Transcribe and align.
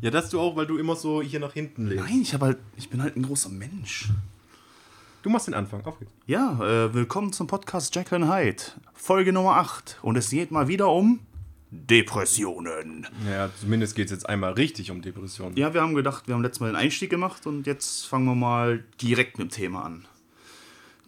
ja, 0.00 0.10
dass 0.10 0.30
du 0.30 0.40
auch, 0.40 0.56
weil 0.56 0.66
du 0.66 0.78
immer 0.78 0.96
so 0.96 1.22
hier 1.22 1.40
nach 1.40 1.52
hinten 1.52 1.86
lehnst. 1.88 2.04
Nein, 2.04 2.22
ich, 2.22 2.34
hab 2.34 2.42
halt, 2.42 2.58
ich 2.76 2.90
bin 2.90 3.02
halt 3.02 3.16
ein 3.16 3.22
großer 3.22 3.48
Mensch. 3.48 4.10
Du 5.22 5.30
machst 5.30 5.46
den 5.46 5.54
Anfang. 5.54 5.82
Auf 5.84 5.98
geht's. 5.98 6.10
Ja, 6.26 6.58
äh, 6.62 6.92
willkommen 6.94 7.32
zum 7.32 7.46
Podcast 7.46 7.94
Jack 7.94 8.12
and 8.12 8.30
Hyde. 8.30 8.62
Folge 8.92 9.32
Nummer 9.32 9.56
8. 9.56 9.98
Und 10.02 10.16
es 10.16 10.28
geht 10.28 10.50
mal 10.50 10.68
wieder 10.68 10.90
um 10.90 11.20
Depressionen. 11.70 13.06
Ja, 13.28 13.50
zumindest 13.58 13.96
geht 13.96 14.06
es 14.06 14.10
jetzt 14.12 14.28
einmal 14.28 14.52
richtig 14.52 14.90
um 14.90 15.00
Depressionen. 15.00 15.56
Ja, 15.56 15.72
wir 15.72 15.80
haben 15.80 15.94
gedacht, 15.94 16.28
wir 16.28 16.34
haben 16.34 16.42
letztes 16.42 16.60
Mal 16.60 16.66
den 16.68 16.76
Einstieg 16.76 17.08
gemacht 17.10 17.46
und 17.46 17.66
jetzt 17.66 18.06
fangen 18.06 18.26
wir 18.26 18.34
mal 18.34 18.84
direkt 19.00 19.38
mit 19.38 19.50
dem 19.50 19.54
Thema 19.54 19.84
an. 19.84 20.04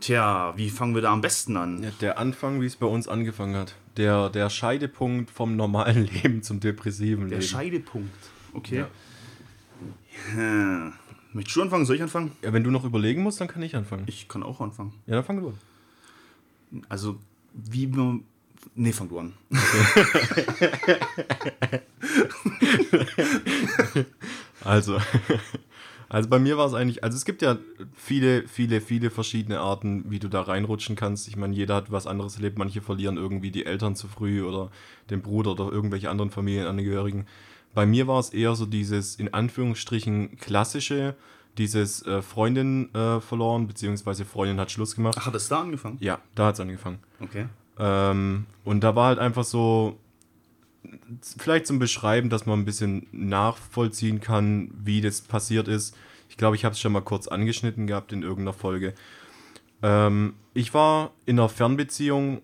Tja, 0.00 0.54
wie 0.56 0.70
fangen 0.70 0.94
wir 0.94 1.02
da 1.02 1.12
am 1.12 1.20
besten 1.20 1.56
an? 1.56 1.82
Ja, 1.82 1.90
der 2.00 2.18
Anfang, 2.18 2.60
wie 2.60 2.66
es 2.66 2.76
bei 2.76 2.86
uns 2.86 3.08
angefangen 3.08 3.54
hat. 3.56 3.74
Der, 3.96 4.28
der 4.28 4.50
Scheidepunkt 4.50 5.30
vom 5.30 5.56
normalen 5.56 6.06
Leben 6.22 6.42
zum 6.42 6.60
depressiven 6.60 7.28
Der 7.28 7.38
Leben. 7.38 7.48
Scheidepunkt. 7.50 8.14
Okay. 8.56 8.78
Ja. 8.78 8.88
Hm. 10.34 10.92
Möchtest 11.32 11.56
du 11.56 11.62
anfangen? 11.62 11.84
Soll 11.84 11.96
ich 11.96 12.02
anfangen? 12.02 12.32
ja, 12.42 12.52
wenn 12.52 12.64
du 12.64 12.70
noch 12.70 12.84
überlegen 12.84 13.22
musst, 13.22 13.40
dann 13.40 13.48
kann 13.48 13.62
ich 13.62 13.76
anfangen. 13.76 14.04
Ich 14.06 14.28
kann 14.28 14.42
auch 14.42 14.60
anfangen. 14.60 14.94
Ja, 15.06 15.16
dann 15.16 15.24
fang 15.24 15.40
du 15.40 15.48
an. 15.48 15.58
Also, 16.88 17.18
wie 17.52 17.86
man. 17.86 18.24
Nee, 18.74 18.92
fang 18.92 19.08
du 19.08 19.18
an. 19.18 19.34
Also, 24.66 24.98
also 26.08 26.28
bei 26.28 26.38
mir 26.38 26.58
war 26.58 26.66
es 26.66 26.74
eigentlich, 26.74 27.04
also 27.04 27.16
es 27.16 27.24
gibt 27.24 27.40
ja 27.40 27.56
viele, 27.94 28.46
viele, 28.48 28.80
viele 28.80 29.10
verschiedene 29.10 29.60
Arten, 29.60 30.10
wie 30.10 30.18
du 30.18 30.28
da 30.28 30.42
reinrutschen 30.42 30.96
kannst. 30.96 31.28
Ich 31.28 31.36
meine, 31.36 31.54
jeder 31.54 31.76
hat 31.76 31.92
was 31.92 32.06
anderes 32.06 32.36
erlebt. 32.36 32.58
Manche 32.58 32.82
verlieren 32.82 33.16
irgendwie 33.16 33.52
die 33.52 33.64
Eltern 33.64 33.94
zu 33.94 34.08
früh 34.08 34.42
oder 34.42 34.70
den 35.10 35.22
Bruder 35.22 35.52
oder 35.52 35.70
irgendwelche 35.70 36.10
anderen 36.10 36.30
Familienangehörigen. 36.30 37.26
Bei 37.76 37.84
mir 37.84 38.06
war 38.06 38.18
es 38.18 38.30
eher 38.30 38.54
so 38.54 38.64
dieses, 38.64 39.16
in 39.16 39.34
Anführungsstrichen, 39.34 40.38
klassische, 40.38 41.14
dieses 41.58 42.00
äh, 42.06 42.22
Freundin 42.22 42.88
äh, 42.94 43.20
verloren, 43.20 43.66
beziehungsweise 43.66 44.24
Freundin 44.24 44.58
hat 44.58 44.70
Schluss 44.70 44.96
gemacht. 44.96 45.18
Ach, 45.20 45.26
hat 45.26 45.34
es 45.34 45.48
da 45.48 45.60
angefangen? 45.60 45.98
Ja, 46.00 46.18
da 46.34 46.46
hat 46.46 46.54
es 46.54 46.60
angefangen. 46.60 47.00
Okay. 47.20 47.48
Ähm, 47.78 48.46
und 48.64 48.82
da 48.82 48.96
war 48.96 49.08
halt 49.08 49.18
einfach 49.18 49.44
so, 49.44 49.98
vielleicht 51.36 51.66
zum 51.66 51.78
Beschreiben, 51.78 52.30
dass 52.30 52.46
man 52.46 52.60
ein 52.60 52.64
bisschen 52.64 53.08
nachvollziehen 53.12 54.22
kann, 54.22 54.70
wie 54.82 55.02
das 55.02 55.20
passiert 55.20 55.68
ist. 55.68 55.94
Ich 56.30 56.38
glaube, 56.38 56.56
ich 56.56 56.64
habe 56.64 56.72
es 56.72 56.80
schon 56.80 56.92
mal 56.92 57.02
kurz 57.02 57.28
angeschnitten 57.28 57.86
gehabt 57.86 58.10
in 58.10 58.22
irgendeiner 58.22 58.54
Folge. 58.54 58.94
Ähm, 59.82 60.32
ich 60.54 60.72
war 60.72 61.10
in 61.26 61.38
einer 61.38 61.50
Fernbeziehung, 61.50 62.40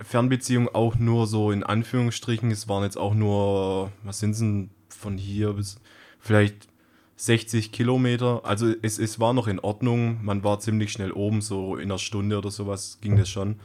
Fernbeziehung 0.00 0.68
auch 0.68 0.96
nur 0.96 1.26
so 1.26 1.50
in 1.50 1.62
Anführungsstrichen. 1.62 2.50
Es 2.50 2.68
waren 2.68 2.84
jetzt 2.84 2.98
auch 2.98 3.14
nur, 3.14 3.92
was 4.02 4.18
sind 4.18 4.38
denn 4.38 4.70
von 4.88 5.18
hier 5.18 5.52
bis 5.54 5.76
vielleicht 6.18 6.68
60 7.16 7.72
Kilometer. 7.72 8.44
Also 8.44 8.72
es, 8.82 8.98
es 8.98 9.20
war 9.20 9.32
noch 9.32 9.46
in 9.46 9.60
Ordnung. 9.60 10.24
Man 10.24 10.42
war 10.42 10.60
ziemlich 10.60 10.92
schnell 10.92 11.12
oben, 11.12 11.40
so 11.40 11.76
in 11.76 11.84
einer 11.84 11.98
Stunde 11.98 12.38
oder 12.38 12.50
sowas 12.50 12.98
ging 13.00 13.16
das 13.16 13.28
schon. 13.28 13.56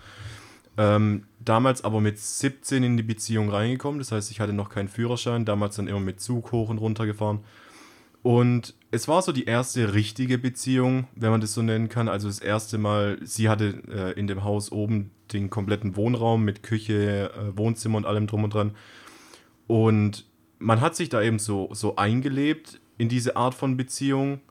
Ähm, 0.78 1.26
damals 1.40 1.84
aber 1.84 2.00
mit 2.00 2.20
17 2.20 2.84
in 2.84 2.96
die 2.96 3.04
Beziehung 3.04 3.50
reingekommen, 3.50 4.00
das 4.00 4.14
heißt, 4.14 4.32
ich 4.32 4.40
hatte 4.40 4.54
noch 4.54 4.70
keinen 4.70 4.88
Führerschein, 4.88 5.44
damals 5.44 5.76
dann 5.76 5.88
immer 5.88 6.00
mit 6.00 6.22
Zug 6.22 6.54
hoch 6.54 6.70
und 6.70 6.78
runter 6.78 7.06
gefahren. 7.06 7.42
Und 8.22 8.76
es 8.92 9.08
war 9.08 9.22
so 9.22 9.32
die 9.32 9.46
erste 9.46 9.94
richtige 9.94 10.38
Beziehung, 10.38 11.08
wenn 11.16 11.32
man 11.32 11.42
das 11.42 11.54
so 11.54 11.62
nennen 11.62 11.90
kann. 11.90 12.08
Also 12.08 12.28
das 12.28 12.40
erste 12.40 12.78
Mal, 12.78 13.18
sie 13.24 13.50
hatte 13.50 13.82
äh, 13.90 14.20
in 14.20 14.28
dem 14.28 14.44
Haus 14.44 14.72
oben 14.72 15.12
den 15.34 15.50
kompletten 15.50 15.96
Wohnraum 15.96 16.44
mit 16.44 16.64
Küche, 16.64 17.32
äh, 17.34 17.58
Wohnzimmer 17.58 17.98
und 17.98 18.06
allem 18.06 18.28
drum 18.28 18.44
und 18.44 18.54
dran. 18.54 18.72
Und 19.68 20.26
man 20.60 20.82
hat 20.82 20.96
sich 20.96 21.10
da 21.10 21.22
eben 21.22 21.40
so, 21.40 21.70
so 21.74 21.96
eingelebt 21.96 22.80
in 22.98 23.10
diese 23.10 23.36
Art 23.36 23.54
von 23.54 23.78
Beziehung. 23.78 24.42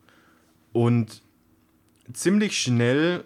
Und 0.73 1.23
ziemlich 2.13 2.59
schnell, 2.59 3.25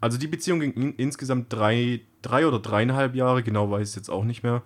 also 0.00 0.18
die 0.18 0.26
Beziehung 0.26 0.60
ging 0.60 0.72
in, 0.72 0.94
insgesamt 0.96 1.52
drei, 1.52 2.00
drei 2.22 2.46
oder 2.46 2.58
dreieinhalb 2.58 3.14
Jahre, 3.14 3.42
genau 3.42 3.70
weiß 3.70 3.90
ich 3.90 3.96
jetzt 3.96 4.10
auch 4.10 4.24
nicht 4.24 4.42
mehr. 4.42 4.62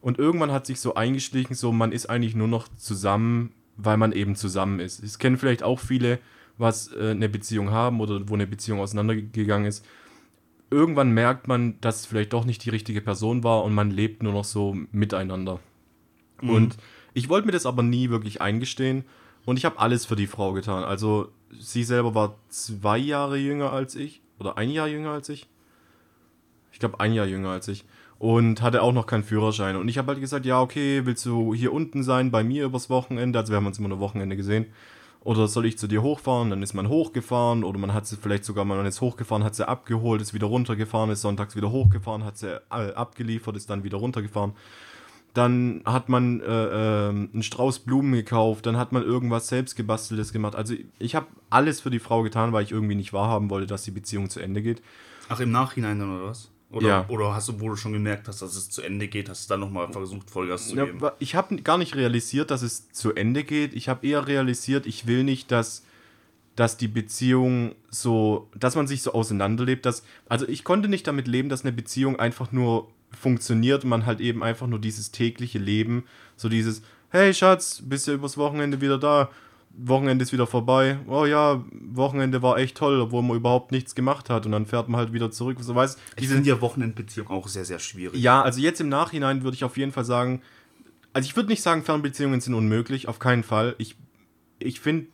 Und 0.00 0.18
irgendwann 0.18 0.52
hat 0.52 0.66
sich 0.66 0.80
so 0.80 0.94
eingeschlichen, 0.94 1.54
so 1.54 1.72
man 1.72 1.92
ist 1.92 2.10
eigentlich 2.10 2.34
nur 2.34 2.48
noch 2.48 2.68
zusammen, 2.76 3.52
weil 3.76 3.96
man 3.96 4.12
eben 4.12 4.36
zusammen 4.36 4.80
ist. 4.80 5.02
Es 5.02 5.18
kennen 5.18 5.38
vielleicht 5.38 5.62
auch 5.62 5.80
viele, 5.80 6.18
was 6.58 6.92
äh, 6.92 7.10
eine 7.10 7.28
Beziehung 7.28 7.70
haben 7.70 8.00
oder 8.00 8.28
wo 8.28 8.34
eine 8.34 8.46
Beziehung 8.46 8.80
auseinandergegangen 8.80 9.66
ist. 9.66 9.84
Irgendwann 10.74 11.12
merkt 11.12 11.46
man, 11.46 11.80
dass 11.80 12.00
es 12.00 12.06
vielleicht 12.06 12.32
doch 12.32 12.44
nicht 12.44 12.64
die 12.64 12.70
richtige 12.70 13.00
Person 13.00 13.44
war 13.44 13.62
und 13.62 13.74
man 13.74 13.90
lebt 13.90 14.22
nur 14.22 14.32
noch 14.32 14.44
so 14.44 14.76
miteinander. 14.90 15.60
Und 16.42 16.76
ich 17.14 17.28
wollte 17.28 17.46
mir 17.46 17.52
das 17.52 17.64
aber 17.64 17.82
nie 17.82 18.10
wirklich 18.10 18.40
eingestehen 18.42 19.04
und 19.46 19.56
ich 19.56 19.64
habe 19.64 19.78
alles 19.78 20.04
für 20.04 20.16
die 20.16 20.26
Frau 20.26 20.52
getan. 20.52 20.82
Also 20.82 21.28
sie 21.58 21.84
selber 21.84 22.14
war 22.14 22.36
zwei 22.48 22.98
Jahre 22.98 23.38
jünger 23.38 23.72
als 23.72 23.94
ich 23.94 24.20
oder 24.40 24.58
ein 24.58 24.68
Jahr 24.70 24.88
jünger 24.88 25.10
als 25.10 25.28
ich. 25.28 25.46
Ich 26.72 26.80
glaube 26.80 26.98
ein 26.98 27.12
Jahr 27.12 27.26
jünger 27.26 27.50
als 27.50 27.68
ich 27.68 27.84
und 28.18 28.62
hatte 28.62 28.82
auch 28.82 28.92
noch 28.92 29.06
keinen 29.06 29.22
Führerschein. 29.22 29.76
Und 29.76 29.86
ich 29.86 29.96
habe 29.96 30.08
halt 30.08 30.20
gesagt, 30.20 30.44
ja 30.44 30.60
okay, 30.60 31.06
willst 31.06 31.24
du 31.24 31.54
hier 31.54 31.72
unten 31.72 32.02
sein 32.02 32.32
bei 32.32 32.42
mir 32.42 32.64
übers 32.64 32.90
Wochenende? 32.90 33.38
Also 33.38 33.52
wir 33.52 33.58
haben 33.58 33.66
uns 33.66 33.78
immer 33.78 33.88
nur 33.88 34.00
Wochenende 34.00 34.36
gesehen. 34.36 34.66
Oder 35.24 35.48
soll 35.48 35.64
ich 35.64 35.78
zu 35.78 35.86
dir 35.86 36.02
hochfahren? 36.02 36.50
Dann 36.50 36.62
ist 36.62 36.74
man 36.74 36.88
hochgefahren 36.88 37.64
oder 37.64 37.78
man 37.78 37.94
hat 37.94 38.06
sie 38.06 38.16
vielleicht 38.16 38.44
sogar, 38.44 38.66
man 38.66 38.84
ist 38.84 39.00
hochgefahren, 39.00 39.42
hat 39.42 39.54
sie 39.54 39.66
abgeholt, 39.66 40.20
ist 40.20 40.34
wieder 40.34 40.46
runtergefahren, 40.46 41.10
ist 41.10 41.22
sonntags 41.22 41.56
wieder 41.56 41.70
hochgefahren, 41.70 42.24
hat 42.24 42.36
sie 42.36 42.60
äh, 42.70 42.92
abgeliefert, 42.92 43.56
ist 43.56 43.70
dann 43.70 43.84
wieder 43.84 43.96
runtergefahren. 43.96 44.52
Dann 45.32 45.80
hat 45.86 46.10
man 46.10 46.40
äh, 46.40 47.08
ähm, 47.08 47.30
einen 47.32 47.42
Strauß 47.42 47.80
Blumen 47.80 48.12
gekauft, 48.12 48.66
dann 48.66 48.76
hat 48.76 48.92
man 48.92 49.02
irgendwas 49.02 49.48
selbst 49.48 49.74
gebasteltes 49.76 50.32
gemacht. 50.32 50.54
Also 50.54 50.74
ich 50.98 51.14
habe 51.14 51.26
alles 51.48 51.80
für 51.80 51.90
die 51.90 51.98
Frau 51.98 52.22
getan, 52.22 52.52
weil 52.52 52.62
ich 52.62 52.70
irgendwie 52.70 52.94
nicht 52.94 53.14
wahrhaben 53.14 53.48
wollte, 53.48 53.66
dass 53.66 53.82
die 53.82 53.90
Beziehung 53.90 54.28
zu 54.28 54.40
Ende 54.40 54.62
geht. 54.62 54.82
Ach, 55.30 55.40
im 55.40 55.50
Nachhinein 55.50 55.98
dann, 55.98 56.14
oder 56.14 56.26
was? 56.26 56.50
Oder, 56.74 56.88
Ja. 56.88 57.04
oder 57.08 57.34
hast 57.34 57.48
du, 57.48 57.60
wo 57.60 57.68
du 57.68 57.76
schon 57.76 57.92
gemerkt 57.92 58.26
hast, 58.28 58.42
dass 58.42 58.56
es 58.56 58.68
zu 58.68 58.82
Ende 58.82 59.08
geht, 59.08 59.28
hast 59.28 59.48
du 59.48 59.52
dann 59.54 59.60
nochmal 59.60 59.90
versucht, 59.92 60.28
Vollgas 60.30 60.68
zu 60.68 60.76
Ja, 60.76 60.84
geben? 60.86 61.00
wa- 61.00 61.14
ich 61.18 61.34
habe 61.34 61.56
gar 61.62 61.78
nicht 61.78 61.94
realisiert, 61.94 62.50
dass 62.50 62.62
es 62.62 62.90
zu 62.90 63.14
Ende 63.14 63.44
geht. 63.44 63.74
Ich 63.74 63.88
habe 63.88 64.06
eher 64.06 64.26
realisiert, 64.26 64.86
ich 64.86 65.06
will 65.06 65.22
nicht, 65.24 65.50
dass, 65.52 65.84
dass 66.56 66.76
die 66.76 66.88
Beziehung 66.88 67.74
so, 67.90 68.48
dass 68.58 68.74
man 68.76 68.86
sich 68.86 69.02
so 69.02 69.12
auseinanderlebt. 69.12 69.86
Dass, 69.86 70.02
also 70.28 70.46
ich 70.48 70.64
konnte 70.64 70.88
nicht 70.88 71.06
damit 71.06 71.28
leben, 71.28 71.48
dass 71.48 71.62
eine 71.62 71.72
Beziehung 71.72 72.18
einfach 72.18 72.52
nur 72.52 72.88
funktioniert 73.12 73.84
und 73.84 73.90
man 73.90 74.06
halt 74.06 74.20
eben 74.20 74.42
einfach 74.42 74.66
nur 74.66 74.80
dieses 74.80 75.12
tägliche 75.12 75.58
Leben, 75.58 76.04
so 76.36 76.48
dieses, 76.48 76.82
hey 77.10 77.32
Schatz, 77.32 77.80
bist 77.84 78.08
ja 78.08 78.14
übers 78.14 78.36
Wochenende 78.36 78.80
wieder 78.80 78.98
da, 78.98 79.30
Wochenende 79.76 80.22
ist 80.22 80.32
wieder 80.32 80.46
vorbei, 80.46 80.98
oh 81.08 81.24
ja, 81.26 81.64
Wochenende 81.92 82.42
war 82.42 82.58
echt 82.58 82.76
toll, 82.76 83.00
obwohl 83.00 83.22
man 83.22 83.36
überhaupt 83.36 83.72
nichts 83.72 83.94
gemacht 83.94 84.30
hat 84.30 84.46
und 84.46 84.52
dann 84.52 84.66
fährt 84.66 84.88
man 84.88 84.98
halt 85.00 85.12
wieder 85.12 85.30
zurück. 85.30 85.58
So, 85.60 85.74
weißt, 85.74 85.98
Ich 86.10 86.22
diese, 86.22 86.34
finde 86.34 86.50
ja 86.50 86.60
Wochenendbeziehung 86.60 87.28
auch 87.28 87.48
sehr, 87.48 87.64
sehr 87.64 87.78
schwierig. 87.78 88.20
ja, 88.20 88.42
also 88.42 88.60
jetzt 88.60 88.80
im 88.80 88.88
Nachhinein 88.88 89.42
würde 89.42 89.56
ich 89.56 89.64
auf 89.64 89.76
jeden 89.76 89.92
Fall 89.92 90.04
sagen, 90.04 90.42
also 91.12 91.26
ich 91.26 91.36
würde 91.36 91.48
nicht 91.48 91.62
sagen, 91.62 91.82
Fernbeziehungen 91.82 92.40
sind 92.40 92.54
unmöglich, 92.54 93.08
auf 93.08 93.18
keinen 93.18 93.42
Fall. 93.42 93.74
Ich, 93.78 93.96
ich 94.58 94.80
finde, 94.80 95.06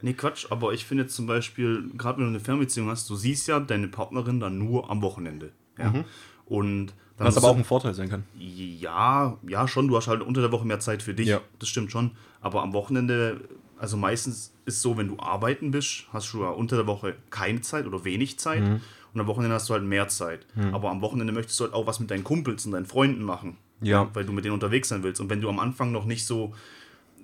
Nee, 0.00 0.12
Quatsch, 0.12 0.46
aber 0.50 0.72
ich 0.72 0.84
finde 0.84 1.04
jetzt 1.04 1.16
zum 1.16 1.26
Beispiel, 1.26 1.90
gerade 1.96 2.18
wenn 2.18 2.26
du 2.26 2.30
eine 2.30 2.40
Fernbeziehung 2.40 2.88
hast, 2.88 3.10
du 3.10 3.16
siehst 3.16 3.48
ja 3.48 3.58
deine 3.58 3.88
Partnerin 3.88 4.38
dann 4.38 4.56
nur 4.56 4.90
am 4.90 5.02
Wochenende. 5.02 5.50
Ja? 5.76 6.04
Und 6.46 6.92
dann 7.16 7.26
was 7.26 7.36
aber 7.36 7.48
auch 7.48 7.56
ein 7.56 7.64
Vorteil 7.64 7.94
sein 7.94 8.08
kann. 8.08 8.22
Ja, 8.38 9.36
ja, 9.46 9.66
schon. 9.66 9.88
Du 9.88 9.96
hast 9.96 10.06
halt 10.06 10.22
unter 10.22 10.40
der 10.40 10.52
Woche 10.52 10.64
mehr 10.64 10.78
Zeit 10.78 11.02
für 11.02 11.14
dich. 11.14 11.26
Ja. 11.26 11.40
Das 11.58 11.68
stimmt 11.68 11.90
schon. 11.90 12.12
Aber 12.40 12.62
am 12.62 12.72
Wochenende, 12.72 13.40
also 13.78 13.96
meistens 13.96 14.52
ist 14.64 14.82
so, 14.82 14.96
wenn 14.96 15.08
du 15.08 15.18
arbeiten 15.18 15.70
bist, 15.70 16.04
hast 16.12 16.32
du 16.32 16.42
ja 16.42 16.50
unter 16.50 16.76
der 16.76 16.86
Woche 16.86 17.14
keine 17.30 17.60
Zeit 17.60 17.86
oder 17.86 18.04
wenig 18.04 18.38
Zeit. 18.38 18.62
Mhm. 18.62 18.80
Und 19.14 19.20
am 19.20 19.26
Wochenende 19.26 19.54
hast 19.54 19.68
du 19.68 19.74
halt 19.74 19.84
mehr 19.84 20.08
Zeit. 20.08 20.46
Aber 20.72 20.90
am 20.90 21.00
Wochenende 21.00 21.32
möchtest 21.32 21.58
du 21.58 21.64
halt 21.64 21.72
auch 21.74 21.86
was 21.86 21.98
mit 21.98 22.10
deinen 22.10 22.24
Kumpels 22.24 22.66
und 22.66 22.72
deinen 22.72 22.86
Freunden 22.86 23.22
machen. 23.22 23.56
Ja. 23.80 24.10
Weil 24.12 24.24
du 24.24 24.32
mit 24.32 24.44
denen 24.44 24.54
unterwegs 24.54 24.88
sein 24.88 25.02
willst. 25.02 25.20
Und 25.20 25.30
wenn 25.30 25.40
du 25.40 25.48
am 25.48 25.58
Anfang 25.58 25.92
noch 25.92 26.04
nicht 26.04 26.26
so, 26.26 26.52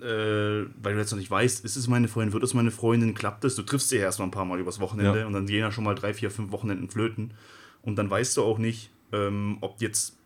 äh, 0.01 0.05
weil 0.81 0.93
du 0.93 0.97
jetzt 0.99 1.11
noch 1.11 1.19
nicht 1.19 1.29
weißt, 1.31 1.63
ist 1.63 1.75
es 1.75 1.87
meine 1.87 2.07
Freundin, 2.07 2.33
wird 2.33 2.43
es 2.43 2.53
meine 2.53 2.71
Freundin, 2.71 3.13
klappt 3.13 3.45
es? 3.45 3.55
Du 3.55 3.61
triffst 3.61 3.89
sie 3.89 3.97
ja 3.97 4.03
erst 4.03 4.19
mal 4.19 4.25
ein 4.25 4.31
paar 4.31 4.45
Mal 4.45 4.59
übers 4.59 4.79
Wochenende 4.79 5.19
Ja. 5.21 5.27
und 5.27 5.33
dann 5.33 5.45
gehen 5.45 5.59
ja 5.59 5.71
schon 5.71 5.83
mal 5.83 5.95
drei, 5.95 6.13
vier, 6.13 6.31
fünf 6.31 6.51
Wochenenden 6.51 6.89
flöten. 6.89 7.31
Und 7.81 7.97
dann 7.97 8.09
weißt 8.09 8.35
du 8.37 8.43
auch 8.43 8.57
nicht, 8.57 8.89
ähm, 9.11 9.57
ob 9.61 9.81
jetzt 9.81 10.17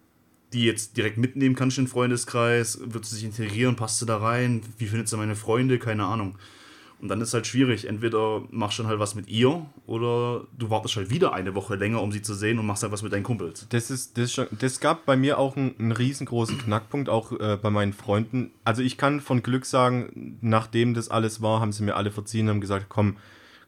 die 0.54 0.63
jetzt 0.63 0.98
direkt 0.98 1.18
mitnehmen 1.18 1.56
kannst 1.56 1.78
in 1.78 1.86
den 1.86 1.92
Freundeskreis, 1.92 2.80
wird 2.84 3.06
sie 3.06 3.16
sich 3.16 3.25
integrieren, 3.25 3.75
passt 3.75 4.00
sie 4.00 4.06
da 4.06 4.18
rein, 4.18 4.62
wie 4.78 4.88
findet 4.88 5.07
sie 5.07 5.18
meine 5.18 5.36
Freunde, 5.36 5.80
keine 5.80 6.06
Ahnung. 6.06 6.38
Und 7.01 7.07
dann 7.07 7.22
ist 7.22 7.34
halt 7.34 7.48
schwierig. 7.48 7.88
Entweder 7.88 8.44
machst 8.51 8.78
du 8.80 8.86
halt 8.86 9.00
was 9.00 9.16
mit 9.16 9.30
ihr 9.30 9.66
oder 9.86 10.46
du 10.57 10.69
wartest 10.69 10.98
halt 10.98 11.10
wieder 11.10 11.34
eine 11.34 11.56
Woche 11.56 11.75
länger, 11.75 12.01
um 12.01 12.12
sie 12.12 12.22
zu 12.22 12.34
sehen 12.34 12.60
und 12.60 12.66
machst 12.66 12.84
halt 12.84 12.92
was 12.92 13.04
mit 13.04 13.13
deinen 13.13 13.24
Kumpels. 13.24 13.68
Das 13.69 13.90
ist, 13.90 14.18
das, 14.18 14.34
schon, 14.34 14.48
das 14.51 14.81
gab 14.81 15.06
bei 15.06 15.16
mir 15.16 15.38
auch 15.38 15.56
einen, 15.56 15.75
einen 15.80 15.94
riesengroßen 15.94 16.57
Knackpunkt, 16.57 17.07
auch 17.07 17.31
äh, 17.40 17.57
bei 17.62 17.69
meinen 17.69 17.94
Freunden. 17.94 18.52
Also 18.66 18.81
ich 18.81 18.98
kann 18.98 19.22
von 19.22 19.44
Glück 19.44 19.66
sagen, 19.66 20.38
nachdem 20.42 20.94
das 20.94 21.10
alles 21.10 21.42
war, 21.42 21.62
haben 21.62 21.72
sie 21.72 21.84
mir 21.84 21.95
alle 21.95 22.12
verziehen, 22.12 22.50
haben 22.50 22.60
gesagt, 22.60 22.88
komm, 22.90 23.16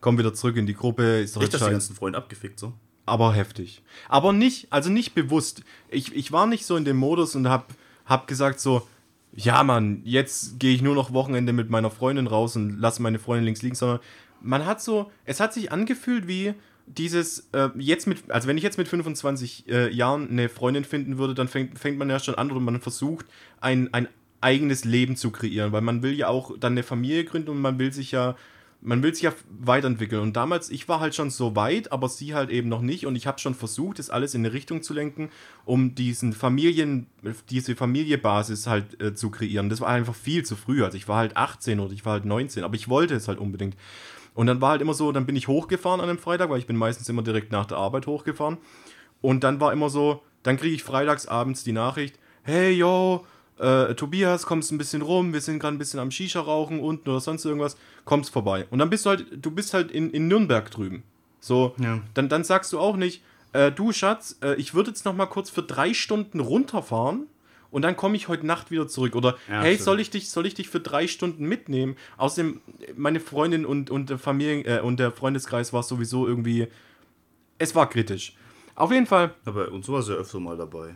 komm 0.02 0.18
wieder 0.18 0.34
zurück 0.34 0.58
in 0.58 0.66
die 0.66 0.74
Gruppe. 0.74 1.22
Ist 1.22 1.38
doch 1.38 1.42
jetzt 1.42 1.54
dass 1.54 1.64
die 1.64 1.72
ganzen 1.72 1.96
Freunde 1.96 2.18
abgefickt 2.18 2.60
so. 2.60 2.74
Aber 3.06 3.34
heftig. 3.34 3.82
Aber 4.10 4.34
nicht, 4.34 4.68
also 4.72 4.90
nicht 4.90 5.14
bewusst. 5.14 5.64
Ich, 5.90 6.16
ich 6.16 6.32
war 6.32 6.48
nicht 6.48 6.66
so 6.66 6.76
in 6.76 6.86
dem 6.86 6.98
Modus 6.98 7.36
und 7.36 7.48
hab, 7.50 7.74
hab 8.06 8.28
gesagt 8.28 8.60
so, 8.60 8.88
ja 9.34 9.64
Mann, 9.64 10.02
jetzt 10.04 10.60
gehe 10.60 10.74
ich 10.74 10.82
nur 10.82 10.96
noch 10.96 11.14
Wochenende 11.14 11.54
mit 11.54 11.70
meiner 11.70 11.92
Freundin 11.92 12.28
raus 12.28 12.56
und 12.56 12.80
lasse 12.80 13.02
meine 13.02 13.20
Freundin 13.20 13.46
links 13.46 13.62
liegen, 13.62 13.76
sondern 13.76 14.00
man 14.42 14.66
hat 14.66 14.82
so, 14.82 15.12
es 15.26 15.40
hat 15.40 15.54
sich 15.54 15.72
angefühlt 15.72 16.28
wie 16.28 16.54
dieses, 16.88 17.50
äh, 17.54 17.70
jetzt 17.78 18.08
mit, 18.08 18.30
also 18.32 18.48
wenn 18.48 18.58
ich 18.58 18.64
jetzt 18.64 18.78
mit 18.78 18.88
25 18.88 19.70
äh, 19.70 19.94
Jahren 19.94 20.30
eine 20.30 20.50
Freundin 20.50 20.84
finden 20.84 21.18
würde, 21.18 21.34
dann 21.34 21.48
fängt, 21.48 21.80
fängt 21.80 21.98
man 21.98 22.10
ja 22.10 22.20
schon 22.20 22.36
an 22.36 22.52
oder 22.52 22.60
man 22.60 22.82
versucht, 22.82 23.26
ein, 23.62 23.94
ein 23.94 24.08
eigenes 24.42 24.84
Leben 24.84 25.16
zu 25.16 25.32
kreieren, 25.32 25.72
weil 25.72 25.82
man 25.82 26.02
will 26.02 26.14
ja 26.14 26.28
auch 26.28 26.58
dann 26.60 26.74
eine 26.74 26.84
Familie 26.84 27.24
gründen 27.24 27.52
und 27.52 27.62
man 27.62 27.80
will 27.80 27.94
sich 27.94 28.12
ja 28.12 28.36
man 28.82 29.04
will 29.04 29.14
sich 29.14 29.24
ja 29.24 29.34
weiterentwickeln. 29.50 30.22
Und 30.22 30.36
damals, 30.36 30.70
ich 30.70 30.90
war 30.90 31.00
halt 31.00 31.14
schon 31.14 31.30
so 31.30 31.56
weit, 31.56 31.92
aber 31.92 32.10
sie 32.10 32.34
halt 32.34 32.50
eben 32.50 32.68
noch 32.68 32.82
nicht. 32.82 33.06
Und 33.06 33.16
ich 33.16 33.28
habe 33.28 33.40
schon 33.40 33.54
versucht, 33.54 34.00
das 34.00 34.10
alles 34.10 34.34
in 34.34 34.42
eine 34.42 34.54
Richtung 34.54 34.82
zu 34.82 34.94
lenken, 34.94 35.30
um 35.66 35.94
diesen 35.94 36.34
Familien, 36.34 37.08
diese 37.50 37.76
Familiebasis 37.76 38.68
halt 38.68 39.00
äh, 39.02 39.14
zu 39.14 39.30
kreieren. 39.30 39.70
Das 39.70 39.82
war 39.82 39.90
einfach 39.90 40.16
viel 40.16 40.44
zu 40.44 40.56
früh. 40.56 40.84
Also 40.84 40.98
ich 40.98 41.08
war 41.08 41.18
halt 41.18 41.38
18 41.38 41.80
oder 41.80 41.94
ich 41.94 42.06
war 42.06 42.14
halt 42.14 42.26
19, 42.26 42.64
aber 42.64 42.76
ich 42.76 42.90
wollte 42.90 43.14
es 43.16 43.28
halt 43.28 43.40
unbedingt. 43.40 43.76
Und 44.34 44.48
dann 44.48 44.62
war 44.62 44.72
halt 44.72 44.82
immer 44.82 44.94
so, 44.94 45.12
dann 45.12 45.26
bin 45.26 45.36
ich 45.36 45.48
hochgefahren 45.48 46.02
an 46.02 46.10
einem 46.10 46.18
Freitag, 46.20 46.50
weil 46.50 46.60
ich 46.60 46.68
bin 46.68 46.78
meistens 46.78 47.08
immer 47.08 47.22
direkt 47.22 47.52
nach 47.52 47.66
der 47.66 47.78
Arbeit 47.78 48.08
hochgefahren. 48.08 48.58
Und 49.22 49.44
dann 49.44 49.60
war 49.60 49.74
immer 49.74 49.90
so, 49.90 50.24
dann 50.42 50.58
kriege 50.58 50.74
ich 50.74 50.84
freitags 50.84 51.28
abends 51.28 51.64
die 51.64 51.74
Nachricht, 51.74 52.18
hey 52.44 52.72
yo, 52.72 53.26
äh, 53.62 53.94
Tobias, 53.96 54.46
kommst 54.46 54.72
ein 54.72 54.78
bisschen 54.78 55.02
rum, 55.02 55.34
wir 55.34 55.42
sind 55.42 55.60
gerade 55.60 55.76
ein 55.76 55.80
bisschen 55.80 56.00
am 56.00 56.12
Shisha 56.12 56.40
rauchen 56.42 56.80
unten 56.80 57.10
oder 57.10 57.20
sonst 57.20 57.46
irgendwas, 57.46 57.78
kommst 58.06 58.32
vorbei. 58.32 58.66
Und 58.72 58.80
dann 58.80 58.90
bist 58.90 59.06
du 59.06 59.12
halt, 59.12 59.26
du 59.32 59.52
bist 59.52 59.74
halt 59.74 59.92
in, 59.92 60.10
in 60.12 60.28
Nürnberg 60.28 60.70
drüben. 60.72 61.04
So, 61.40 61.76
Ja. 61.80 62.00
dann, 62.14 62.30
dann 62.30 62.44
sagst 62.44 62.74
du 62.74 62.80
auch 62.80 62.96
nicht, 62.98 63.22
äh, 63.54 63.72
du 63.72 63.92
Schatz, 63.92 64.38
äh, 64.44 64.56
ich 64.56 64.74
würde 64.74 64.90
jetzt 64.92 65.06
noch 65.06 65.16
mal 65.16 65.26
kurz 65.28 65.50
für 65.50 65.64
drei 65.64 65.94
Stunden 65.94 66.40
runterfahren 66.40 67.28
und 67.72 67.82
dann 67.84 67.96
komme 67.96 68.16
ich 68.16 68.28
heute 68.28 68.46
Nacht 68.46 68.70
wieder 68.72 68.88
zurück. 68.88 69.16
Oder 69.16 69.38
Ja, 69.50 69.62
hey, 69.62 69.74
stimmt. 69.74 69.86
soll 69.86 70.00
ich 70.00 70.10
dich, 70.10 70.30
soll 70.30 70.46
ich 70.46 70.54
dich 70.56 70.70
für 70.70 70.80
drei 70.80 71.08
Stunden 71.08 71.46
mitnehmen? 71.46 71.96
Außerdem, 72.18 72.62
meine 72.96 73.20
Freundin 73.20 73.66
und, 73.66 73.90
und 73.90 74.10
der 74.10 74.18
Familien, 74.20 74.66
äh, 74.66 74.82
und 74.82 75.00
der 75.00 75.12
Freundeskreis 75.12 75.72
war 75.74 75.84
sowieso 75.84 76.28
irgendwie. 76.28 76.68
Es 77.58 77.76
war 77.76 77.90
kritisch. 77.90 78.36
Auf 78.76 78.92
jeden 78.92 79.06
Fall, 79.06 79.34
Aber 79.46 79.72
uns 79.72 79.88
war 79.90 80.02
sie 80.02 80.14
ja 80.14 80.18
öfter 80.20 80.40
mal 80.40 80.58
dabei. 80.58 80.96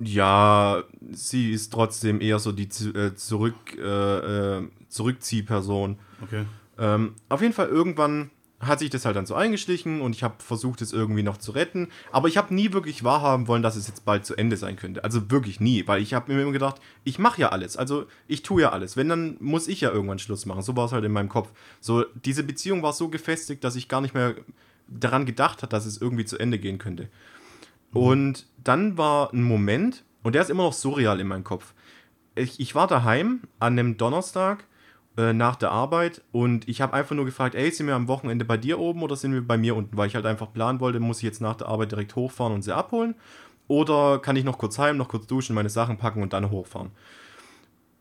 Ja, 0.00 0.82
sie 1.10 1.52
ist 1.52 1.72
trotzdem 1.72 2.20
eher 2.20 2.38
so 2.38 2.52
die 2.52 2.68
äh, 2.96 3.14
zurück, 3.14 3.54
äh, 3.78 4.58
äh, 4.58 4.68
Zurückziehperson. 4.88 5.98
Okay. 6.22 6.44
Ähm, 6.78 7.14
auf 7.28 7.42
jeden 7.42 7.52
Fall 7.52 7.68
irgendwann 7.68 8.30
hat 8.60 8.80
sich 8.80 8.90
das 8.90 9.06
halt 9.06 9.16
dann 9.16 9.24
so 9.24 9.34
eingeschlichen 9.34 10.02
und 10.02 10.14
ich 10.14 10.22
habe 10.22 10.34
versucht, 10.38 10.82
es 10.82 10.92
irgendwie 10.92 11.22
noch 11.22 11.38
zu 11.38 11.52
retten. 11.52 11.88
Aber 12.12 12.28
ich 12.28 12.36
habe 12.36 12.54
nie 12.54 12.72
wirklich 12.72 13.04
wahrhaben 13.04 13.48
wollen, 13.48 13.62
dass 13.62 13.76
es 13.76 13.88
jetzt 13.88 14.04
bald 14.04 14.26
zu 14.26 14.36
Ende 14.36 14.58
sein 14.58 14.76
könnte. 14.76 15.02
Also 15.02 15.30
wirklich 15.30 15.60
nie, 15.60 15.86
weil 15.86 16.02
ich 16.02 16.12
habe 16.12 16.32
mir 16.32 16.42
immer 16.42 16.52
gedacht, 16.52 16.76
ich 17.04 17.18
mache 17.18 17.40
ja 17.40 17.48
alles. 17.50 17.78
Also 17.78 18.06
ich 18.28 18.42
tue 18.42 18.62
ja 18.62 18.70
alles. 18.70 18.98
Wenn, 18.98 19.08
dann 19.08 19.36
muss 19.40 19.66
ich 19.66 19.80
ja 19.80 19.90
irgendwann 19.90 20.18
Schluss 20.18 20.44
machen. 20.44 20.62
So 20.62 20.76
war 20.76 20.84
es 20.84 20.92
halt 20.92 21.04
in 21.04 21.12
meinem 21.12 21.30
Kopf. 21.30 21.50
So, 21.80 22.04
diese 22.24 22.42
Beziehung 22.42 22.82
war 22.82 22.92
so 22.92 23.08
gefestigt, 23.08 23.64
dass 23.64 23.76
ich 23.76 23.88
gar 23.88 24.02
nicht 24.02 24.14
mehr 24.14 24.34
daran 24.88 25.24
gedacht 25.24 25.62
habe, 25.62 25.70
dass 25.70 25.86
es 25.86 26.00
irgendwie 26.00 26.26
zu 26.26 26.36
Ende 26.38 26.58
gehen 26.58 26.78
könnte. 26.78 27.08
Und 27.92 28.46
dann 28.62 28.96
war 28.96 29.32
ein 29.32 29.42
Moment, 29.42 30.04
und 30.22 30.34
der 30.34 30.42
ist 30.42 30.50
immer 30.50 30.64
noch 30.64 30.72
surreal 30.72 31.20
in 31.20 31.26
meinem 31.26 31.44
Kopf. 31.44 31.74
Ich, 32.34 32.60
ich 32.60 32.74
war 32.74 32.86
daheim 32.86 33.40
an 33.58 33.78
einem 33.78 33.96
Donnerstag 33.96 34.64
äh, 35.16 35.32
nach 35.32 35.56
der 35.56 35.72
Arbeit 35.72 36.22
und 36.30 36.68
ich 36.68 36.80
habe 36.80 36.94
einfach 36.94 37.16
nur 37.16 37.24
gefragt, 37.24 37.54
ey, 37.54 37.70
sind 37.70 37.88
wir 37.88 37.94
am 37.94 38.08
Wochenende 38.08 38.44
bei 38.44 38.56
dir 38.56 38.78
oben 38.78 39.02
oder 39.02 39.16
sind 39.16 39.32
wir 39.32 39.46
bei 39.46 39.58
mir 39.58 39.74
unten? 39.74 39.96
Weil 39.96 40.06
ich 40.06 40.14
halt 40.14 40.26
einfach 40.26 40.52
planen 40.52 40.80
wollte, 40.80 41.00
muss 41.00 41.18
ich 41.18 41.24
jetzt 41.24 41.40
nach 41.40 41.56
der 41.56 41.68
Arbeit 41.68 41.90
direkt 41.90 42.14
hochfahren 42.14 42.52
und 42.54 42.62
sie 42.62 42.74
abholen? 42.74 43.14
Oder 43.66 44.18
kann 44.18 44.36
ich 44.36 44.44
noch 44.44 44.58
kurz 44.58 44.78
heim, 44.78 44.96
noch 44.96 45.08
kurz 45.08 45.26
duschen, 45.26 45.54
meine 45.54 45.70
Sachen 45.70 45.96
packen 45.96 46.22
und 46.22 46.32
dann 46.32 46.50
hochfahren? 46.50 46.90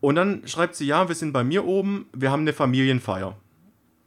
Und 0.02 0.16
dann 0.16 0.48
schreibt 0.48 0.76
sie, 0.76 0.86
ja, 0.86 1.08
wir 1.08 1.16
sind 1.16 1.34
bei 1.34 1.44
mir 1.44 1.66
oben, 1.66 2.08
wir 2.14 2.32
haben 2.32 2.42
eine 2.42 2.54
Familienfeier. 2.54 3.36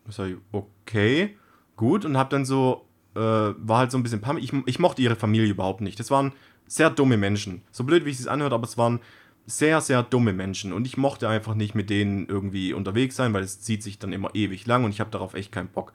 Ich 0.08 0.14
sage, 0.14 0.38
okay, 0.52 1.36
gut. 1.76 2.04
Und 2.04 2.16
hab 2.16 2.30
dann 2.30 2.44
so, 2.44 2.86
äh, 3.14 3.20
war 3.20 3.78
halt 3.78 3.90
so 3.90 3.98
ein 3.98 4.02
bisschen 4.02 4.20
pammig. 4.20 4.44
Ich, 4.44 4.52
ich 4.66 4.78
mochte 4.78 5.02
ihre 5.02 5.16
Familie 5.16 5.50
überhaupt 5.50 5.80
nicht. 5.80 5.98
Das 5.98 6.10
waren 6.10 6.32
sehr 6.66 6.90
dumme 6.90 7.16
Menschen. 7.16 7.62
So 7.70 7.84
blöd, 7.84 8.04
wie 8.04 8.10
es 8.10 8.18
sich 8.18 8.30
anhört, 8.30 8.52
aber 8.52 8.64
es 8.64 8.78
waren 8.78 9.00
sehr, 9.46 9.80
sehr 9.80 10.02
dumme 10.02 10.32
Menschen. 10.32 10.72
Und 10.72 10.86
ich 10.86 10.96
mochte 10.96 11.28
einfach 11.28 11.54
nicht 11.54 11.74
mit 11.74 11.90
denen 11.90 12.26
irgendwie 12.26 12.72
unterwegs 12.72 13.16
sein, 13.16 13.32
weil 13.32 13.42
es 13.42 13.60
zieht 13.60 13.82
sich 13.82 13.98
dann 13.98 14.12
immer 14.12 14.34
ewig 14.34 14.66
lang 14.66 14.84
und 14.84 14.90
ich 14.90 15.00
habe 15.00 15.10
darauf 15.10 15.34
echt 15.34 15.52
keinen 15.52 15.68
Bock. 15.68 15.92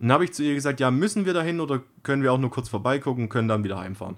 Und 0.00 0.08
dann 0.08 0.14
habe 0.14 0.24
ich 0.24 0.32
zu 0.32 0.42
ihr 0.42 0.54
gesagt, 0.54 0.80
ja, 0.80 0.90
müssen 0.90 1.24
wir 1.26 1.34
dahin 1.34 1.60
oder 1.60 1.80
können 2.02 2.22
wir 2.22 2.32
auch 2.32 2.38
nur 2.38 2.50
kurz 2.50 2.68
vorbeigucken 2.68 3.24
und 3.24 3.28
können 3.30 3.48
dann 3.48 3.64
wieder 3.64 3.78
heimfahren? 3.78 4.16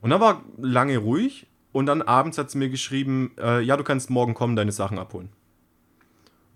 Und 0.00 0.10
dann 0.10 0.20
war 0.20 0.42
lange 0.58 0.98
ruhig 0.98 1.46
und 1.72 1.86
dann 1.86 2.02
abends 2.02 2.38
hat 2.38 2.50
sie 2.50 2.58
mir 2.58 2.68
geschrieben, 2.68 3.32
äh, 3.38 3.60
ja, 3.62 3.76
du 3.76 3.84
kannst 3.84 4.10
morgen 4.10 4.34
kommen, 4.34 4.56
deine 4.56 4.72
Sachen 4.72 4.98
abholen. 4.98 5.30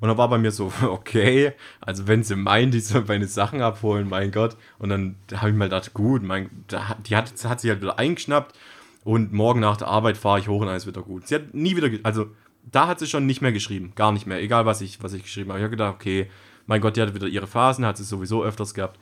Und 0.00 0.08
dann 0.08 0.18
war 0.18 0.28
bei 0.28 0.38
mir 0.38 0.52
so, 0.52 0.72
okay, 0.82 1.52
also 1.80 2.06
wenn 2.06 2.22
sie 2.22 2.36
meint, 2.36 2.74
die 2.74 2.80
soll 2.80 3.04
meine 3.06 3.26
Sachen 3.26 3.62
abholen, 3.62 4.08
mein 4.08 4.30
Gott. 4.30 4.56
Und 4.78 4.90
dann 4.90 5.16
habe 5.34 5.50
ich 5.50 5.56
mal 5.56 5.64
gedacht, 5.66 5.92
gut, 5.94 6.22
mein, 6.22 6.50
die 7.06 7.16
hat, 7.16 7.32
hat 7.44 7.60
sich 7.60 7.70
halt 7.70 7.82
wieder 7.82 7.98
eingeschnappt 7.98 8.56
und 9.04 9.32
morgen 9.32 9.60
nach 9.60 9.76
der 9.76 9.88
Arbeit 9.88 10.16
fahre 10.16 10.38
ich 10.38 10.48
hoch 10.48 10.60
und 10.60 10.68
alles 10.68 10.86
wieder 10.86 11.02
gut. 11.02 11.26
Sie 11.26 11.34
hat 11.34 11.54
nie 11.54 11.76
wieder, 11.76 11.88
also 12.02 12.26
da 12.70 12.86
hat 12.86 12.98
sie 12.98 13.06
schon 13.06 13.26
nicht 13.26 13.40
mehr 13.40 13.52
geschrieben, 13.52 13.92
gar 13.94 14.12
nicht 14.12 14.26
mehr, 14.26 14.40
egal 14.40 14.66
was 14.66 14.80
ich, 14.80 15.02
was 15.02 15.12
ich 15.12 15.22
geschrieben 15.22 15.50
habe. 15.50 15.60
Ich 15.60 15.64
habe 15.64 15.70
gedacht, 15.70 15.94
okay, 15.94 16.30
mein 16.66 16.80
Gott, 16.80 16.96
die 16.96 17.02
hat 17.02 17.14
wieder 17.14 17.26
ihre 17.26 17.46
Phasen, 17.46 17.86
hat 17.86 17.96
sie 17.96 18.04
sowieso 18.04 18.44
öfters 18.44 18.74
gehabt. 18.74 18.98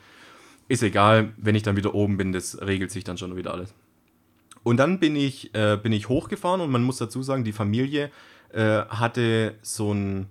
Ist 0.68 0.82
egal, 0.82 1.32
wenn 1.36 1.54
ich 1.54 1.62
dann 1.62 1.76
wieder 1.76 1.94
oben 1.94 2.16
bin, 2.16 2.32
das 2.32 2.60
regelt 2.60 2.90
sich 2.90 3.04
dann 3.04 3.18
schon 3.18 3.36
wieder 3.36 3.52
alles. 3.52 3.74
Und 4.62 4.78
dann 4.78 4.98
bin 4.98 5.14
ich, 5.14 5.54
äh, 5.54 5.78
bin 5.80 5.92
ich 5.92 6.08
hochgefahren 6.08 6.60
und 6.60 6.70
man 6.70 6.82
muss 6.82 6.98
dazu 6.98 7.22
sagen, 7.22 7.44
die 7.44 7.52
Familie 7.52 8.10
äh, 8.52 8.82
hatte 8.88 9.54
so 9.62 9.92
ein, 9.92 10.26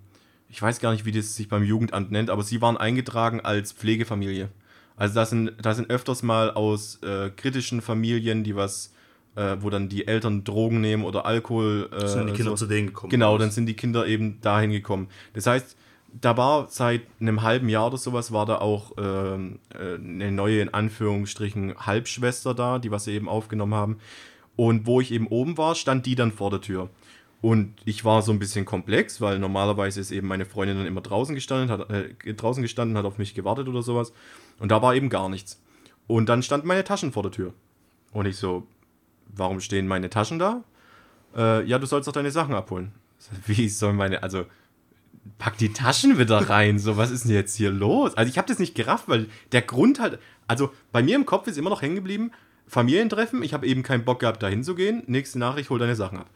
ich 0.55 0.61
weiß 0.61 0.79
gar 0.79 0.93
nicht, 0.93 1.03
wie 1.03 1.11
das 1.11 1.35
sich 1.35 1.49
beim 1.49 1.63
Jugendamt 1.63 2.11
nennt, 2.11 2.29
aber 2.29 2.41
sie 2.41 2.61
waren 2.61 2.77
eingetragen 2.77 3.41
als 3.41 3.73
Pflegefamilie. 3.73 4.47
Also 4.95 5.15
da 5.15 5.25
sind, 5.25 5.51
da 5.61 5.73
sind 5.73 5.89
öfters 5.89 6.23
mal 6.23 6.49
aus 6.49 7.03
äh, 7.03 7.29
kritischen 7.29 7.81
Familien, 7.81 8.45
die 8.45 8.55
was, 8.55 8.93
äh, 9.35 9.57
wo 9.59 9.69
dann 9.69 9.89
die 9.89 10.07
Eltern 10.07 10.45
Drogen 10.45 10.79
nehmen 10.79 11.03
oder 11.03 11.25
Alkohol. 11.25 11.89
Äh, 11.91 12.07
Sind 12.07 12.27
die 12.27 12.33
Kinder 12.33 12.51
so. 12.51 12.55
zu 12.55 12.67
denen 12.67 12.87
gekommen? 12.87 13.11
Genau, 13.11 13.37
dann 13.37 13.51
sind 13.51 13.65
die 13.65 13.73
Kinder 13.73 14.07
eben 14.07 14.39
dahin 14.39 14.71
gekommen. 14.71 15.09
Das 15.33 15.45
heißt, 15.45 15.75
da 16.21 16.37
war 16.37 16.67
seit 16.69 17.01
einem 17.19 17.41
halben 17.41 17.67
Jahr 17.67 17.87
oder 17.87 17.97
sowas, 17.97 18.31
war 18.31 18.45
da 18.45 18.59
auch 18.59 18.93
ähm, 18.97 19.59
äh, 19.77 19.95
eine 19.95 20.31
neue, 20.31 20.61
in 20.61 20.73
Anführungsstrichen, 20.73 21.75
Halbschwester 21.85 22.53
da, 22.53 22.79
die 22.79 22.91
was 22.91 23.03
sie 23.03 23.11
eben 23.11 23.27
aufgenommen 23.27 23.73
haben. 23.73 23.97
Und 24.55 24.85
wo 24.85 25.01
ich 25.01 25.11
eben 25.11 25.27
oben 25.27 25.57
war, 25.57 25.75
stand 25.75 26.05
die 26.05 26.15
dann 26.15 26.31
vor 26.31 26.49
der 26.49 26.61
Tür. 26.61 26.89
Und 27.41 27.75
ich 27.85 28.03
war 28.03 28.21
so 28.21 28.31
ein 28.31 28.39
bisschen 28.39 28.65
komplex, 28.65 29.21
weil 29.21 29.37
normalerweise 29.39 29.99
ist 29.99 30.11
eben 30.11 30.27
meine 30.27 30.45
Freundin 30.45 30.77
dann 30.77 30.87
immer 30.87 31.01
draußen 31.01 31.35
gestanden, 31.35 31.69
hat 31.69 31.89
äh, 31.91 32.33
draußen 32.33 32.63
gestanden, 32.63 32.97
hat 32.97 33.05
auf 33.05 33.17
mich 33.17 33.35
gewartet 33.35 33.67
oder 33.67 33.83
sowas. 33.83 34.13
Und 34.59 34.71
da 34.71 34.81
war 34.81 34.95
eben 34.95 35.09
gar 35.09 35.29
nichts. 35.29 35.61
Und 36.07 36.27
dann 36.27 36.43
standen 36.43 36.67
meine 36.67 36.83
Taschen 36.83 37.11
vor 37.11 37.23
der 37.23 37.31
Tür. 37.31 37.53
Und 38.13 38.25
ich 38.25 38.37
so, 38.37 38.65
warum 39.27 39.59
stehen 39.59 39.87
meine 39.87 40.09
Taschen 40.09 40.39
da? 40.39 40.63
Äh, 41.35 41.65
ja, 41.65 41.77
du 41.77 41.85
sollst 41.85 42.07
doch 42.07 42.13
deine 42.13 42.31
Sachen 42.31 42.55
abholen. 42.55 42.93
Wie 43.45 43.69
soll 43.69 43.93
meine, 43.93 44.23
also 44.23 44.45
pack 45.37 45.57
die 45.57 45.73
Taschen 45.73 46.17
wieder 46.17 46.49
rein. 46.49 46.79
So, 46.79 46.97
was 46.97 47.11
ist 47.11 47.25
denn 47.25 47.33
jetzt 47.33 47.55
hier 47.55 47.71
los? 47.71 48.15
Also 48.15 48.29
ich 48.29 48.37
habe 48.37 48.47
das 48.47 48.59
nicht 48.59 48.75
gerafft, 48.75 49.07
weil 49.07 49.27
der 49.51 49.61
Grund 49.61 49.99
halt, 49.99 50.19
also 50.47 50.71
bei 50.91 51.01
mir 51.01 51.15
im 51.15 51.25
Kopf 51.25 51.47
ist 51.47 51.57
immer 51.57 51.69
noch 51.69 51.81
hängen 51.81 51.95
geblieben, 51.95 52.31
Familientreffen, 52.67 53.43
ich 53.43 53.53
habe 53.53 53.67
eben 53.67 53.83
keinen 53.83 54.05
Bock 54.05 54.19
gehabt, 54.21 54.41
da 54.41 54.47
hinzugehen. 54.47 55.03
Nächste 55.05 55.37
Nachricht, 55.37 55.69
hol 55.69 55.79
deine 55.79 55.95
Sachen 55.95 56.17
ab. 56.19 56.29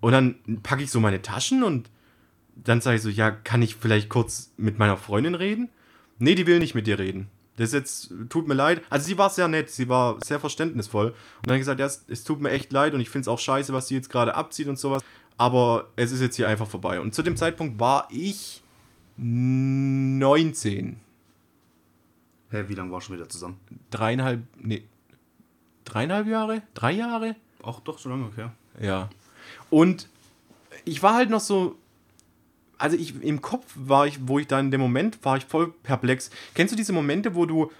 Und 0.00 0.12
dann 0.12 0.36
packe 0.62 0.82
ich 0.82 0.90
so 0.90 1.00
meine 1.00 1.22
Taschen 1.22 1.62
und 1.62 1.90
dann 2.54 2.80
sage 2.80 2.96
ich 2.96 3.02
so, 3.02 3.08
ja, 3.08 3.30
kann 3.30 3.62
ich 3.62 3.76
vielleicht 3.76 4.08
kurz 4.08 4.52
mit 4.56 4.78
meiner 4.78 4.96
Freundin 4.96 5.34
reden? 5.34 5.70
Nee, 6.18 6.34
die 6.34 6.46
will 6.46 6.58
nicht 6.58 6.74
mit 6.74 6.86
dir 6.86 6.98
reden. 6.98 7.28
Das 7.56 7.72
jetzt, 7.72 8.12
tut 8.28 8.46
mir 8.46 8.54
leid. 8.54 8.82
Also 8.88 9.06
sie 9.06 9.18
war 9.18 9.30
sehr 9.30 9.48
nett, 9.48 9.70
sie 9.70 9.88
war 9.88 10.18
sehr 10.24 10.38
verständnisvoll. 10.38 11.08
Und 11.08 11.16
dann 11.42 11.52
habe 11.52 11.56
ich 11.56 11.62
gesagt, 11.62 11.80
ja, 11.80 11.86
es, 11.86 12.04
es 12.08 12.22
tut 12.24 12.40
mir 12.40 12.50
echt 12.50 12.72
leid 12.72 12.94
und 12.94 13.00
ich 13.00 13.10
finde 13.10 13.22
es 13.22 13.28
auch 13.28 13.40
scheiße, 13.40 13.72
was 13.72 13.88
sie 13.88 13.96
jetzt 13.96 14.10
gerade 14.10 14.34
abzieht 14.34 14.68
und 14.68 14.78
sowas. 14.78 15.02
Aber 15.36 15.88
es 15.96 16.12
ist 16.12 16.20
jetzt 16.20 16.36
hier 16.36 16.48
einfach 16.48 16.68
vorbei. 16.68 17.00
Und 17.00 17.14
zu 17.14 17.22
dem 17.22 17.36
Zeitpunkt 17.36 17.80
war 17.80 18.08
ich 18.10 18.62
19. 19.16 21.00
Hä, 22.50 22.64
wie 22.68 22.74
lange 22.74 22.92
war 22.92 23.00
schon 23.00 23.16
wieder 23.16 23.28
zusammen? 23.28 23.58
Dreieinhalb, 23.90 24.42
nee, 24.56 24.84
dreieinhalb 25.84 26.26
Jahre? 26.28 26.62
Drei 26.74 26.92
Jahre? 26.92 27.36
Ach 27.62 27.80
doch, 27.80 27.98
so 27.98 28.08
lange, 28.08 28.26
okay. 28.26 28.48
Ja. 28.80 29.10
Und 29.70 30.08
ich 30.84 31.02
war 31.02 31.14
halt 31.14 31.30
noch 31.30 31.40
so 31.40 31.76
also 32.80 32.96
ich 32.96 33.20
im 33.22 33.42
Kopf 33.42 33.64
war 33.74 34.06
ich, 34.06 34.20
wo 34.28 34.38
ich 34.38 34.46
da 34.46 34.60
in 34.60 34.70
dem 34.70 34.80
Moment 34.80 35.18
war 35.24 35.36
ich 35.36 35.44
voll 35.44 35.72
perplex. 35.82 36.30
Kennst 36.54 36.72
du 36.72 36.76
diese 36.76 36.92
Momente, 36.92 37.34
wo 37.34 37.44
du 37.44 37.72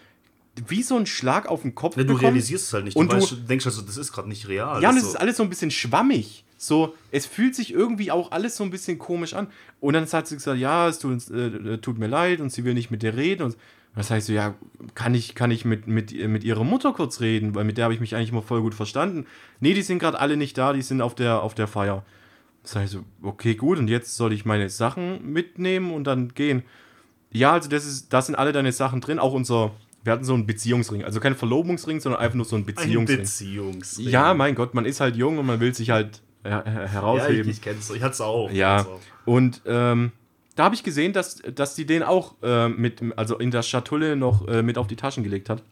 wie 0.67 0.83
so 0.83 0.97
ein 0.97 1.07
Schlag 1.07 1.47
auf 1.47 1.63
den 1.63 1.77
Kopf 1.77 1.97
Ja, 1.97 2.03
du 2.03 2.09
bekommst? 2.09 2.25
realisierst 2.25 2.67
es 2.67 2.73
halt 2.73 2.85
nicht. 2.85 2.97
Und 2.97 3.13
du- 3.13 3.17
weißt, 3.17 3.31
du 3.31 3.37
denkst 3.37 3.65
also, 3.67 3.83
das 3.83 3.97
ist 3.97 4.11
gerade 4.13 4.29
nicht 4.29 4.49
real. 4.49 4.83
Ja, 4.83 4.91
und 4.91 4.97
es 4.97 5.05
so- 5.05 5.11
ist 5.11 5.15
alles 5.17 5.37
so 5.37 5.45
ein 5.45 5.49
bisschen 5.51 5.71
schwammig. 5.71 6.45
So, 6.57 6.97
es 7.13 7.27
fühlt 7.27 7.55
sich 7.55 7.73
irgendwie 7.73 8.11
auch 8.11 8.33
alles 8.33 8.57
so 8.57 8.65
ein 8.65 8.71
bisschen 8.71 8.99
komisch 8.99 9.35
an. 9.35 9.47
Und 9.79 9.95
dann 9.95 10.11
hat 10.11 10.27
sie 10.27 10.35
gesagt, 10.35 10.59
ja, 10.59 10.89
es 10.89 10.99
tut, 10.99 11.31
äh, 11.31 11.47
äh, 11.47 11.79
tut 11.79 11.97
mir 11.99 12.09
leid 12.09 12.41
und 12.41 12.51
sie 12.51 12.65
will 12.65 12.75
nicht 12.75 12.91
mit 12.91 13.05
dir 13.05 13.15
reden. 13.17 13.45
Und 13.45 13.57
das 13.99 14.11
heißt 14.11 14.29
so, 14.29 14.33
ja, 14.33 14.55
kann 14.95 15.15
ich, 15.15 15.35
kann 15.35 15.51
ich 15.51 15.65
mit, 15.65 15.87
mit, 15.87 16.13
mit 16.29 16.45
ihrer 16.45 16.65
Mutter 16.65 16.93
kurz 16.93 17.21
reden, 17.21 17.55
weil 17.55 17.65
mit 17.65 17.77
der 17.79 17.85
habe 17.85 17.95
ich 17.95 18.01
mich 18.01 18.15
eigentlich 18.17 18.31
immer 18.31 18.43
voll 18.43 18.63
gut 18.63 18.75
verstanden. 18.75 19.27
Nee, 19.61 19.75
die 19.75 19.83
sind 19.83 19.99
gerade 19.99 20.19
alle 20.19 20.37
nicht 20.37 20.57
da, 20.57 20.73
die 20.73 20.83
sind 20.83 21.01
auf 21.03 21.15
der, 21.15 21.43
auf 21.43 21.55
der 21.55 21.67
Feier. 21.67 22.05
Das 22.63 22.77
heißt 22.77 22.93
so, 22.93 23.05
okay, 23.23 23.55
gut, 23.55 23.79
und 23.79 23.89
jetzt 23.89 24.17
soll 24.17 24.33
ich 24.33 24.45
meine 24.45 24.69
Sachen 24.71 25.33
mitnehmen 25.33 25.93
und 25.93 26.05
dann 26.05 26.29
gehen. 26.35 26.63
Ja, 27.31 27.53
also 27.53 27.69
das 27.69 27.85
ist, 27.87 28.13
da 28.13 28.23
sind 28.23 28.35
alle 28.37 28.53
deine 28.53 28.73
Sachen 28.73 29.01
drin, 29.01 29.19
auch 29.19 29.33
unser, 29.33 29.73
wir 30.05 30.13
hatten 30.13 30.25
so 30.25 30.35
einen 30.35 30.47
Beziehungsring, 30.47 31.05
also 31.05 31.21
kein 31.21 31.35
Verlobungsring, 31.35 32.01
sondern 32.01 32.21
einfach 32.21 32.37
nur 32.37 32.45
so 32.47 32.57
ein 32.57 32.63
ein 32.63 32.67
Beziehungsring. 32.67 33.19
Beziehungsring. 33.19 34.09
Ja, 34.09 34.33
mein 34.35 34.55
Gott, 34.55 34.75
man 34.75 34.85
ist 34.85 35.01
halt 35.01 35.17
jung 35.17 35.39
und 35.39 35.47
man 35.47 35.61
will 35.61 35.75
sich 35.75 35.91
halt 35.91 36.23
her 36.45 36.63
her- 36.65 36.75
ja 36.75 36.85
ich, 36.85 36.93
herausheben. 36.93 37.51
ich 37.51 37.61
kenn's. 37.63 37.91
Ich 37.91 38.03
hatte 38.03 38.25
auch. 38.25 38.51
Ja, 38.51 38.83
auch. 38.83 39.01
und 39.25 39.61
ähm, 39.67 40.13
da 40.59 40.65
habe 40.65 40.75
ich 40.75 40.83
gesehen, 40.83 41.13
dass, 41.13 41.37
dass 41.37 41.77
die 41.77 41.87
den 41.87 42.03
auch 42.03 42.35
äh, 42.43 42.69
mit, 42.69 43.01
also 43.17 43.39
in 43.39 43.53
der 43.53 43.63
Schatulle 43.63 44.17
noch 44.17 44.49
äh, 44.49 44.61
mit 44.61 44.77
auf 44.77 44.89
die 44.89 44.97
Taschen 44.97 45.23
gelegt 45.23 45.49
hat. 45.49 45.63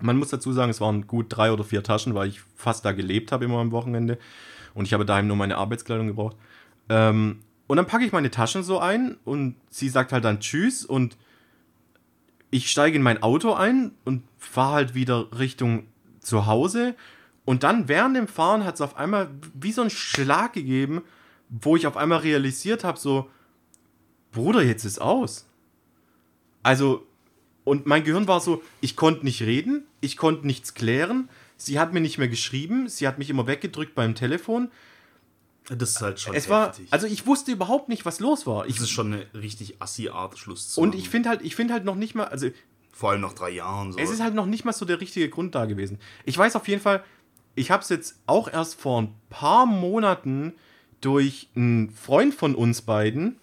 Man 0.00 0.16
muss 0.16 0.30
dazu 0.30 0.54
sagen, 0.54 0.70
es 0.70 0.80
waren 0.80 1.06
gut 1.06 1.26
drei 1.28 1.52
oder 1.52 1.64
vier 1.64 1.82
Taschen, 1.82 2.14
weil 2.14 2.28
ich 2.28 2.40
fast 2.54 2.86
da 2.86 2.92
gelebt 2.92 3.30
habe 3.30 3.44
immer 3.44 3.58
am 3.58 3.72
Wochenende. 3.72 4.16
Und 4.72 4.86
ich 4.86 4.94
habe 4.94 5.04
daheim 5.04 5.26
nur 5.26 5.36
meine 5.36 5.58
Arbeitskleidung 5.58 6.06
gebraucht. 6.06 6.36
Ähm, 6.88 7.40
und 7.66 7.76
dann 7.76 7.86
packe 7.86 8.06
ich 8.06 8.12
meine 8.12 8.30
Taschen 8.30 8.62
so 8.62 8.78
ein 8.78 9.18
und 9.26 9.56
sie 9.68 9.90
sagt 9.90 10.12
halt 10.12 10.24
dann 10.24 10.40
Tschüss 10.40 10.86
und 10.86 11.18
ich 12.50 12.70
steige 12.70 12.96
in 12.96 13.02
mein 13.02 13.22
Auto 13.22 13.52
ein 13.52 13.92
und 14.06 14.22
fahre 14.38 14.76
halt 14.76 14.94
wieder 14.94 15.26
Richtung 15.38 15.88
zu 16.20 16.46
Hause. 16.46 16.94
Und 17.44 17.64
dann 17.64 17.86
während 17.88 18.16
dem 18.16 18.28
Fahren 18.28 18.64
hat 18.64 18.76
es 18.76 18.80
auf 18.80 18.96
einmal 18.96 19.28
wie 19.52 19.72
so 19.72 19.82
einen 19.82 19.90
Schlag 19.90 20.54
gegeben, 20.54 21.02
wo 21.50 21.76
ich 21.76 21.86
auf 21.86 21.98
einmal 21.98 22.20
realisiert 22.20 22.82
habe, 22.82 22.98
so, 22.98 23.28
Bruder, 24.36 24.62
jetzt 24.62 24.84
ist 24.84 25.00
aus. 25.00 25.46
Also, 26.62 27.06
und 27.64 27.86
mein 27.86 28.04
Gehirn 28.04 28.28
war 28.28 28.40
so, 28.40 28.62
ich 28.82 28.94
konnte 28.94 29.24
nicht 29.24 29.40
reden, 29.40 29.86
ich 30.02 30.18
konnte 30.18 30.46
nichts 30.46 30.74
klären, 30.74 31.30
sie 31.56 31.80
hat 31.80 31.94
mir 31.94 32.00
nicht 32.00 32.18
mehr 32.18 32.28
geschrieben, 32.28 32.86
sie 32.88 33.08
hat 33.08 33.18
mich 33.18 33.30
immer 33.30 33.46
weggedrückt 33.46 33.94
beim 33.94 34.14
Telefon. 34.14 34.70
Das 35.68 35.90
ist 35.90 36.02
halt 36.02 36.20
schon 36.20 36.34
Es 36.34 36.50
war, 36.50 36.74
also 36.90 37.06
ich 37.06 37.26
wusste 37.26 37.50
überhaupt 37.50 37.88
nicht, 37.88 38.04
was 38.04 38.20
los 38.20 38.46
war. 38.46 38.66
Ich, 38.66 38.74
das 38.74 38.84
ist 38.84 38.90
schon 38.90 39.12
eine 39.12 39.26
richtig 39.34 39.80
assi 39.80 40.10
Art, 40.10 40.38
Schluss 40.38 40.68
zu 40.68 40.82
und 40.82 40.90
machen. 40.90 41.00
ich 41.00 41.08
finde 41.08 41.30
halt, 41.30 41.42
ich 41.42 41.56
finde 41.56 41.72
halt 41.72 41.84
noch 41.84 41.96
nicht 41.96 42.14
mal, 42.14 42.24
also 42.24 42.48
Vor 42.92 43.10
allem 43.10 43.22
nach 43.22 43.32
drei 43.32 43.50
Jahren. 43.50 43.92
So. 43.92 43.98
Es 43.98 44.10
ist 44.10 44.22
halt 44.22 44.34
noch 44.34 44.46
nicht 44.46 44.66
mal 44.66 44.74
so 44.74 44.84
der 44.84 45.00
richtige 45.00 45.30
Grund 45.30 45.54
da 45.54 45.64
gewesen. 45.64 45.98
Ich 46.26 46.36
weiß 46.36 46.56
auf 46.56 46.68
jeden 46.68 46.82
Fall, 46.82 47.02
ich 47.54 47.70
habe 47.70 47.82
es 47.82 47.88
jetzt 47.88 48.20
auch 48.26 48.52
erst 48.52 48.78
vor 48.78 49.00
ein 49.00 49.14
paar 49.30 49.64
Monaten 49.64 50.52
durch 51.00 51.48
einen 51.56 51.90
Freund 51.90 52.34
von 52.34 52.54
uns 52.54 52.82
beiden, 52.82 53.38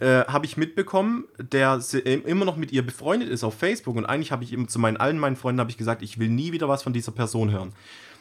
äh, 0.00 0.24
habe 0.24 0.46
ich 0.46 0.56
mitbekommen, 0.56 1.24
der 1.38 1.80
immer 2.02 2.44
noch 2.44 2.56
mit 2.56 2.72
ihr 2.72 2.84
befreundet 2.84 3.28
ist 3.28 3.44
auf 3.44 3.54
Facebook. 3.54 3.96
Und 3.96 4.06
eigentlich 4.06 4.32
habe 4.32 4.44
ich 4.44 4.52
ihm 4.52 4.68
zu 4.68 4.78
meinen 4.78 4.96
allen 4.96 5.18
meinen 5.18 5.36
Freunden 5.36 5.60
habe 5.60 5.70
ich 5.70 5.76
gesagt, 5.76 6.02
ich 6.02 6.18
will 6.18 6.28
nie 6.28 6.52
wieder 6.52 6.68
was 6.68 6.82
von 6.82 6.92
dieser 6.92 7.12
Person 7.12 7.50
hören. 7.50 7.72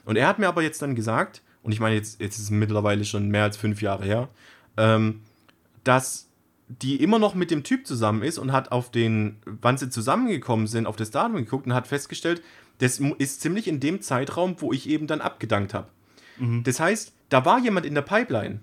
Und 0.05 0.15
er 0.15 0.27
hat 0.27 0.39
mir 0.39 0.47
aber 0.47 0.61
jetzt 0.61 0.81
dann 0.81 0.95
gesagt, 0.95 1.41
und 1.63 1.71
ich 1.71 1.79
meine, 1.79 1.95
jetzt, 1.95 2.21
jetzt 2.21 2.37
ist 2.37 2.45
es 2.45 2.49
mittlerweile 2.49 3.05
schon 3.05 3.29
mehr 3.29 3.43
als 3.43 3.57
fünf 3.57 3.81
Jahre 3.81 4.05
her, 4.05 4.29
ähm, 4.77 5.21
dass 5.83 6.29
die 6.67 7.01
immer 7.01 7.19
noch 7.19 7.35
mit 7.35 7.51
dem 7.51 7.63
Typ 7.63 7.87
zusammen 7.87 8.23
ist 8.23 8.37
und 8.37 8.51
hat 8.51 8.71
auf 8.71 8.91
den, 8.91 9.37
wann 9.45 9.77
sie 9.77 9.89
zusammengekommen 9.89 10.67
sind, 10.67 10.85
auf 10.85 10.95
das 10.95 11.11
Datum 11.11 11.37
geguckt 11.37 11.65
und 11.65 11.73
hat 11.73 11.87
festgestellt, 11.87 12.41
das 12.79 12.99
ist 13.17 13.41
ziemlich 13.41 13.67
in 13.67 13.79
dem 13.79 14.01
Zeitraum, 14.01 14.55
wo 14.59 14.73
ich 14.73 14.89
eben 14.89 15.07
dann 15.07 15.21
abgedankt 15.21 15.73
habe. 15.73 15.87
Das 16.63 16.79
heißt, 16.79 17.13
da 17.29 17.45
war 17.45 17.59
jemand 17.59 17.85
in 17.85 17.95
der 17.95 18.01
Pipeline. 18.01 18.59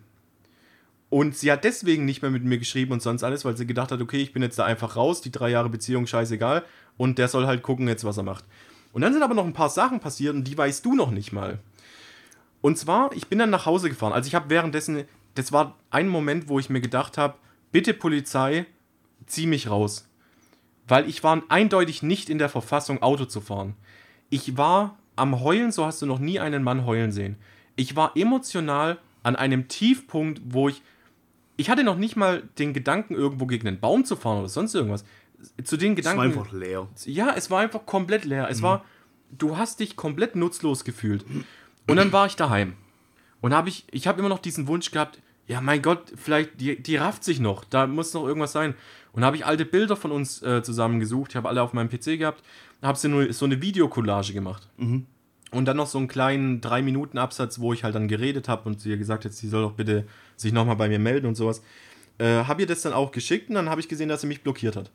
Und 1.14 1.37
sie 1.37 1.52
hat 1.52 1.62
deswegen 1.62 2.04
nicht 2.06 2.23
mehr 2.23 2.33
mit 2.33 2.42
mir 2.42 2.59
geschrieben 2.59 2.90
und 2.90 3.00
sonst 3.00 3.23
alles, 3.23 3.44
weil 3.44 3.56
sie 3.56 3.68
gedacht 3.68 3.92
hat, 3.92 4.00
okay, 4.00 4.16
ich 4.16 4.33
bin 4.33 4.42
jetzt 4.42 4.59
da 4.59 4.64
einfach 4.64 4.97
raus, 4.97 5.21
die 5.21 5.30
drei 5.30 5.49
Jahre 5.49 5.68
Beziehung, 5.68 6.09
scheißegal. 6.09 6.64
Und 6.97 7.18
der 7.18 7.28
soll 7.28 7.47
halt 7.47 7.62
gucken 7.62 7.87
jetzt, 7.87 8.02
was 8.02 8.16
er 8.16 8.25
macht. 8.25 8.44
Und 8.92 9.02
dann 9.02 9.12
sind 9.12 9.23
aber 9.23 9.35
noch 9.35 9.44
ein 9.44 9.52
paar 9.52 9.68
Sachen 9.68 10.00
passiert 10.00 10.35
und 10.35 10.42
die 10.42 10.59
weißt 10.59 10.85
du 10.85 10.97
noch 10.97 11.12
nicht 11.12 11.30
mal. 11.30 11.61
Und 12.62 12.78
zwar, 12.78 13.12
ich 13.12 13.28
bin 13.28 13.38
dann 13.38 13.50
nach 13.50 13.64
Hause 13.64 13.90
gefahren. 13.90 14.12
Also 14.12 14.26
ich 14.26 14.35
habe 14.35 14.50
währenddessen, 14.50 15.04
das 15.37 15.52
war 15.52 15.76
ein 15.90 16.09
Moment, 16.09 16.49
wo 16.49 16.59
ich 16.59 16.68
mir 16.68 16.80
gedacht 16.80 17.16
habe, 17.16 17.35
bitte 17.71 17.94
Polizei, 17.94 18.66
zieh 19.26 19.47
mich 19.47 19.71
raus. 19.71 20.09
Weil 20.88 21.09
ich 21.09 21.23
war 21.23 21.44
eindeutig 21.49 22.02
nicht 22.02 22.28
in 22.28 22.38
der 22.38 22.49
Verfassung, 22.49 23.02
Auto 23.02 23.26
zu 23.26 23.40
fahren. 23.40 23.76
Ich 24.30 24.56
war 24.56 24.99
am 25.14 25.44
Heulen, 25.44 25.71
so 25.71 25.87
hast 25.87 26.02
du 26.02 26.06
noch 26.06 26.18
nie 26.18 26.40
einen 26.40 26.64
Mann 26.64 26.87
heulen 26.87 27.12
sehen. 27.12 27.37
Ich 27.76 27.94
war 27.94 28.16
emotional 28.16 28.99
an 29.23 29.37
einem 29.37 29.68
Tiefpunkt, 29.68 30.42
wo 30.44 30.68
ich, 30.68 30.83
ich 31.57 31.71
hatte 31.71 31.85
noch 31.85 31.97
nicht 31.97 32.17
mal 32.17 32.43
den 32.59 32.73
Gedanken, 32.73 33.15
irgendwo 33.15 33.47
gegen 33.47 33.67
einen 33.69 33.81
Baum 33.81 34.05
zu 34.05 34.17
fahren 34.17 34.39
oder 34.41 34.49
sonst 34.49 34.75
irgendwas. 34.75 35.05
Zu 35.63 35.77
den 35.77 35.97
Es 35.97 36.05
war 36.05 36.15
Gedanken. 36.15 36.39
einfach 36.39 36.53
leer. 36.53 36.89
Ja, 37.05 37.35
es 37.37 37.51
war 37.51 37.61
einfach 37.61 37.85
komplett 37.87 38.25
leer. 38.25 38.49
Es 38.51 38.63
war, 38.63 38.85
du 39.31 39.57
hast 39.57 39.81
dich 39.81 39.97
komplett 39.97 40.37
nutzlos 40.37 40.85
gefühlt. 40.85 41.25
Und 41.87 41.97
dann 41.97 42.13
war 42.13 42.27
ich 42.27 42.37
daheim. 42.37 42.75
Und 43.41 43.53
habe 43.55 43.69
ich, 43.69 43.85
ich 43.91 44.07
habe 44.07 44.21
immer 44.21 44.31
noch 44.31 44.39
diesen 44.39 44.67
Wunsch 44.69 44.91
gehabt, 44.91 45.21
ja, 45.47 45.61
mein 45.61 45.83
Gott, 45.83 46.13
vielleicht, 46.17 46.59
die, 46.61 46.83
die 46.83 46.97
rafft 46.97 47.23
sich 47.23 47.39
noch, 47.39 47.65
da 47.65 47.87
muss 47.87 48.15
noch 48.15 48.27
irgendwas 48.27 48.53
sein. 48.53 48.75
Und 49.13 49.23
habe 49.25 49.37
ich 49.37 49.45
alte 49.45 49.67
Bilder 49.67 49.95
von 49.97 50.11
uns 50.11 50.43
äh, 50.43 50.63
zusammengesucht, 50.63 51.33
ich 51.33 51.37
habe 51.37 51.49
alle 51.51 51.61
auf 51.63 51.75
meinem 51.75 51.91
PC 51.91 52.19
gehabt, 52.19 52.43
habe 52.81 52.99
so 52.99 53.45
eine 53.45 53.61
Videocollage 53.63 54.33
gemacht. 54.33 54.69
Und 55.55 55.67
dann 55.67 55.77
noch 55.77 55.87
so 55.87 55.99
einen 55.99 56.09
kleinen 56.09 56.61
3-Minuten-Absatz, 56.61 57.61
wo 57.61 57.73
ich 57.73 57.85
halt 57.85 57.95
dann 57.95 58.09
geredet 58.09 58.49
habe 58.49 58.69
und 58.69 58.81
sie 58.81 58.99
gesagt 58.99 59.25
hat, 59.25 59.33
sie 59.33 59.49
soll 59.49 59.63
doch 59.63 59.73
bitte 59.73 60.05
sich 60.37 60.53
nochmal 60.53 60.75
bei 60.75 60.89
mir 60.89 60.99
melden 60.99 61.27
und 61.27 61.37
sowas. 61.37 61.63
Äh, 62.19 62.45
habe 62.45 62.63
ihr 62.63 62.67
das 62.67 62.83
dann 62.83 62.93
auch 62.93 63.13
geschickt 63.13 63.49
und 63.49 63.55
dann 63.55 63.71
habe 63.71 63.81
ich 63.81 63.89
gesehen, 63.89 64.09
dass 64.09 64.21
sie 64.21 64.27
mich 64.27 64.43
blockiert 64.43 64.75
hat. 64.75 64.91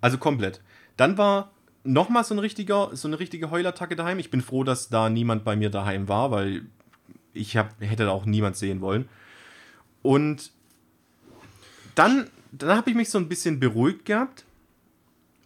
Also 0.00 0.18
komplett. 0.18 0.60
Dann 0.96 1.18
war 1.18 1.50
nochmal 1.82 2.22
so, 2.22 2.34
ein 2.34 2.38
richtiger, 2.38 2.90
so 2.92 3.08
eine 3.08 3.18
richtige 3.18 3.50
Heulattacke 3.50 3.96
daheim. 3.96 4.20
Ich 4.20 4.30
bin 4.30 4.40
froh, 4.40 4.62
dass 4.62 4.88
da 4.88 5.10
niemand 5.10 5.44
bei 5.44 5.56
mir 5.56 5.70
daheim 5.70 6.08
war, 6.08 6.30
weil 6.30 6.62
ich 7.32 7.56
hab, 7.56 7.80
hätte 7.80 8.10
auch 8.10 8.24
niemand 8.24 8.56
sehen 8.56 8.80
wollen. 8.80 9.08
Und 10.02 10.52
dann, 11.94 12.28
dann 12.52 12.76
habe 12.76 12.90
ich 12.90 12.96
mich 12.96 13.10
so 13.10 13.18
ein 13.18 13.28
bisschen 13.28 13.58
beruhigt 13.58 14.04
gehabt. 14.04 14.44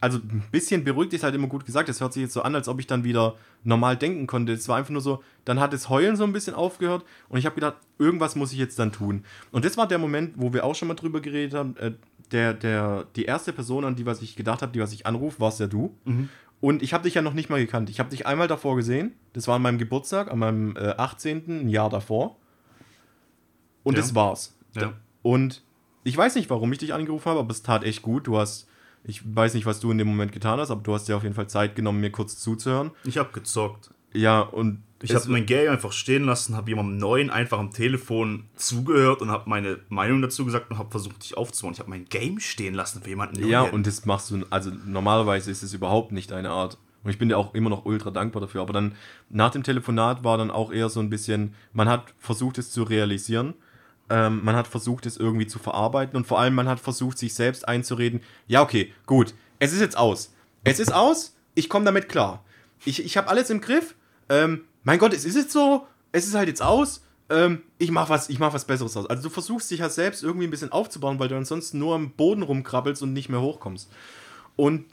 Also 0.03 0.19
ein 0.19 0.43
bisschen 0.51 0.83
beruhigt 0.83 1.13
ist 1.13 1.23
halt 1.23 1.35
immer 1.35 1.47
gut 1.47 1.65
gesagt. 1.65 1.89
Das 1.89 2.01
hört 2.01 2.13
sich 2.13 2.23
jetzt 2.23 2.33
so 2.35 2.43
an, 2.43 2.55
als 2.57 2.67
ob 2.67 2.81
ich 2.81 2.89
dann 2.89 3.05
wieder 3.05 3.37
normal 3.63 3.97
denken 3.97 4.27
konnte. 4.27 4.53
Es 4.53 4.69
war 4.69 4.77
einfach 4.77 4.91
nur 4.91 5.01
so, 5.01 5.23
dann 5.45 5.61
hat 5.61 5.73
das 5.73 5.89
Heulen 5.89 6.17
so 6.17 6.25
ein 6.25 6.33
bisschen 6.33 6.55
aufgehört 6.55 7.05
und 7.29 7.39
ich 7.39 7.47
habe 7.47 7.55
gedacht, 7.55 7.77
irgendwas 7.99 8.35
muss 8.35 8.53
ich 8.53 8.59
jetzt 8.59 8.79
dann 8.81 8.91
tun. 8.91 9.25
Und 9.53 9.65
das 9.65 9.77
war 9.77 9.87
der 9.87 9.99
Moment, 9.99 10.35
wo 10.37 10.53
wir 10.53 10.65
auch 10.65 10.75
schon 10.75 10.89
mal 10.89 10.95
drüber 10.95 11.21
geredet 11.21 11.55
haben. 11.55 11.77
Äh, 11.77 11.93
der, 12.33 12.53
der, 12.53 13.05
die 13.15 13.27
erste 13.27 13.53
Person, 13.53 13.85
an 13.85 13.95
die 13.95 14.05
was 14.05 14.23
ich 14.23 14.35
gedacht 14.35 14.61
habe, 14.63 14.73
die 14.73 14.81
was 14.81 14.93
ich 14.93 15.07
anrufe, 15.07 15.39
warst 15.39 15.61
ja 15.61 15.69
du. 15.69 15.95
Und 16.61 16.83
ich 16.83 16.95
habe 16.95 17.05
dich 17.05 17.15
ja 17.15 17.23
noch 17.23 17.35
nicht 17.35 17.49
mal 17.51 17.61
gekannt. 17.61 17.89
Ich 17.89 18.01
habe 18.01 18.11
dich 18.11 18.27
einmal 18.27 18.49
davor 18.49 18.75
gesehen. 18.77 19.13
Das 19.35 19.47
war 19.47 19.55
an 19.57 19.63
meinem 19.63 19.79
Geburtstag, 19.79 20.31
an 20.33 20.39
meinem 20.41 20.77
äh, 20.77 20.95
18. 20.97 21.45
ein 21.49 21.69
Jahr 21.69 21.91
davor. 21.91 22.37
Und 23.85 23.95
Ja. 23.95 24.01
das 24.01 24.15
war's. 24.15 24.57
Ja. 24.75 24.95
Und 25.23 25.63
ich 26.05 26.17
weiß 26.17 26.35
nicht, 26.35 26.51
warum 26.51 26.73
ich 26.73 26.79
dich 26.79 26.93
angerufen 26.95 27.27
habe, 27.27 27.41
aber 27.41 27.51
es 27.53 27.63
tat 27.63 27.85
echt 27.85 28.03
gut. 28.03 28.27
Du 28.27 28.39
hast, 28.39 28.67
ich 29.05 29.23
weiß 29.25 29.55
nicht, 29.55 29.67
was 29.67 29.81
du 29.81 29.91
in 29.91 29.99
dem 29.99 30.09
Moment 30.09 30.33
getan 30.33 30.61
hast, 30.61 30.71
aber 30.71 30.83
du 30.83 30.95
hast 30.95 31.09
dir 31.09 31.17
auf 31.17 31.23
jeden 31.23 31.35
Fall 31.35 31.49
Zeit 31.49 31.75
genommen, 31.75 32.01
mir 32.01 32.11
kurz 32.11 32.39
zuzuhören. 32.39 32.93
Ich 33.05 33.19
habe 33.19 33.31
gezockt. 33.33 33.91
Ja, 34.13 34.41
und 34.41 34.83
Ich 35.01 35.15
habe 35.15 35.29
mein 35.31 35.47
Game 35.47 35.71
einfach 35.71 35.93
stehen 35.93 36.25
lassen, 36.25 36.57
habe 36.57 36.71
jemandem 36.71 36.99
Neuen 36.99 37.31
einfach 37.31 37.59
am 37.59 37.73
Telefon 37.73 38.45
zugehört 38.55 39.21
und 39.21 39.31
habe 39.31 39.49
meine 39.49 39.81
Meinung 39.89 40.23
dazu 40.23 40.45
gesagt 40.45 40.71
und 40.71 40.79
habe 40.79 40.91
versucht, 40.91 41.25
dich 41.25 41.37
aufzubauen. 41.37 41.73
Ich 41.75 41.81
habe 41.81 41.91
mein 41.91 42.05
Game 42.05 42.39
stehen 42.39 42.75
lassen 42.75 43.03
für 43.03 43.09
jemanden 43.09 43.41
Neuen. 43.41 43.51
Ja, 43.51 43.63
und 43.63 43.87
das 43.87 44.05
machst 44.05 44.31
du, 44.31 44.45
also 44.51 44.71
normalerweise 44.87 45.51
ist 45.51 45.63
es 45.63 45.75
überhaupt 45.75 46.13
nicht 46.13 46.31
deine 46.31 46.51
Art. 46.51 46.79
Und 47.03 47.11
ich 47.11 47.19
bin 47.19 47.29
dir 47.29 47.37
auch 47.37 47.53
immer 47.55 47.71
noch 47.71 47.85
ultra 47.85 48.13
dankbar 48.13 48.41
dafür. 48.43 48.61
Aber 48.63 48.73
dann 48.73 48.95
nach 49.29 49.51
dem 49.51 49.65
Telefonat 49.65 50.23
war 50.23 50.39
dann 50.39 50.53
auch 50.53 50.73
eher 50.73 50.89
so 50.89 51.01
ein 51.01 51.11
bisschen, 51.11 51.55
man 51.73 51.89
hat 51.89 52.15
versucht 52.19 52.59
es 52.59 52.71
zu 52.71 52.85
realisieren. 52.85 53.55
Ähm, 54.11 54.45
man 54.45 54.57
hat 54.57 54.67
versucht 54.67 55.07
es 55.07 55.17
irgendwie 55.17 55.47
zu 55.47 55.59
verarbeiten 55.59 56.17
und 56.17 56.27
vor 56.27 56.39
allem 56.41 56.55
man 56.55 56.69
hat 56.69 56.81
versucht 56.81 57.19
sich 57.19 57.35
selbst 57.35 57.67
einzureden, 57.67 58.21
ja 58.47 58.63
okay, 58.63 58.93
gut, 59.07 59.35
es 59.59 59.73
ist 59.73 59.81
jetzt 59.81 59.97
aus. 59.97 60.35
Es 60.65 60.81
ist 60.81 60.93
aus, 60.93 61.37
ich 61.55 61.69
komme 61.69 61.85
damit 61.85 62.09
klar. 62.09 62.45
Ich, 62.85 63.05
ich 63.05 63.17
habe 63.17 63.29
alles 63.29 63.51
im 63.51 63.61
Griff. 63.61 63.95
Ähm, 64.29 64.65
mein 64.83 64.99
Gott, 64.99 65.13
es 65.13 65.25
ist 65.25 65.37
jetzt 65.37 65.53
so, 65.53 65.87
es 66.13 66.27
ist 66.27 66.35
halt 66.35 66.49
jetzt 66.49 66.63
aus. 66.63 67.05
Ähm, 67.31 67.63
ich 67.79 67.91
mache 67.91 68.11
was, 68.11 68.29
ich 68.29 68.39
mach 68.39 68.53
was 68.53 68.67
Besseres 68.67 68.97
aus. 68.97 69.07
Also 69.07 69.23
du 69.23 69.31
versuchst 69.31 69.71
dich 69.71 69.81
halt 69.81 69.93
selbst 69.93 70.23
irgendwie 70.23 70.47
ein 70.47 70.51
bisschen 70.51 70.73
aufzubauen, 70.73 71.19
weil 71.19 71.29
du 71.29 71.37
ansonsten 71.37 71.79
nur 71.79 71.95
am 71.95 72.11
Boden 72.11 72.43
rumkrabbelst 72.43 73.03
und 73.03 73.13
nicht 73.13 73.29
mehr 73.29 73.41
hochkommst. 73.41 73.91
Und 74.57 74.85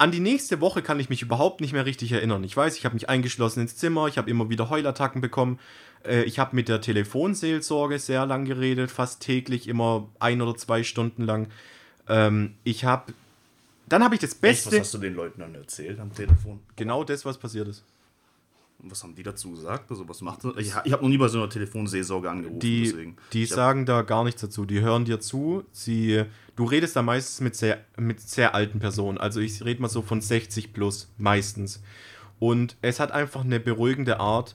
An 0.00 0.12
die 0.12 0.20
nächste 0.20 0.60
Woche 0.60 0.80
kann 0.80 1.00
ich 1.00 1.08
mich 1.08 1.22
überhaupt 1.22 1.60
nicht 1.60 1.72
mehr 1.72 1.84
richtig 1.84 2.12
erinnern. 2.12 2.44
Ich 2.44 2.56
weiß, 2.56 2.76
ich 2.76 2.84
habe 2.84 2.94
mich 2.94 3.08
eingeschlossen 3.08 3.62
ins 3.62 3.76
Zimmer, 3.76 4.06
ich 4.06 4.16
habe 4.16 4.30
immer 4.30 4.48
wieder 4.48 4.70
Heulattacken 4.70 5.20
bekommen. 5.20 5.58
Äh, 6.04 6.22
ich 6.24 6.38
habe 6.38 6.54
mit 6.56 6.68
der 6.68 6.80
Telefonseelsorge 6.80 7.98
sehr 7.98 8.26
lang 8.26 8.44
geredet, 8.44 8.90
fast 8.90 9.20
täglich, 9.22 9.68
immer 9.68 10.08
ein 10.18 10.40
oder 10.42 10.56
zwei 10.56 10.82
Stunden 10.82 11.24
lang. 11.24 11.48
Ähm, 12.08 12.54
ich 12.64 12.84
habe. 12.84 13.12
Dann 13.88 14.04
habe 14.04 14.14
ich 14.14 14.20
das 14.20 14.32
Echt, 14.32 14.40
Beste. 14.40 14.72
was 14.72 14.80
hast 14.80 14.94
du 14.94 14.98
den 14.98 15.14
Leuten 15.14 15.40
dann 15.40 15.54
erzählt 15.54 15.98
am 15.98 16.12
Telefon? 16.14 16.60
genau 16.76 17.04
das, 17.04 17.24
was 17.24 17.38
passiert 17.38 17.68
ist. 17.68 17.84
Und 18.80 18.92
was 18.92 19.02
haben 19.02 19.14
die 19.16 19.24
dazu 19.24 19.50
gesagt? 19.50 19.90
Also, 19.90 20.08
was 20.08 20.20
macht 20.20 20.44
das? 20.44 20.52
Ich, 20.56 20.72
ich 20.84 20.92
habe 20.92 21.02
noch 21.02 21.08
nie 21.08 21.18
bei 21.18 21.26
so 21.26 21.38
einer 21.38 21.50
Telefonseelsorge 21.50 22.30
angerufen, 22.30 22.60
Die, 22.60 22.84
deswegen. 22.84 23.16
die 23.32 23.42
Ich 23.42 23.48
sagen 23.48 23.86
da 23.86 24.02
gar 24.02 24.22
nichts 24.22 24.40
dazu. 24.40 24.66
Die 24.66 24.80
hören 24.82 25.04
dir 25.04 25.18
zu. 25.18 25.64
Sie, 25.72 26.22
du 26.54 26.64
redest 26.64 26.94
da 26.94 27.02
meistens 27.02 27.40
mit 27.40 27.56
sehr, 27.56 27.80
mit 27.96 28.20
sehr 28.20 28.54
alten 28.54 28.78
Personen. 28.78 29.18
Also 29.18 29.40
ich 29.40 29.64
rede 29.64 29.82
mal 29.82 29.88
so 29.88 30.00
von 30.02 30.20
60 30.20 30.72
plus 30.72 31.10
meistens. 31.18 31.82
Und 32.38 32.76
es 32.82 33.00
hat 33.00 33.10
einfach 33.10 33.42
eine 33.44 33.58
beruhigende 33.58 34.20
Art, 34.20 34.54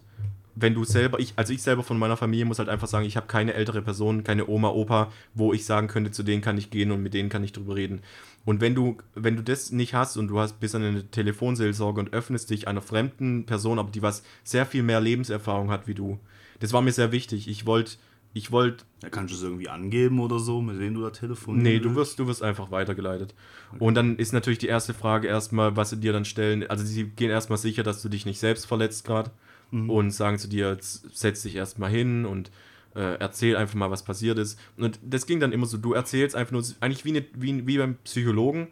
wenn 0.55 0.73
du 0.73 0.83
selber, 0.83 1.19
ich, 1.19 1.33
also 1.35 1.51
ich 1.51 1.63
selber 1.63 1.83
von 1.83 1.97
meiner 1.97 2.17
Familie 2.17 2.45
muss 2.45 2.59
halt 2.59 2.69
einfach 2.69 2.87
sagen, 2.87 3.05
ich 3.05 3.17
habe 3.17 3.27
keine 3.27 3.53
ältere 3.53 3.81
Person, 3.81 4.23
keine 4.23 4.47
Oma, 4.47 4.69
Opa, 4.69 5.11
wo 5.33 5.53
ich 5.53 5.65
sagen 5.65 5.87
könnte, 5.87 6.11
zu 6.11 6.23
denen 6.23 6.41
kann 6.41 6.57
ich 6.57 6.69
gehen 6.69 6.91
und 6.91 7.01
mit 7.01 7.13
denen 7.13 7.29
kann 7.29 7.43
ich 7.43 7.53
drüber 7.53 7.75
reden. 7.75 8.01
Und 8.45 8.61
wenn 8.61 8.75
du, 8.75 8.97
wenn 9.15 9.35
du 9.35 9.43
das 9.43 9.71
nicht 9.71 9.93
hast 9.93 10.17
und 10.17 10.27
du 10.27 10.39
hast 10.39 10.59
bis 10.59 10.75
an 10.75 10.83
eine 10.83 11.09
Telefonseelsorge 11.09 11.99
und 11.99 12.13
öffnest 12.13 12.49
dich 12.49 12.67
einer 12.67 12.81
fremden 12.81 13.45
Person, 13.45 13.79
aber 13.79 13.89
die 13.89 14.01
was 14.01 14.23
sehr 14.43 14.65
viel 14.65 14.83
mehr 14.83 15.01
Lebenserfahrung 15.01 15.71
hat 15.71 15.87
wie 15.87 15.95
du, 15.95 16.19
das 16.59 16.73
war 16.73 16.81
mir 16.81 16.91
sehr 16.91 17.11
wichtig. 17.11 17.47
Ich 17.47 17.65
wollte, 17.65 17.93
ich 18.33 18.51
wollte 18.51 18.83
Ja, 19.01 19.09
kannst 19.09 19.33
du 19.33 19.37
es 19.37 19.43
irgendwie 19.43 19.69
angeben 19.69 20.19
oder 20.19 20.39
so, 20.39 20.61
mit 20.61 20.77
wem 20.77 20.93
du 20.93 21.01
da 21.01 21.09
telefonierst? 21.09 21.63
Nee, 21.63 21.79
du 21.79 21.95
wirst, 21.95 22.19
du 22.19 22.27
wirst 22.27 22.43
einfach 22.43 22.69
weitergeleitet. 22.69 23.33
Und 23.79 23.95
dann 23.95 24.17
ist 24.17 24.33
natürlich 24.33 24.59
die 24.59 24.67
erste 24.67 24.93
Frage 24.93 25.27
erstmal, 25.27 25.75
was 25.75 25.89
sie 25.89 25.97
dir 25.97 26.13
dann 26.13 26.25
stellen. 26.25 26.67
Also 26.69 26.85
sie 26.85 27.05
gehen 27.05 27.31
erstmal 27.31 27.57
sicher, 27.57 27.81
dass 27.81 28.01
du 28.03 28.09
dich 28.09 28.25
nicht 28.25 28.39
selbst 28.39 28.67
verletzt 28.67 29.05
gerade 29.05 29.31
und 29.71 30.11
sagen 30.11 30.37
zu 30.37 30.47
dir, 30.47 30.77
setz 30.79 31.41
dich 31.41 31.55
erstmal 31.55 31.89
hin 31.89 32.25
und 32.25 32.51
äh, 32.95 33.15
erzähl 33.19 33.55
einfach 33.55 33.75
mal, 33.75 33.89
was 33.89 34.03
passiert 34.03 34.37
ist. 34.37 34.59
Und 34.77 34.99
das 35.03 35.25
ging 35.25 35.39
dann 35.39 35.51
immer 35.51 35.65
so, 35.65 35.77
du 35.77 35.93
erzählst 35.93 36.35
einfach 36.35 36.51
nur, 36.51 36.63
eigentlich 36.79 37.05
wie, 37.05 37.09
eine, 37.09 37.25
wie, 37.33 37.65
wie 37.65 37.77
beim 37.77 37.95
Psychologen, 38.03 38.67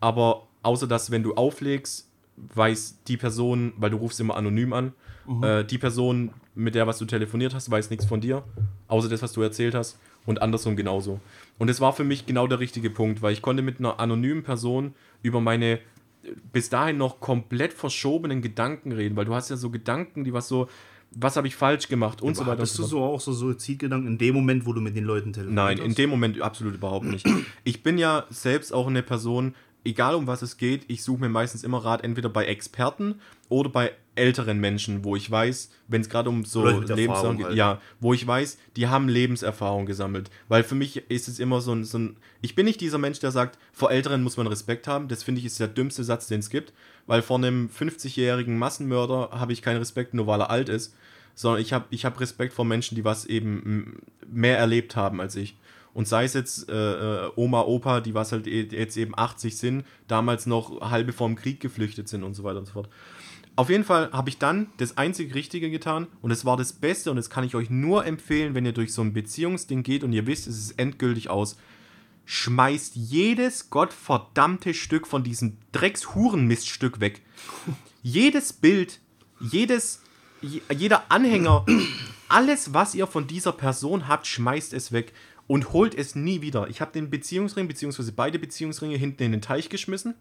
aber 0.00 0.46
außer 0.62 0.86
dass, 0.86 1.10
wenn 1.10 1.22
du 1.22 1.34
auflegst, 1.34 2.08
weiß 2.54 3.02
die 3.08 3.16
Person, 3.16 3.72
weil 3.76 3.90
du 3.90 3.96
rufst 3.96 4.20
immer 4.20 4.36
anonym 4.36 4.72
an, 4.72 4.92
äh, 5.42 5.64
die 5.64 5.78
Person, 5.78 6.30
mit 6.54 6.74
der 6.74 6.86
was 6.86 6.98
du 6.98 7.04
telefoniert 7.04 7.54
hast, 7.54 7.70
weiß 7.70 7.90
nichts 7.90 8.06
von 8.06 8.20
dir, 8.20 8.44
außer 8.88 9.08
das, 9.08 9.22
was 9.22 9.32
du 9.32 9.42
erzählt 9.42 9.74
hast 9.74 9.98
und 10.26 10.42
andersrum 10.42 10.76
genauso. 10.76 11.20
Und 11.58 11.68
es 11.68 11.80
war 11.80 11.92
für 11.92 12.04
mich 12.04 12.26
genau 12.26 12.46
der 12.46 12.60
richtige 12.60 12.90
Punkt, 12.90 13.22
weil 13.22 13.32
ich 13.32 13.42
konnte 13.42 13.62
mit 13.62 13.78
einer 13.78 14.00
anonymen 14.00 14.42
Person 14.42 14.94
über 15.22 15.40
meine 15.40 15.80
bis 16.52 16.68
dahin 16.68 16.96
noch 16.96 17.20
komplett 17.20 17.72
verschobenen 17.72 18.42
Gedanken 18.42 18.92
reden, 18.92 19.16
weil 19.16 19.24
du 19.24 19.34
hast 19.34 19.50
ja 19.50 19.56
so 19.56 19.70
Gedanken, 19.70 20.24
die 20.24 20.32
was 20.32 20.48
so, 20.48 20.68
was 21.10 21.36
habe 21.36 21.46
ich 21.46 21.56
falsch 21.56 21.88
gemacht 21.88 22.22
und 22.22 22.36
so 22.36 22.42
weiter. 22.42 22.58
Hattest 22.58 22.78
du 22.78 22.84
so 22.84 23.02
auch 23.02 23.20
so 23.20 23.32
Suizidgedanken 23.32 24.08
in 24.08 24.18
dem 24.18 24.34
Moment, 24.34 24.66
wo 24.66 24.72
du 24.72 24.80
mit 24.80 24.96
den 24.96 25.04
Leuten 25.04 25.32
telefoniert 25.32 25.54
Nein, 25.54 25.78
in 25.78 25.94
dem 25.94 26.10
Moment 26.10 26.40
absolut 26.40 26.74
überhaupt 26.74 27.06
nicht. 27.06 27.26
Ich 27.64 27.82
bin 27.82 27.98
ja 27.98 28.24
selbst 28.30 28.72
auch 28.72 28.86
eine 28.86 29.02
Person, 29.02 29.54
egal 29.84 30.14
um 30.14 30.26
was 30.26 30.42
es 30.42 30.56
geht, 30.56 30.84
ich 30.88 31.02
suche 31.02 31.20
mir 31.20 31.28
meistens 31.28 31.64
immer 31.64 31.84
Rat 31.84 32.04
entweder 32.04 32.28
bei 32.28 32.46
Experten 32.46 33.20
oder 33.48 33.70
bei 33.70 33.92
älteren 34.18 34.58
Menschen, 34.58 35.04
wo 35.04 35.16
ich 35.16 35.30
weiß, 35.30 35.70
wenn 35.86 36.00
es 36.00 36.08
gerade 36.08 36.28
um 36.28 36.44
so 36.44 36.66
Lebenserfahrung 36.66 36.98
Erfahrung 36.98 37.36
geht, 37.36 37.46
halt. 37.46 37.56
ja, 37.56 37.80
wo 38.00 38.12
ich 38.12 38.26
weiß, 38.26 38.58
die 38.76 38.88
haben 38.88 39.08
Lebenserfahrung 39.08 39.86
gesammelt. 39.86 40.30
Weil 40.48 40.64
für 40.64 40.74
mich 40.74 41.08
ist 41.08 41.28
es 41.28 41.38
immer 41.38 41.60
so 41.60 41.72
ein, 41.72 41.84
so 41.84 41.98
ein, 41.98 42.16
ich 42.42 42.54
bin 42.54 42.66
nicht 42.66 42.80
dieser 42.80 42.98
Mensch, 42.98 43.20
der 43.20 43.30
sagt, 43.30 43.58
vor 43.72 43.90
Älteren 43.90 44.22
muss 44.22 44.36
man 44.36 44.46
Respekt 44.48 44.88
haben. 44.88 45.08
Das 45.08 45.22
finde 45.22 45.38
ich 45.38 45.46
ist 45.46 45.60
der 45.60 45.68
dümmste 45.68 46.04
Satz, 46.04 46.26
den 46.26 46.40
es 46.40 46.50
gibt. 46.50 46.72
Weil 47.06 47.22
vor 47.22 47.38
einem 47.38 47.68
50-jährigen 47.68 48.58
Massenmörder 48.58 49.30
habe 49.32 49.52
ich 49.52 49.62
keinen 49.62 49.78
Respekt, 49.78 50.14
nur 50.14 50.26
weil 50.26 50.40
er 50.40 50.50
alt 50.50 50.68
ist. 50.68 50.94
Sondern 51.34 51.62
ich 51.62 51.72
habe 51.72 51.84
ich 51.90 52.04
hab 52.04 52.18
Respekt 52.18 52.52
vor 52.52 52.64
Menschen, 52.64 52.96
die 52.96 53.04
was 53.04 53.24
eben 53.24 54.02
mehr 54.26 54.58
erlebt 54.58 54.96
haben 54.96 55.20
als 55.20 55.36
ich. 55.36 55.56
Und 55.98 56.06
sei 56.06 56.22
es 56.22 56.32
jetzt 56.34 56.68
äh, 56.68 56.74
äh, 57.26 57.30
Oma, 57.34 57.62
Opa, 57.62 58.00
die 58.00 58.14
was 58.14 58.30
halt 58.30 58.46
e- 58.46 58.68
jetzt 58.70 58.96
eben 58.96 59.14
80 59.18 59.56
sind, 59.58 59.84
damals 60.06 60.46
noch 60.46 60.80
halbe 60.92 61.12
vorm 61.12 61.34
Krieg 61.34 61.58
geflüchtet 61.58 62.06
sind 62.08 62.22
und 62.22 62.34
so 62.34 62.44
weiter 62.44 62.60
und 62.60 62.66
so 62.66 62.74
fort. 62.74 62.88
Auf 63.56 63.68
jeden 63.68 63.82
Fall 63.82 64.08
habe 64.12 64.28
ich 64.30 64.38
dann 64.38 64.68
das 64.76 64.96
einzig 64.96 65.34
Richtige 65.34 65.70
getan 65.72 66.06
und 66.22 66.30
es 66.30 66.44
war 66.44 66.56
das 66.56 66.72
Beste 66.72 67.10
und 67.10 67.16
das 67.16 67.30
kann 67.30 67.42
ich 67.42 67.56
euch 67.56 67.68
nur 67.68 68.06
empfehlen, 68.06 68.54
wenn 68.54 68.64
ihr 68.64 68.70
durch 68.70 68.94
so 68.94 69.02
ein 69.02 69.12
Beziehungsding 69.12 69.82
geht 69.82 70.04
und 70.04 70.12
ihr 70.12 70.28
wisst, 70.28 70.46
es 70.46 70.56
ist 70.60 70.78
endgültig 70.78 71.30
aus. 71.30 71.56
Schmeißt 72.26 72.94
jedes 72.94 73.68
gottverdammte 73.68 74.74
Stück 74.74 75.04
von 75.04 75.24
diesem 75.24 75.56
Dreckshurenmiststück 75.72 77.00
weg. 77.00 77.22
jedes 78.04 78.52
Bild, 78.52 79.00
jedes, 79.40 80.02
je- 80.42 80.62
jeder 80.76 81.10
Anhänger, 81.10 81.66
alles, 82.28 82.72
was 82.72 82.94
ihr 82.94 83.08
von 83.08 83.26
dieser 83.26 83.50
Person 83.50 84.06
habt, 84.06 84.28
schmeißt 84.28 84.72
es 84.74 84.92
weg 84.92 85.12
und 85.48 85.72
holt 85.72 85.96
es 85.96 86.14
nie 86.14 86.40
wieder. 86.40 86.68
Ich 86.68 86.80
habe 86.80 86.92
den 86.92 87.10
Beziehungsring, 87.10 87.66
beziehungsweise 87.66 88.12
beide 88.12 88.38
Beziehungsringe 88.38 88.96
hinten 88.96 89.24
in 89.24 89.32
den 89.32 89.40
Teich 89.42 89.68
geschmissen. 89.68 90.14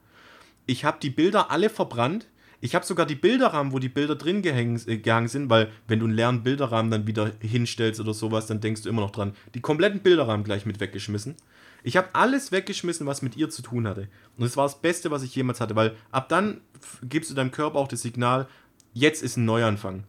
Ich 0.66 0.84
habe 0.84 0.98
die 1.00 1.12
Bilder 1.12 1.52
alle 1.52 1.70
verbrannt. 1.70 2.28
Ich 2.60 2.74
habe 2.74 2.86
sogar 2.86 3.06
die 3.06 3.16
Bilderrahmen, 3.16 3.72
wo 3.72 3.78
die 3.78 3.90
Bilder 3.90 4.16
drin 4.16 4.42
gehängen, 4.42 4.82
äh, 4.88 4.98
gehangen 4.98 5.28
sind, 5.28 5.50
weil 5.52 5.72
wenn 5.88 6.00
du 6.00 6.06
einen 6.06 6.16
leeren 6.16 6.42
Bilderrahmen 6.42 6.90
dann 6.90 7.06
wieder 7.06 7.34
hinstellst 7.40 8.00
oder 8.00 8.16
sowas, 8.16 8.48
dann 8.48 8.62
denkst 8.62 8.82
du 8.82 8.90
immer 8.90 9.02
noch 9.02 9.12
dran. 9.12 9.34
Die 9.54 9.62
kompletten 9.62 10.00
Bilderrahmen 10.00 10.44
gleich 10.44 10.66
mit 10.66 10.80
weggeschmissen. 10.80 11.36
Ich 11.84 11.98
habe 11.98 12.10
alles 12.14 12.52
weggeschmissen, 12.52 13.06
was 13.06 13.22
mit 13.22 13.38
ihr 13.38 13.50
zu 13.50 13.62
tun 13.62 13.88
hatte. 13.88 14.08
Und 14.38 14.46
es 14.46 14.58
war 14.58 14.66
das 14.66 14.82
Beste, 14.82 15.12
was 15.12 15.22
ich 15.22 15.36
jemals 15.36 15.62
hatte, 15.62 15.76
weil 15.76 15.96
ab 16.10 16.30
dann 16.30 16.62
gibst 17.04 17.30
du 17.30 17.36
deinem 17.36 17.52
Körper 17.52 17.78
auch 17.78 17.88
das 17.88 18.02
Signal, 18.02 18.48
jetzt 18.94 19.22
ist 19.22 19.38
ein 19.38 19.46
Neuanfang. 19.46 20.06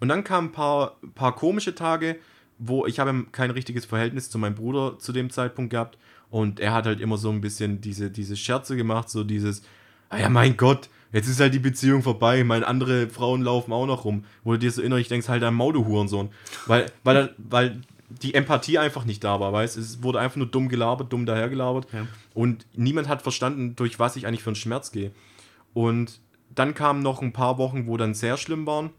Und 0.00 0.08
dann 0.08 0.24
kamen 0.24 0.48
ein 0.48 0.52
paar, 0.52 0.96
paar 1.14 1.36
komische 1.36 1.76
Tage, 1.76 2.18
wo 2.64 2.86
ich 2.86 2.98
habe 2.98 3.26
kein 3.32 3.50
richtiges 3.50 3.84
Verhältnis 3.84 4.30
zu 4.30 4.38
meinem 4.38 4.54
Bruder 4.54 4.98
zu 4.98 5.12
dem 5.12 5.30
Zeitpunkt 5.30 5.70
gehabt. 5.70 5.98
Und 6.30 6.60
er 6.60 6.72
hat 6.72 6.86
halt 6.86 7.00
immer 7.00 7.18
so 7.18 7.30
ein 7.30 7.40
bisschen 7.40 7.80
diese, 7.80 8.10
diese 8.10 8.36
Scherze 8.36 8.76
gemacht, 8.76 9.10
so 9.10 9.24
dieses, 9.24 9.62
ah 10.08 10.18
ja, 10.18 10.28
mein 10.28 10.56
Gott, 10.56 10.88
jetzt 11.12 11.28
ist 11.28 11.40
halt 11.40 11.52
die 11.52 11.58
Beziehung 11.58 12.02
vorbei, 12.02 12.44
meine 12.44 12.66
andere 12.66 13.08
Frauen 13.08 13.42
laufen 13.42 13.72
auch 13.72 13.86
noch 13.86 14.04
rum. 14.04 14.24
Wo 14.44 14.52
du 14.52 14.58
dir 14.58 14.70
so 14.70 14.80
innerlich 14.80 15.08
denkst, 15.08 15.28
halt 15.28 15.42
ein 15.42 15.54
Maul, 15.54 15.72
du 15.72 15.84
Hurensohn. 15.84 16.30
Weil, 16.66 16.86
weil, 17.02 17.34
weil 17.36 17.82
die 18.08 18.34
Empathie 18.34 18.78
einfach 18.78 19.04
nicht 19.04 19.24
da 19.24 19.40
war, 19.40 19.52
weißt 19.52 19.76
Es 19.76 20.02
wurde 20.02 20.20
einfach 20.20 20.36
nur 20.36 20.46
dumm 20.46 20.68
gelabert, 20.68 21.12
dumm 21.12 21.26
dahergelabert. 21.26 21.86
Ja. 21.92 22.06
Und 22.34 22.66
niemand 22.74 23.08
hat 23.08 23.22
verstanden, 23.22 23.74
durch 23.76 23.98
was 23.98 24.16
ich 24.16 24.26
eigentlich 24.26 24.42
für 24.42 24.50
einen 24.50 24.56
Schmerz 24.56 24.92
gehe. 24.92 25.10
Und 25.74 26.20
dann 26.54 26.74
kamen 26.74 27.02
noch 27.02 27.22
ein 27.22 27.32
paar 27.32 27.58
Wochen, 27.58 27.86
wo 27.86 27.96
dann 27.96 28.14
sehr 28.14 28.36
schlimm 28.36 28.66
waren. 28.66 28.90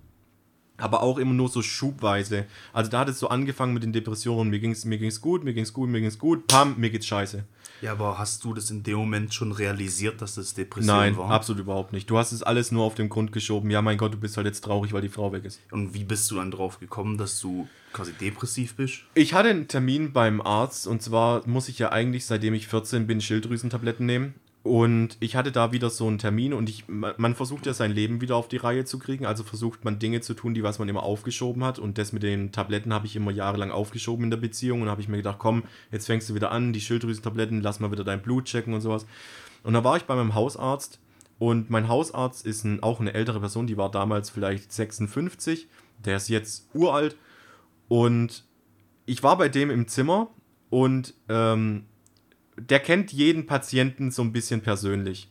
Aber 0.84 1.02
auch 1.02 1.17
immer 1.17 1.34
nur 1.34 1.48
so 1.48 1.62
schubweise. 1.62 2.46
Also 2.74 2.91
da 2.91 3.00
hat 3.00 3.10
es 3.10 3.19
so 3.19 3.30
angefangen 3.30 3.74
mit 3.74 3.84
den 3.84 3.93
Depressionen. 3.93 4.50
Mir 4.50 4.60
ging 4.60 4.72
es 4.72 4.84
mir 4.84 4.98
ging's 4.98 5.22
gut, 5.22 5.43
mir 5.43 5.54
ging's 5.54 5.72
gut, 5.72 5.89
mir 5.89 6.02
ging's 6.02 6.19
gut. 6.19 6.48
Pam, 6.48 6.76
mir 6.78 6.89
geht's 6.89 7.06
scheiße. 7.06 7.46
Ja, 7.82 7.91
aber 7.91 8.17
hast 8.17 8.43
du 8.43 8.54
das 8.54 8.69
in 8.72 8.84
dem 8.84 8.98
Moment 8.98 9.34
schon 9.34 9.52
realisiert, 9.52 10.22
dass 10.22 10.36
das 10.36 10.54
Depression 10.54 10.96
Nein, 10.96 11.17
war? 11.17 11.30
absolut 11.32 11.62
überhaupt 11.62 11.91
nicht. 11.91 12.10
Du 12.10 12.17
hast 12.17 12.32
es 12.32 12.43
alles 12.43 12.72
nur 12.72 12.84
auf 12.84 12.96
den 12.96 13.10
Grund 13.10 13.32
geschoben. 13.32 13.69
Ja, 13.72 13.82
mein 13.82 13.98
Gott, 13.98 14.13
du 14.13 14.17
bist 14.17 14.38
halt 14.38 14.46
jetzt 14.46 14.63
traurig, 14.63 14.93
weil 14.93 15.02
die 15.02 15.10
Frau 15.10 15.34
weg 15.34 15.43
ist. 15.46 15.60
Und 15.72 15.93
wie 15.93 16.04
bist 16.04 16.32
du 16.32 16.36
dann 16.36 16.52
drauf 16.52 16.80
gekommen, 16.80 17.17
dass 17.17 17.39
du 17.39 17.67
quasi 17.91 18.13
depressiv 18.13 18.76
bist? 18.76 19.00
Ich 19.15 19.34
hatte 19.34 19.50
einen 19.50 19.67
Termin 19.67 20.13
beim 20.13 20.39
Arzt 20.39 20.88
und 20.88 21.02
zwar 21.02 21.46
muss 21.48 21.67
ich 21.67 21.80
ja 21.80 21.91
eigentlich, 21.91 22.26
seitdem 22.26 22.54
ich 22.54 22.67
14 22.67 23.08
bin, 23.08 23.22
Schilddrüsentabletten 23.22 24.06
nehmen. 24.06 24.34
Und 24.63 25.17
ich 25.19 25.36
hatte 25.36 25.52
da 25.52 25.73
wieder 25.73 25.89
so 25.89 26.08
einen 26.08 26.19
Termin 26.19 26.54
und 26.54 26.69
ich, 26.69 26.86
man 26.88 27.36
versucht 27.36 27.65
ja 27.65 27.73
sein 27.73 27.91
Leben 27.91 28.21
wieder 28.21 28.38
auf 28.38 28.47
die 28.47 28.58
Reihe 28.58 28.86
zu 28.86 28.97
kriegen. 28.97 29.26
Also 29.26 29.43
versucht 29.43 29.84
man 29.84 29.99
Dinge 29.99 30.21
zu 30.21 30.34
tun, 30.34 30.54
die 30.54 30.63
was 30.63 30.80
man 30.80 30.88
immer 30.88 31.04
aufgeschoben 31.04 31.65
hat. 31.65 31.80
Und 31.80 31.97
das 31.97 32.13
mit 32.13 32.23
den 32.23 32.54
Tabletten 32.54 32.93
habe 32.93 33.06
ich 33.06 33.17
immer 33.17 33.32
jahrelang 33.32 33.71
aufgeschoben 33.71 34.23
in 34.23 34.30
der 34.30 34.38
Beziehung. 34.38 34.82
Und 34.82 34.89
habe 34.89 35.02
ich 35.02 35.10
mir 35.10 35.17
gedacht, 35.17 35.39
komm, 35.39 35.63
jetzt 35.91 36.06
fängst 36.06 36.30
du 36.30 36.36
wieder 36.36 36.52
an, 36.52 36.71
die 36.71 36.80
Schilddrüsentabletten, 36.80 37.62
lass 37.62 37.82
mal 37.82 37.91
wieder 37.91 38.06
dein 38.06 38.21
Blut 38.21 38.45
checken 38.45 38.73
und 38.73 38.80
sowas. 38.80 39.06
Und 39.63 39.73
da 39.73 39.84
war 39.84 39.97
ich 39.97 40.04
bei 40.04 40.15
meinem 40.15 40.34
Hausarzt 40.34 40.99
und 41.39 41.69
mein 41.69 41.89
Hausarzt 41.89 42.45
ist 42.45 42.63
ein, 42.63 42.82
auch 42.82 43.02
eine 43.02 43.13
ältere 43.13 43.41
Person, 43.41 43.67
die 43.67 43.76
war 43.76 43.91
damals 43.91 44.30
vielleicht 44.30 44.71
56, 44.71 45.67
der 46.06 46.17
ist 46.17 46.30
jetzt 46.30 46.69
uralt. 46.73 47.17
Und 47.89 48.45
ich 49.06 49.23
war 49.23 49.38
bei 49.38 49.49
dem 49.49 49.69
im 49.69 49.89
Zimmer 49.89 50.30
und 50.69 51.13
ähm, 51.28 51.84
der 52.58 52.80
kennt 52.80 53.12
jeden 53.12 53.46
Patienten 53.46 54.12
so 54.12 54.22
ein 54.22 54.34
bisschen 54.34 54.62
persönlich. 54.62 55.30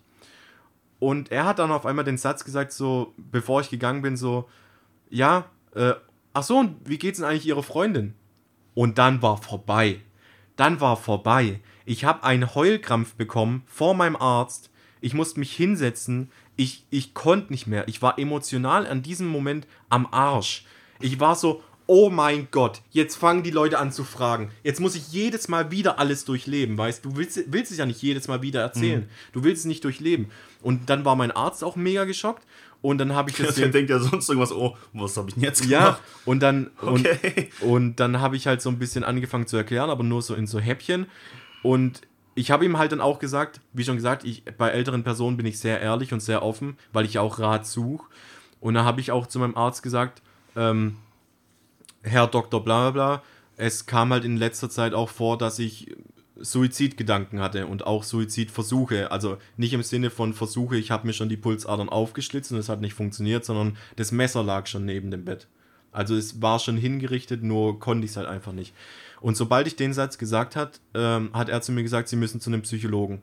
Und 0.98 1.32
er 1.32 1.44
hat 1.44 1.58
dann 1.58 1.72
auf 1.72 1.86
einmal 1.86 2.04
den 2.04 2.18
Satz 2.18 2.44
gesagt, 2.44 2.72
so, 2.72 3.12
bevor 3.16 3.60
ich 3.60 3.70
gegangen 3.70 4.02
bin, 4.02 4.16
so, 4.16 4.48
ja, 5.10 5.46
äh, 5.74 5.94
ach 6.32 6.42
so, 6.42 6.58
und 6.58 6.76
wie 6.84 6.98
geht's 6.98 7.18
denn 7.18 7.26
eigentlich 7.26 7.46
Ihrer 7.46 7.62
Freundin? 7.62 8.14
Und 8.74 8.98
dann 8.98 9.20
war 9.20 9.36
vorbei. 9.36 10.00
Dann 10.56 10.80
war 10.80 10.96
vorbei. 10.96 11.60
Ich 11.84 12.04
habe 12.04 12.24
einen 12.24 12.54
Heulkrampf 12.54 13.14
bekommen 13.14 13.64
vor 13.66 13.94
meinem 13.94 14.16
Arzt. 14.16 14.70
Ich 15.00 15.14
musste 15.14 15.40
mich 15.40 15.54
hinsetzen. 15.54 16.30
Ich, 16.56 16.86
ich 16.90 17.14
konnte 17.14 17.52
nicht 17.52 17.66
mehr. 17.66 17.88
Ich 17.88 18.00
war 18.00 18.18
emotional 18.18 18.86
an 18.86 19.02
diesem 19.02 19.26
Moment 19.26 19.66
am 19.88 20.06
Arsch. 20.12 20.64
Ich 21.00 21.18
war 21.18 21.34
so, 21.34 21.62
oh 21.86 22.10
mein 22.10 22.48
Gott, 22.50 22.82
jetzt 22.90 23.16
fangen 23.16 23.42
die 23.42 23.50
Leute 23.50 23.78
an 23.78 23.92
zu 23.92 24.04
fragen. 24.04 24.50
Jetzt 24.62 24.80
muss 24.80 24.94
ich 24.94 25.08
jedes 25.12 25.48
Mal 25.48 25.70
wieder 25.70 25.98
alles 25.98 26.24
durchleben, 26.24 26.78
weißt 26.78 27.04
du? 27.04 27.10
Du 27.10 27.16
willst, 27.16 27.40
willst 27.52 27.72
es 27.72 27.78
ja 27.78 27.86
nicht 27.86 28.02
jedes 28.02 28.28
Mal 28.28 28.42
wieder 28.42 28.60
erzählen. 28.60 29.00
Mhm. 29.00 29.32
Du 29.32 29.44
willst 29.44 29.60
es 29.60 29.66
nicht 29.66 29.84
durchleben. 29.84 30.30
Und 30.62 30.90
dann 30.90 31.04
war 31.04 31.16
mein 31.16 31.30
Arzt 31.30 31.64
auch 31.64 31.76
mega 31.76 32.04
geschockt. 32.04 32.44
Und 32.80 32.98
dann 32.98 33.14
habe 33.14 33.30
ich 33.30 33.36
das. 33.38 33.54
Der 33.54 33.68
denkt 33.68 33.90
ja 33.90 33.98
sonst 33.98 34.28
irgendwas, 34.28 34.52
oh, 34.52 34.76
was 34.92 35.16
habe 35.16 35.28
ich 35.28 35.34
denn 35.34 35.44
jetzt 35.44 35.62
gemacht? 35.62 35.98
Ja, 35.98 36.00
und 36.24 36.40
dann, 36.40 36.70
okay. 36.80 37.50
und, 37.60 37.68
und 37.68 38.00
dann 38.00 38.20
habe 38.20 38.36
ich 38.36 38.46
halt 38.46 38.60
so 38.60 38.68
ein 38.70 38.78
bisschen 38.78 39.04
angefangen 39.04 39.46
zu 39.46 39.56
erklären, 39.56 39.90
aber 39.90 40.02
nur 40.02 40.22
so 40.22 40.34
in 40.34 40.46
so 40.46 40.58
Häppchen. 40.58 41.06
Und 41.62 42.02
ich 42.34 42.50
habe 42.50 42.64
ihm 42.64 42.78
halt 42.78 42.92
dann 42.92 43.00
auch 43.00 43.18
gesagt, 43.18 43.60
wie 43.72 43.84
schon 43.84 43.96
gesagt, 43.96 44.24
ich, 44.24 44.44
bei 44.44 44.70
älteren 44.70 45.04
Personen 45.04 45.36
bin 45.36 45.46
ich 45.46 45.58
sehr 45.58 45.80
ehrlich 45.80 46.12
und 46.12 46.20
sehr 46.20 46.42
offen, 46.42 46.76
weil 46.92 47.04
ich 47.04 47.18
auch 47.18 47.38
Rat 47.38 47.66
suche. 47.66 48.06
Und 48.60 48.74
da 48.74 48.84
habe 48.84 49.00
ich 49.00 49.10
auch 49.12 49.26
zu 49.26 49.38
meinem 49.38 49.56
Arzt 49.56 49.82
gesagt, 49.82 50.22
ähm, 50.56 50.96
Herr 52.02 52.26
Doktor 52.26 52.62
bla 52.62 52.90
bla 52.90 53.16
bla, 53.16 53.22
es 53.56 53.86
kam 53.86 54.12
halt 54.12 54.24
in 54.24 54.36
letzter 54.36 54.70
Zeit 54.70 54.94
auch 54.94 55.08
vor, 55.08 55.38
dass 55.38 55.58
ich 55.58 55.94
Suizidgedanken 56.36 57.40
hatte 57.40 57.66
und 57.66 57.86
auch 57.86 58.02
Suizidversuche. 58.02 59.10
Also 59.10 59.38
nicht 59.56 59.72
im 59.72 59.82
Sinne 59.82 60.10
von 60.10 60.34
Versuche, 60.34 60.76
ich 60.76 60.90
habe 60.90 61.06
mir 61.06 61.12
schon 61.12 61.28
die 61.28 61.36
Pulsadern 61.36 61.88
aufgeschlitzt 61.88 62.52
und 62.52 62.58
es 62.58 62.68
hat 62.68 62.80
nicht 62.80 62.94
funktioniert, 62.94 63.44
sondern 63.44 63.76
das 63.96 64.12
Messer 64.12 64.42
lag 64.42 64.66
schon 64.66 64.84
neben 64.84 65.10
dem 65.10 65.24
Bett. 65.24 65.46
Also 65.92 66.16
es 66.16 66.40
war 66.40 66.58
schon 66.58 66.76
hingerichtet, 66.76 67.42
nur 67.42 67.78
konnte 67.78 68.06
ich 68.06 68.12
es 68.12 68.16
halt 68.16 68.26
einfach 68.26 68.52
nicht. 68.52 68.74
Und 69.20 69.36
sobald 69.36 69.66
ich 69.66 69.76
den 69.76 69.92
Satz 69.92 70.18
gesagt 70.18 70.56
hat, 70.56 70.80
ähm, 70.94 71.30
hat 71.32 71.48
er 71.48 71.60
zu 71.60 71.70
mir 71.70 71.82
gesagt, 71.82 72.08
sie 72.08 72.16
müssen 72.16 72.40
zu 72.40 72.50
einem 72.50 72.62
Psychologen. 72.62 73.22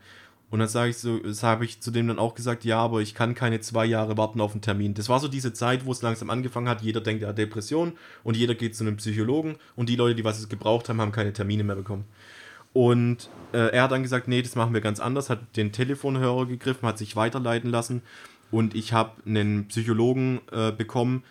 Und 0.52 0.60
dann 0.60 0.68
sage 0.68 0.90
ich 0.90 0.98
so, 0.98 1.20
das 1.20 1.44
habe 1.44 1.64
ich 1.64 1.80
zu 1.80 1.92
dem 1.92 2.08
dann 2.08 2.18
auch 2.18 2.34
gesagt, 2.34 2.66
ja, 2.66 2.80
aber 2.80 3.02
ich 3.02 3.14
kann 3.14 3.36
keine 3.36 3.60
zwei 3.60 3.86
Jahre 3.86 4.18
warten 4.18 4.42
auf 4.42 4.54
einen 4.54 4.62
Termin. 4.62 4.96
Das 4.96 5.08
war 5.08 5.20
so 5.20 5.28
diese 5.28 5.54
Zeit, 5.54 5.86
wo 5.86 5.92
es 5.92 6.02
langsam 6.02 6.30
angefangen 6.32 6.68
hat, 6.68 6.82
jeder 6.82 7.02
denkt, 7.02 7.22
er 7.22 7.30
hat 7.30 7.38
Depression 7.38 7.94
und 8.24 8.36
jeder 8.36 8.56
geht 8.56 8.76
zu 8.76 8.84
einem 8.84 8.98
Psychologen 8.98 9.58
und 9.76 9.90
die 9.90 9.96
Leute, 9.96 10.16
die 10.16 10.24
was 10.24 10.50
gebraucht 10.50 10.90
haben, 10.90 11.00
haben 11.02 11.12
keine 11.12 11.34
Termine 11.34 11.64
mehr 11.64 11.76
bekommen. 11.76 12.06
Und 12.74 13.30
äh, 13.52 13.72
er 13.72 13.84
hat 13.84 13.92
dann 13.92 14.04
gesagt, 14.04 14.28
nee, 14.28 14.42
das 14.42 14.56
machen 14.56 14.74
wir 14.74 14.82
ganz 14.82 15.00
anders, 15.00 15.30
hat 15.30 15.56
den 15.56 15.72
Telefonhörer 15.72 16.46
gegriffen, 16.48 16.88
hat 16.88 16.98
sich 16.98 17.16
weiterleiten 17.16 17.70
lassen 17.70 18.02
und 18.52 18.76
ich 18.76 18.94
habe 18.94 19.12
einen 19.26 19.68
Psychologen 19.68 20.42
äh, 20.52 20.72
bekommen. 20.72 21.24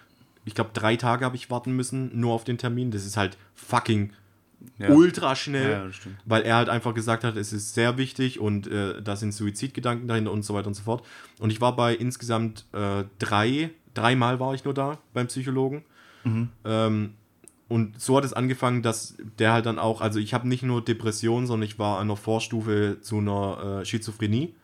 Ich 0.45 0.55
glaube, 0.55 0.71
drei 0.73 0.97
Tage 0.97 1.25
habe 1.25 1.37
ich 1.37 1.51
warten 1.51 1.73
müssen, 1.73 2.19
nur 2.19 2.33
auf 2.33 2.45
den 2.45 2.59
Termin. 2.59 2.91
Das 2.91 3.05
ist 3.05 3.17
halt 3.17 3.37
fucking 3.55 4.13
ja. 4.79 4.91
ultra 4.91 5.37
schnell, 5.37 5.71
ja, 5.71 6.11
weil 6.25 6.43
er 6.43 6.57
halt 6.57 6.69
einfach 6.69 6.95
gesagt 6.95 7.25
hat, 7.25 7.37
es 7.37 7.53
ist 7.53 7.75
sehr 7.75 7.97
wichtig 7.97 8.41
und 8.41 8.67
äh, 8.67 9.01
da 9.03 9.17
sind 9.17 9.33
Suizidgedanken 9.33 10.09
dahinter 10.09 10.33
und 10.33 10.43
so 10.43 10.55
weiter 10.55 10.69
und 10.69 10.75
so 10.75 10.83
fort. 10.83 11.05
Und 11.39 11.51
ich 11.51 11.61
war 11.61 11.77
bei 11.77 11.95
insgesamt 11.95 12.67
äh, 12.73 13.05
drei, 13.19 13.71
dreimal 13.95 14.41
war 14.41 14.55
ich 14.55 14.65
nur 14.65 14.75
da 14.75 14.99
beim 15.15 15.27
Psychologen. 15.29 15.85
Mhm. 16.25 16.49
Ähm, 16.65 17.15
und 17.69 18.01
so 18.01 18.17
hat 18.17 18.25
es 18.25 18.33
angefangen, 18.33 18.83
dass 18.83 19.17
der 19.39 19.53
halt 19.53 19.67
dann 19.67 19.79
auch, 19.79 20.01
also 20.01 20.19
ich 20.19 20.33
habe 20.33 20.49
nicht 20.49 20.63
nur 20.63 20.83
Depressionen, 20.83 21.47
sondern 21.47 21.69
ich 21.69 21.79
war 21.79 21.99
an 21.99 22.09
der 22.09 22.17
Vorstufe 22.17 22.99
zu 23.03 23.19
einer 23.19 23.81
äh, 23.81 23.85
Schizophrenie. 23.85 24.55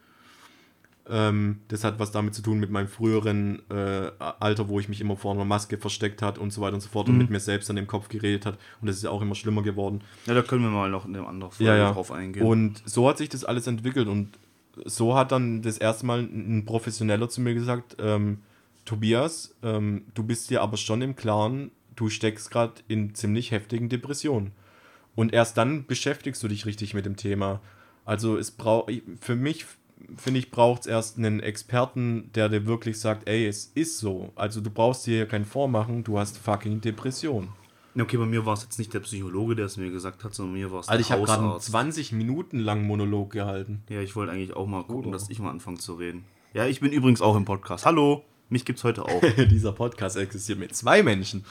Ähm, 1.08 1.60
das 1.68 1.84
hat 1.84 1.98
was 1.98 2.12
damit 2.12 2.34
zu 2.34 2.40
tun 2.40 2.58
mit 2.58 2.70
meinem 2.70 2.88
früheren 2.88 3.62
äh, 3.70 4.10
Alter, 4.18 4.68
wo 4.68 4.80
ich 4.80 4.88
mich 4.88 5.02
immer 5.02 5.16
vor 5.16 5.34
einer 5.34 5.44
Maske 5.44 5.76
versteckt 5.76 6.22
hat 6.22 6.38
und 6.38 6.50
so 6.50 6.62
weiter 6.62 6.74
und 6.74 6.80
so 6.80 6.88
fort 6.88 7.08
mhm. 7.08 7.14
und 7.14 7.18
mit 7.18 7.30
mir 7.30 7.40
selbst 7.40 7.68
an 7.68 7.76
dem 7.76 7.86
Kopf 7.86 8.08
geredet 8.08 8.46
hat. 8.46 8.58
Und 8.80 8.88
das 8.88 8.96
ist 8.96 9.02
ja 9.02 9.10
auch 9.10 9.20
immer 9.20 9.34
schlimmer 9.34 9.62
geworden. 9.62 10.02
Ja, 10.26 10.32
da 10.32 10.42
können 10.42 10.62
wir 10.62 10.70
mal 10.70 10.88
noch 10.88 11.04
in 11.04 11.12
dem 11.12 11.26
anderen 11.26 11.52
Folge 11.52 11.70
ja, 11.70 11.76
ja. 11.76 11.92
drauf 11.92 12.10
eingehen. 12.10 12.46
Und 12.46 12.82
so 12.86 13.06
hat 13.08 13.18
sich 13.18 13.28
das 13.28 13.44
alles 13.44 13.66
entwickelt 13.66 14.08
und 14.08 14.38
so 14.84 15.14
hat 15.14 15.30
dann 15.30 15.62
das 15.62 15.78
erste 15.78 16.06
Mal 16.06 16.20
ein 16.20 16.64
Professioneller 16.64 17.28
zu 17.28 17.42
mir 17.42 17.54
gesagt, 17.54 17.96
ähm, 17.98 18.38
Tobias, 18.84 19.54
ähm, 19.62 20.06
du 20.14 20.24
bist 20.24 20.50
dir 20.50 20.62
aber 20.62 20.76
schon 20.76 21.02
im 21.02 21.16
Klaren, 21.16 21.70
du 21.96 22.08
steckst 22.08 22.50
gerade 22.50 22.74
in 22.88 23.14
ziemlich 23.14 23.50
heftigen 23.50 23.88
Depressionen. 23.88 24.52
Und 25.14 25.32
erst 25.32 25.56
dann 25.56 25.86
beschäftigst 25.86 26.42
du 26.42 26.48
dich 26.48 26.66
richtig 26.66 26.94
mit 26.94 27.06
dem 27.06 27.16
Thema. 27.16 27.60
Also 28.04 28.36
es 28.36 28.50
braucht, 28.50 28.92
für 29.20 29.36
mich 29.36 29.64
finde 30.16 30.40
ich, 30.40 30.50
braucht 30.50 30.82
es 30.82 30.86
erst 30.86 31.18
einen 31.18 31.40
Experten, 31.40 32.30
der 32.34 32.48
dir 32.48 32.66
wirklich 32.66 32.98
sagt, 32.98 33.28
ey, 33.28 33.46
es 33.46 33.66
ist 33.74 33.98
so. 33.98 34.32
Also 34.34 34.60
du 34.60 34.70
brauchst 34.70 35.06
dir 35.06 35.16
hier 35.16 35.26
keinen 35.26 35.44
Vormachen, 35.44 36.04
du 36.04 36.18
hast 36.18 36.38
fucking 36.38 36.80
Depression. 36.80 37.48
Okay, 37.96 38.16
bei 38.16 38.26
mir 38.26 38.44
war 38.44 38.54
es 38.54 38.62
jetzt 38.62 38.78
nicht 38.78 38.92
der 38.92 39.00
Psychologe, 39.00 39.54
der 39.54 39.66
es 39.66 39.76
mir 39.76 39.90
gesagt 39.90 40.24
hat, 40.24 40.34
sondern 40.34 40.54
mir 40.54 40.72
war 40.72 40.80
es 40.80 40.88
also 40.88 41.02
der 41.02 41.16
Also 41.16 41.24
ich 41.24 41.30
habe 41.30 41.42
gerade 41.42 41.60
20 41.60 42.12
Minuten 42.12 42.58
lang 42.58 42.84
Monolog 42.86 43.30
gehalten. 43.30 43.84
Ja, 43.88 44.00
ich 44.00 44.16
wollte 44.16 44.32
eigentlich 44.32 44.54
auch 44.54 44.66
mal 44.66 44.82
gucken, 44.82 45.10
oh. 45.10 45.12
dass 45.12 45.30
ich 45.30 45.38
mal 45.38 45.50
anfange 45.50 45.78
zu 45.78 45.94
reden. 45.94 46.24
Ja, 46.54 46.66
ich 46.66 46.80
bin 46.80 46.92
übrigens 46.92 47.20
auch 47.20 47.36
im 47.36 47.44
Podcast. 47.44 47.86
Hallo, 47.86 48.24
mich 48.48 48.64
gibt's 48.64 48.82
heute 48.82 49.04
auch. 49.04 49.22
Dieser 49.50 49.72
Podcast 49.72 50.16
existiert 50.16 50.58
mit 50.58 50.74
zwei 50.74 51.02
Menschen. 51.04 51.44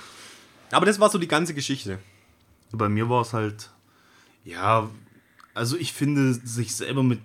Aber 0.72 0.86
das 0.86 1.00
war 1.00 1.10
so 1.10 1.18
die 1.18 1.28
ganze 1.28 1.54
Geschichte. 1.54 2.00
Bei 2.74 2.90
mir 2.90 3.08
war 3.08 3.22
es 3.22 3.34
halt, 3.34 3.70
ja, 4.44 4.90
also 5.54 5.78
ich 5.78 5.94
finde, 5.94 6.34
sich 6.34 6.76
selber 6.76 7.04
mit 7.04 7.20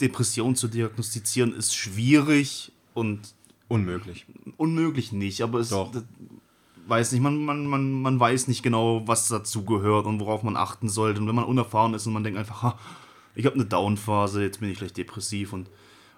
Depression 0.00 0.56
zu 0.56 0.68
diagnostizieren 0.68 1.54
ist 1.54 1.74
schwierig 1.74 2.72
und 2.94 3.34
unmöglich. 3.68 4.26
Unmöglich 4.56 5.12
nicht, 5.12 5.42
aber 5.42 5.60
es 5.60 5.70
Doch. 5.70 5.92
weiß 6.86 7.12
nicht, 7.12 7.20
man, 7.20 7.44
man, 7.44 7.66
man, 7.66 7.92
man 7.92 8.20
weiß 8.20 8.48
nicht 8.48 8.62
genau, 8.62 9.06
was 9.06 9.28
dazu 9.28 9.64
gehört 9.64 10.06
und 10.06 10.20
worauf 10.20 10.42
man 10.42 10.56
achten 10.56 10.88
sollte. 10.88 11.20
Und 11.20 11.28
wenn 11.28 11.34
man 11.34 11.44
unerfahren 11.44 11.94
ist 11.94 12.06
und 12.06 12.12
man 12.12 12.24
denkt 12.24 12.38
einfach, 12.38 12.62
ha, 12.62 12.78
ich 13.34 13.46
habe 13.46 13.54
eine 13.54 13.66
Downphase, 13.66 14.42
jetzt 14.42 14.60
bin 14.60 14.70
ich 14.70 14.78
gleich 14.78 14.92
depressiv 14.92 15.52
und 15.52 15.68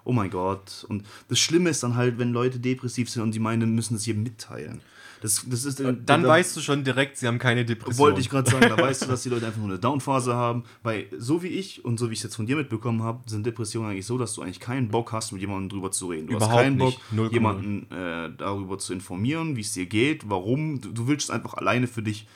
oh 0.04 0.12
mein 0.12 0.30
Gott. 0.30 0.84
Und 0.88 1.06
das 1.28 1.38
Schlimme 1.38 1.70
ist 1.70 1.82
dann 1.82 1.96
halt, 1.96 2.18
wenn 2.18 2.32
Leute 2.32 2.58
depressiv 2.58 3.10
sind 3.10 3.22
und 3.22 3.34
die 3.34 3.38
meinen, 3.38 3.74
müssen 3.74 3.96
es 3.96 4.06
jedem 4.06 4.22
mitteilen. 4.22 4.80
Das, 5.20 5.44
das 5.46 5.64
ist, 5.64 5.80
dann 5.80 6.04
da, 6.06 6.22
weißt 6.22 6.56
du 6.56 6.60
schon 6.60 6.82
direkt, 6.82 7.18
sie 7.18 7.26
haben 7.26 7.38
keine 7.38 7.64
Depression. 7.64 7.98
Wollte 7.98 8.20
ich 8.20 8.30
gerade 8.30 8.50
sagen, 8.50 8.66
da 8.68 8.76
weißt 8.82 9.02
du, 9.02 9.06
dass 9.06 9.22
die 9.22 9.28
Leute 9.28 9.46
einfach 9.46 9.60
nur 9.60 9.68
eine 9.68 9.78
Downphase 9.78 10.34
haben. 10.34 10.64
Weil 10.82 11.06
so 11.18 11.42
wie 11.42 11.48
ich 11.48 11.84
und 11.84 11.98
so 11.98 12.08
wie 12.08 12.14
ich 12.14 12.20
es 12.20 12.24
jetzt 12.24 12.36
von 12.36 12.46
dir 12.46 12.56
mitbekommen 12.56 13.02
habe, 13.02 13.28
sind 13.28 13.44
Depressionen 13.44 13.90
eigentlich 13.90 14.06
so, 14.06 14.16
dass 14.16 14.34
du 14.34 14.42
eigentlich 14.42 14.60
keinen 14.60 14.88
Bock 14.88 15.12
hast, 15.12 15.32
mit 15.32 15.40
jemandem 15.40 15.68
drüber 15.68 15.90
zu 15.90 16.08
reden. 16.08 16.28
Du 16.28 16.34
Überhaupt 16.34 16.54
hast 16.54 16.62
keinen 16.62 16.78
Bock, 16.78 16.94
jemanden 17.30 17.90
äh, 17.90 18.30
darüber 18.36 18.78
zu 18.78 18.92
informieren, 18.92 19.56
wie 19.56 19.60
es 19.60 19.72
dir 19.72 19.86
geht, 19.86 20.28
warum. 20.30 20.80
Du, 20.80 20.90
du 20.90 21.06
willst 21.06 21.24
es 21.24 21.30
einfach 21.30 21.54
alleine 21.54 21.86
für 21.86 22.02
dich 22.02 22.26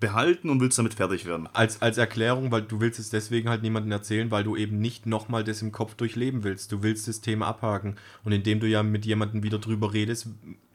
behalten 0.00 0.48
und 0.50 0.60
willst 0.60 0.78
damit 0.78 0.94
fertig 0.94 1.26
werden. 1.26 1.48
Als, 1.52 1.82
als 1.82 1.98
Erklärung, 1.98 2.50
weil 2.50 2.62
du 2.62 2.80
willst 2.80 2.98
es 2.98 3.10
deswegen 3.10 3.48
halt 3.48 3.62
niemandem 3.62 3.92
erzählen, 3.92 4.30
weil 4.30 4.42
du 4.42 4.56
eben 4.56 4.80
nicht 4.80 5.06
nochmal 5.06 5.44
das 5.44 5.62
im 5.62 5.72
Kopf 5.72 5.94
durchleben 5.94 6.42
willst. 6.42 6.72
Du 6.72 6.82
willst 6.82 7.06
das 7.06 7.20
Thema 7.20 7.46
abhaken. 7.46 7.96
Und 8.24 8.32
indem 8.32 8.58
du 8.60 8.66
ja 8.66 8.82
mit 8.82 9.04
jemandem 9.04 9.42
wieder 9.42 9.58
drüber 9.58 9.92
redest, 9.92 10.28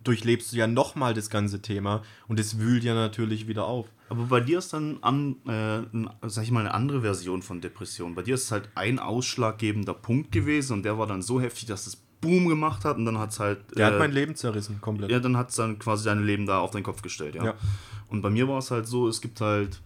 durchlebst 0.05 0.53
du 0.53 0.57
ja 0.57 0.67
nochmal 0.67 1.13
das 1.13 1.29
ganze 1.29 1.61
Thema 1.61 2.01
und 2.27 2.39
es 2.39 2.59
wühlt 2.59 2.83
ja 2.83 2.93
natürlich 2.93 3.47
wieder 3.47 3.65
auf. 3.65 3.87
Aber 4.07 4.25
bei 4.25 4.39
dir 4.39 4.59
ist 4.59 4.71
dann, 4.71 4.99
an, 5.01 5.35
äh, 5.47 6.29
sag 6.29 6.43
ich 6.43 6.51
mal, 6.51 6.61
eine 6.61 6.73
andere 6.73 7.01
Version 7.01 7.41
von 7.41 7.59
Depression. 7.59 8.15
Bei 8.15 8.21
dir 8.21 8.35
ist 8.35 8.43
es 8.43 8.51
halt 8.51 8.69
ein 8.75 8.99
ausschlaggebender 8.99 9.95
Punkt 9.95 10.31
gewesen 10.31 10.73
und 10.73 10.83
der 10.83 10.97
war 10.97 11.07
dann 11.07 11.21
so 11.21 11.41
heftig, 11.41 11.65
dass 11.65 11.87
es 11.87 11.97
Boom 12.21 12.47
gemacht 12.47 12.85
hat 12.85 12.97
und 12.97 13.05
dann 13.05 13.19
hat 13.19 13.31
es 13.31 13.39
halt. 13.39 13.59
Der 13.77 13.87
äh, 13.87 13.91
hat 13.91 13.99
mein 13.99 14.11
Leben 14.11 14.35
zerrissen, 14.35 14.79
komplett. 14.79 15.11
Ja, 15.11 15.19
dann 15.19 15.37
hat 15.37 15.49
es 15.49 15.55
dann 15.55 15.79
quasi 15.79 16.05
dein 16.05 16.25
Leben 16.25 16.45
da 16.45 16.59
auf 16.59 16.71
den 16.71 16.83
Kopf 16.83 17.01
gestellt, 17.01 17.35
ja. 17.35 17.43
ja. 17.43 17.53
Und 18.09 18.21
bei 18.21 18.29
mir 18.29 18.47
war 18.47 18.59
es 18.59 18.71
halt 18.71 18.87
so, 18.87 19.07
es 19.07 19.21
gibt 19.21 19.41
halt, 19.41 19.81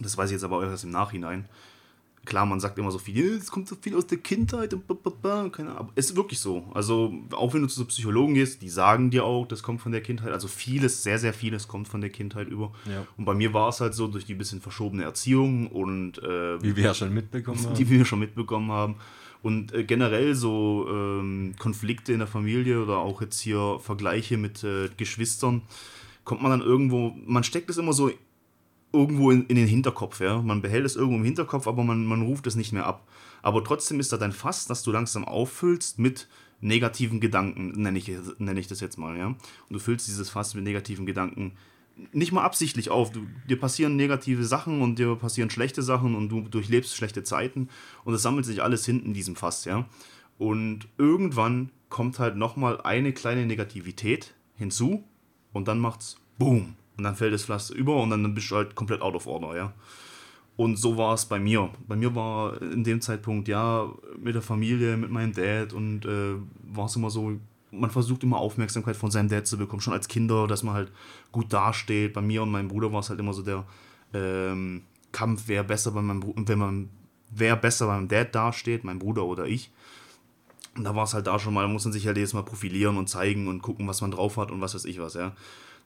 das 0.00 0.16
weiß 0.16 0.30
ich 0.30 0.34
jetzt 0.34 0.44
aber 0.44 0.58
auch 0.58 0.62
erst 0.62 0.84
im 0.84 0.90
Nachhinein, 0.90 1.48
klar, 2.24 2.46
man 2.46 2.60
sagt 2.60 2.78
immer 2.78 2.90
so 2.90 2.98
viel, 2.98 3.36
es 3.36 3.50
kommt 3.50 3.68
so 3.68 3.76
viel 3.80 3.94
aus 3.96 4.06
der 4.06 4.18
Kindheit 4.18 4.74
und 4.74 4.84
keine 5.52 5.76
Ahnung. 5.76 5.92
Es 5.94 6.10
ist 6.10 6.16
wirklich 6.16 6.40
so. 6.40 6.64
Also, 6.74 7.14
auch 7.32 7.54
wenn 7.54 7.62
du 7.62 7.68
zu 7.68 7.80
so 7.80 7.84
Psychologen 7.86 8.34
gehst, 8.34 8.62
die 8.62 8.68
sagen 8.68 9.10
dir 9.10 9.24
auch, 9.24 9.46
das 9.46 9.62
kommt 9.62 9.80
von 9.80 9.92
der 9.92 10.00
Kindheit. 10.00 10.32
Also 10.32 10.48
vieles, 10.48 11.02
sehr, 11.02 11.18
sehr 11.18 11.34
vieles 11.34 11.68
kommt 11.68 11.88
von 11.88 12.00
der 12.00 12.10
Kindheit 12.10 12.48
über. 12.48 12.72
Ja. 12.86 13.06
Und 13.16 13.24
bei 13.24 13.34
mir 13.34 13.52
war 13.52 13.68
es 13.68 13.80
halt 13.80 13.94
so, 13.94 14.06
durch 14.06 14.24
die 14.24 14.34
bisschen 14.34 14.60
verschobene 14.60 15.04
Erziehung 15.04 15.68
und 15.68 16.18
äh, 16.22 16.62
wie 16.62 16.76
wir 16.76 16.84
ja 16.84 16.94
schon 16.94 17.12
mitbekommen 17.12 17.58
haben. 17.64 17.74
Die 17.74 17.88
wir 17.88 18.04
schon 18.04 18.20
mitbekommen 18.20 18.70
haben. 18.70 18.96
Und 19.42 19.74
äh, 19.74 19.84
generell 19.84 20.34
so 20.34 20.86
ähm, 20.88 21.54
Konflikte 21.58 22.12
in 22.12 22.18
der 22.18 22.28
Familie 22.28 22.82
oder 22.82 22.98
auch 22.98 23.20
jetzt 23.20 23.40
hier 23.40 23.78
Vergleiche 23.80 24.38
mit 24.38 24.64
äh, 24.64 24.88
Geschwistern, 24.96 25.62
kommt 26.24 26.40
man 26.40 26.50
dann 26.50 26.62
irgendwo, 26.62 27.14
man 27.26 27.44
steckt 27.44 27.68
es 27.68 27.76
immer 27.76 27.92
so 27.92 28.10
irgendwo 28.94 29.30
in, 29.30 29.46
in, 29.46 29.56
den 29.56 29.66
Hinterkopf, 29.66 30.20
ja. 30.20 30.40
Man 30.40 30.62
behält 30.62 30.86
es 30.86 30.96
irgendwo 30.96 31.18
im 31.18 31.24
Hinterkopf, 31.24 31.66
aber 31.66 31.84
man, 31.84 32.06
man 32.06 32.22
ruft 32.22 32.46
es 32.46 32.54
nicht 32.54 32.72
mehr 32.72 32.86
ab. 32.86 33.06
Aber 33.42 33.62
trotzdem 33.62 34.00
ist 34.00 34.12
da 34.12 34.16
dein 34.16 34.32
Fass, 34.32 34.66
das 34.66 34.82
du 34.82 34.92
langsam 34.92 35.24
auffüllst 35.24 35.98
mit 35.98 36.28
negativen 36.60 37.20
Gedanken, 37.20 37.72
nenne 37.72 37.98
ich, 37.98 38.10
nenne 38.38 38.60
ich 38.60 38.68
das 38.68 38.80
jetzt 38.80 38.96
mal, 38.96 39.18
ja. 39.18 39.26
Und 39.26 39.38
du 39.68 39.78
füllst 39.78 40.08
dieses 40.08 40.30
Fass 40.30 40.54
mit 40.54 40.64
negativen 40.64 41.04
Gedanken 41.04 41.52
nicht 42.12 42.32
mal 42.32 42.42
absichtlich 42.42 42.90
auf. 42.90 43.12
Du, 43.12 43.26
dir 43.48 43.58
passieren 43.58 43.96
negative 43.96 44.44
Sachen 44.44 44.82
und 44.82 44.98
dir 44.98 45.14
passieren 45.16 45.50
schlechte 45.50 45.82
Sachen 45.82 46.14
und 46.14 46.28
du 46.28 46.40
durchlebst 46.42 46.96
schlechte 46.96 47.22
Zeiten 47.22 47.68
und 48.04 48.14
es 48.14 48.22
sammelt 48.22 48.46
sich 48.46 48.62
alles 48.62 48.84
hinten 48.86 49.08
in 49.08 49.14
diesem 49.14 49.36
Fass, 49.36 49.64
ja. 49.64 49.86
Und 50.38 50.88
irgendwann 50.98 51.70
kommt 51.88 52.18
halt 52.18 52.36
nochmal 52.36 52.80
eine 52.80 53.12
kleine 53.12 53.46
Negativität 53.46 54.34
hinzu 54.56 55.04
und 55.52 55.68
dann 55.68 55.78
macht's 55.78 56.18
Boom. 56.38 56.74
Und 56.96 57.04
dann 57.04 57.16
fällt 57.16 57.34
das 57.34 57.44
Pflaster 57.44 57.74
über 57.74 58.00
und 58.00 58.10
dann 58.10 58.34
bist 58.34 58.50
du 58.50 58.56
halt 58.56 58.74
komplett 58.74 59.02
out 59.02 59.14
of 59.14 59.26
order, 59.26 59.56
ja. 59.56 59.72
Und 60.56 60.76
so 60.76 60.96
war 60.96 61.14
es 61.14 61.26
bei 61.26 61.40
mir. 61.40 61.70
Bei 61.88 61.96
mir 61.96 62.14
war 62.14 62.62
in 62.62 62.84
dem 62.84 63.00
Zeitpunkt, 63.00 63.48
ja, 63.48 63.90
mit 64.18 64.36
der 64.36 64.42
Familie, 64.42 64.96
mit 64.96 65.10
meinem 65.10 65.32
Dad 65.32 65.72
und 65.72 66.06
äh, 66.06 66.34
war 66.62 66.86
es 66.86 66.94
immer 66.94 67.10
so, 67.10 67.32
man 67.72 67.90
versucht 67.90 68.22
immer 68.22 68.38
Aufmerksamkeit 68.38 68.94
von 68.94 69.10
seinem 69.10 69.28
Dad 69.28 69.46
zu 69.48 69.58
bekommen, 69.58 69.82
schon 69.82 69.92
als 69.92 70.06
Kinder, 70.06 70.46
dass 70.46 70.62
man 70.62 70.74
halt 70.74 70.92
gut 71.32 71.52
dasteht. 71.52 72.12
Bei 72.12 72.20
mir 72.20 72.42
und 72.42 72.52
meinem 72.52 72.68
Bruder 72.68 72.92
war 72.92 73.00
es 73.00 73.10
halt 73.10 73.18
immer 73.18 73.32
so 73.32 73.42
der 73.42 73.64
ähm, 74.12 74.82
Kampf, 75.10 75.44
wer 75.46 75.64
besser 75.64 75.90
bei 75.90 76.02
meinem 76.02 76.20
Bruder, 76.20 76.46
wenn 76.46 76.58
man, 76.58 76.90
wer 77.30 77.56
besser 77.56 77.88
beim 77.88 78.06
Dad 78.06 78.32
dasteht, 78.32 78.84
mein 78.84 79.00
Bruder 79.00 79.24
oder 79.24 79.46
ich. 79.46 79.72
Und 80.76 80.84
da 80.84 80.94
war 80.94 81.04
es 81.04 81.14
halt 81.14 81.26
da 81.26 81.38
schon 81.38 81.54
mal, 81.54 81.62
da 81.62 81.68
muss 81.68 81.84
man 81.84 81.92
sich 81.92 82.06
halt 82.06 82.16
jedes 82.16 82.32
Mal 82.32 82.42
profilieren 82.42 82.96
und 82.96 83.08
zeigen 83.08 83.48
und 83.48 83.62
gucken, 83.62 83.86
was 83.86 84.00
man 84.00 84.10
drauf 84.10 84.36
hat 84.36 84.50
und 84.50 84.60
was 84.60 84.74
weiß 84.74 84.84
ich 84.84 85.00
was, 85.00 85.14
ja. 85.14 85.32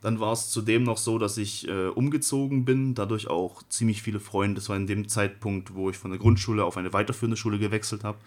Dann 0.01 0.21
war 0.21 0.33
es 0.33 0.51
zudem 0.51 0.85
noch 0.85 0.99
so, 0.99 1.19
dass 1.19 1.37
ich 1.39 1.67
äh, 1.67 1.89
umgezogen 1.89 2.65
bin, 2.65 2.95
dadurch 2.95 3.29
auch 3.29 3.63
ziemlich 3.69 4.03
viele 4.03 4.21
Freunde. 4.21 4.57
Das 4.57 4.69
war 4.69 4.77
in 4.77 4.87
dem 4.87 5.09
Zeitpunkt, 5.09 5.75
wo 5.75 5.91
ich 5.91 5.97
von 5.97 6.13
der 6.13 6.21
Grundschule 6.21 6.65
auf 6.65 6.77
eine 6.77 6.93
weiterführende 6.93 7.37
Schule 7.37 7.59
gewechselt 7.59 8.05
habe. 8.05 8.19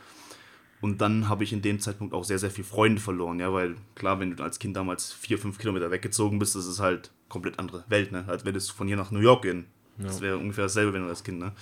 Und 0.81 0.99
dann 0.99 1.29
habe 1.29 1.43
ich 1.43 1.53
in 1.53 1.61
dem 1.61 1.79
Zeitpunkt 1.79 2.13
auch 2.13 2.23
sehr, 2.23 2.39
sehr 2.39 2.49
viele 2.49 2.65
Freunde 2.65 2.99
verloren, 2.99 3.39
ja, 3.39 3.53
weil 3.53 3.75
klar, 3.93 4.19
wenn 4.19 4.35
du 4.35 4.43
als 4.43 4.57
Kind 4.57 4.75
damals 4.75 5.13
vier, 5.13 5.37
fünf 5.37 5.59
Kilometer 5.59 5.91
weggezogen 5.91 6.39
bist, 6.39 6.55
das 6.55 6.65
ist 6.65 6.79
halt 6.79 7.11
komplett 7.29 7.59
andere 7.59 7.85
Welt, 7.87 8.11
ne? 8.11 8.25
Als 8.27 8.45
würdest 8.45 8.71
du 8.71 8.73
von 8.73 8.87
hier 8.87 8.97
nach 8.97 9.11
New 9.11 9.19
York 9.19 9.43
gehen. 9.43 9.67
Ja. 9.99 10.05
Das 10.05 10.21
wäre 10.21 10.37
ungefähr 10.37 10.65
dasselbe, 10.65 10.93
wenn 10.93 11.03
du 11.03 11.09
als 11.09 11.23
Kind, 11.23 11.39
ne? 11.39 11.53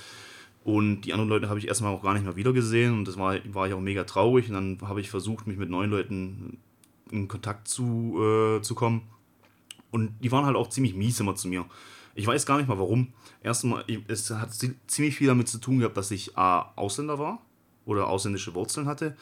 Und 0.64 1.02
die 1.02 1.14
anderen 1.14 1.30
Leute 1.30 1.50
habe 1.50 1.60
ich 1.60 1.68
erstmal 1.68 1.94
auch 1.94 2.02
gar 2.02 2.14
nicht 2.14 2.26
mehr 2.26 2.36
wieder 2.36 2.54
gesehen 2.54 2.94
und 2.94 3.06
das 3.06 3.18
war, 3.18 3.38
war 3.54 3.68
ich 3.68 3.74
auch 3.74 3.82
mega 3.82 4.06
traurig. 4.06 4.48
Und 4.50 4.54
dann 4.54 4.90
habe 4.90 5.02
ich 5.02 5.10
versucht, 5.10 5.48
mich 5.48 5.58
mit 5.58 5.70
neuen 5.70 5.90
Leuten 5.90 6.58
in 7.12 7.28
Kontakt 7.28 7.68
zu, 7.68 8.18
äh, 8.22 8.62
zu 8.62 8.76
kommen. 8.76 9.02
Und 9.92 10.12
die 10.24 10.32
waren 10.32 10.46
halt 10.46 10.56
auch 10.56 10.70
ziemlich 10.70 10.96
mies 10.96 11.20
immer 11.20 11.36
zu 11.36 11.48
mir. 11.48 11.66
Ich 12.16 12.28
weiß 12.28 12.46
gar 12.46 12.58
nicht 12.58 12.68
mal 12.68 12.80
warum. 12.80 13.14
Erstmal, 13.42 13.86
es 14.08 14.30
hat 14.30 14.50
ziemlich 14.88 15.16
viel 15.16 15.28
damit 15.28 15.48
zu 15.48 15.58
tun 15.58 15.80
gehabt, 15.80 15.98
dass 15.98 16.12
ich 16.12 16.38
A, 16.38 16.74
Ausländer 16.76 17.18
war 17.18 17.42
oder 17.86 18.08
ausländische 18.08 18.54
Wurzeln 18.54 18.88
hatte 18.88 19.16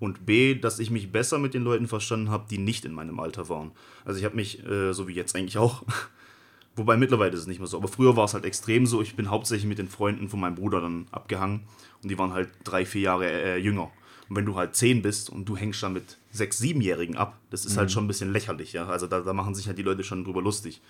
und 0.00 0.26
B, 0.26 0.54
dass 0.54 0.78
ich 0.78 0.90
mich 0.90 1.12
besser 1.12 1.38
mit 1.38 1.54
den 1.54 1.62
Leuten 1.62 1.88
verstanden 1.88 2.30
habe, 2.30 2.46
die 2.48 2.58
nicht 2.58 2.84
in 2.84 2.92
meinem 2.92 3.20
Alter 3.20 3.48
waren. 3.48 3.72
Also 4.04 4.18
ich 4.18 4.24
habe 4.24 4.36
mich, 4.36 4.64
äh, 4.66 4.92
so 4.92 5.08
wie 5.08 5.14
jetzt 5.14 5.34
eigentlich 5.36 5.58
auch, 5.58 5.84
wobei 6.76 6.96
mittlerweile 6.96 7.32
ist 7.32 7.40
es 7.40 7.46
nicht 7.46 7.58
mehr 7.58 7.66
so, 7.66 7.76
aber 7.76 7.88
früher 7.88 8.16
war 8.16 8.24
es 8.24 8.34
halt 8.34 8.44
extrem 8.44 8.86
so, 8.86 9.02
ich 9.02 9.16
bin 9.16 9.30
hauptsächlich 9.30 9.68
mit 9.68 9.78
den 9.78 9.88
Freunden 9.88 10.28
von 10.28 10.40
meinem 10.40 10.56
Bruder 10.56 10.80
dann 10.80 11.06
abgehangen 11.10 11.62
und 12.02 12.10
die 12.10 12.18
waren 12.18 12.32
halt 12.32 12.50
drei, 12.64 12.86
vier 12.86 13.02
Jahre 13.02 13.30
äh, 13.30 13.56
jünger. 13.56 13.90
Und 14.28 14.36
wenn 14.36 14.46
du 14.46 14.56
halt 14.56 14.74
zehn 14.74 15.02
bist 15.02 15.30
und 15.30 15.48
du 15.48 15.56
hängst 15.56 15.82
dann 15.82 15.92
mit 15.92 16.18
sechs, 16.34 16.58
siebenjährigen 16.58 17.16
ab, 17.16 17.38
das 17.50 17.64
ist 17.64 17.70
halt 17.70 17.74
mhm. 17.74 17.78
halt 17.78 17.90
schon 17.92 18.04
ein 18.04 18.08
bisschen 18.08 18.32
lächerlich, 18.32 18.72
ja. 18.72 18.86
Also 18.86 19.06
da, 19.06 19.20
da 19.20 19.32
machen 19.32 19.54
sich 19.54 19.68
halt 19.68 19.78
die 19.78 19.82
Leute 19.82 20.02
schon 20.02 20.24
drüber 20.24 20.42
lustig. 20.42 20.82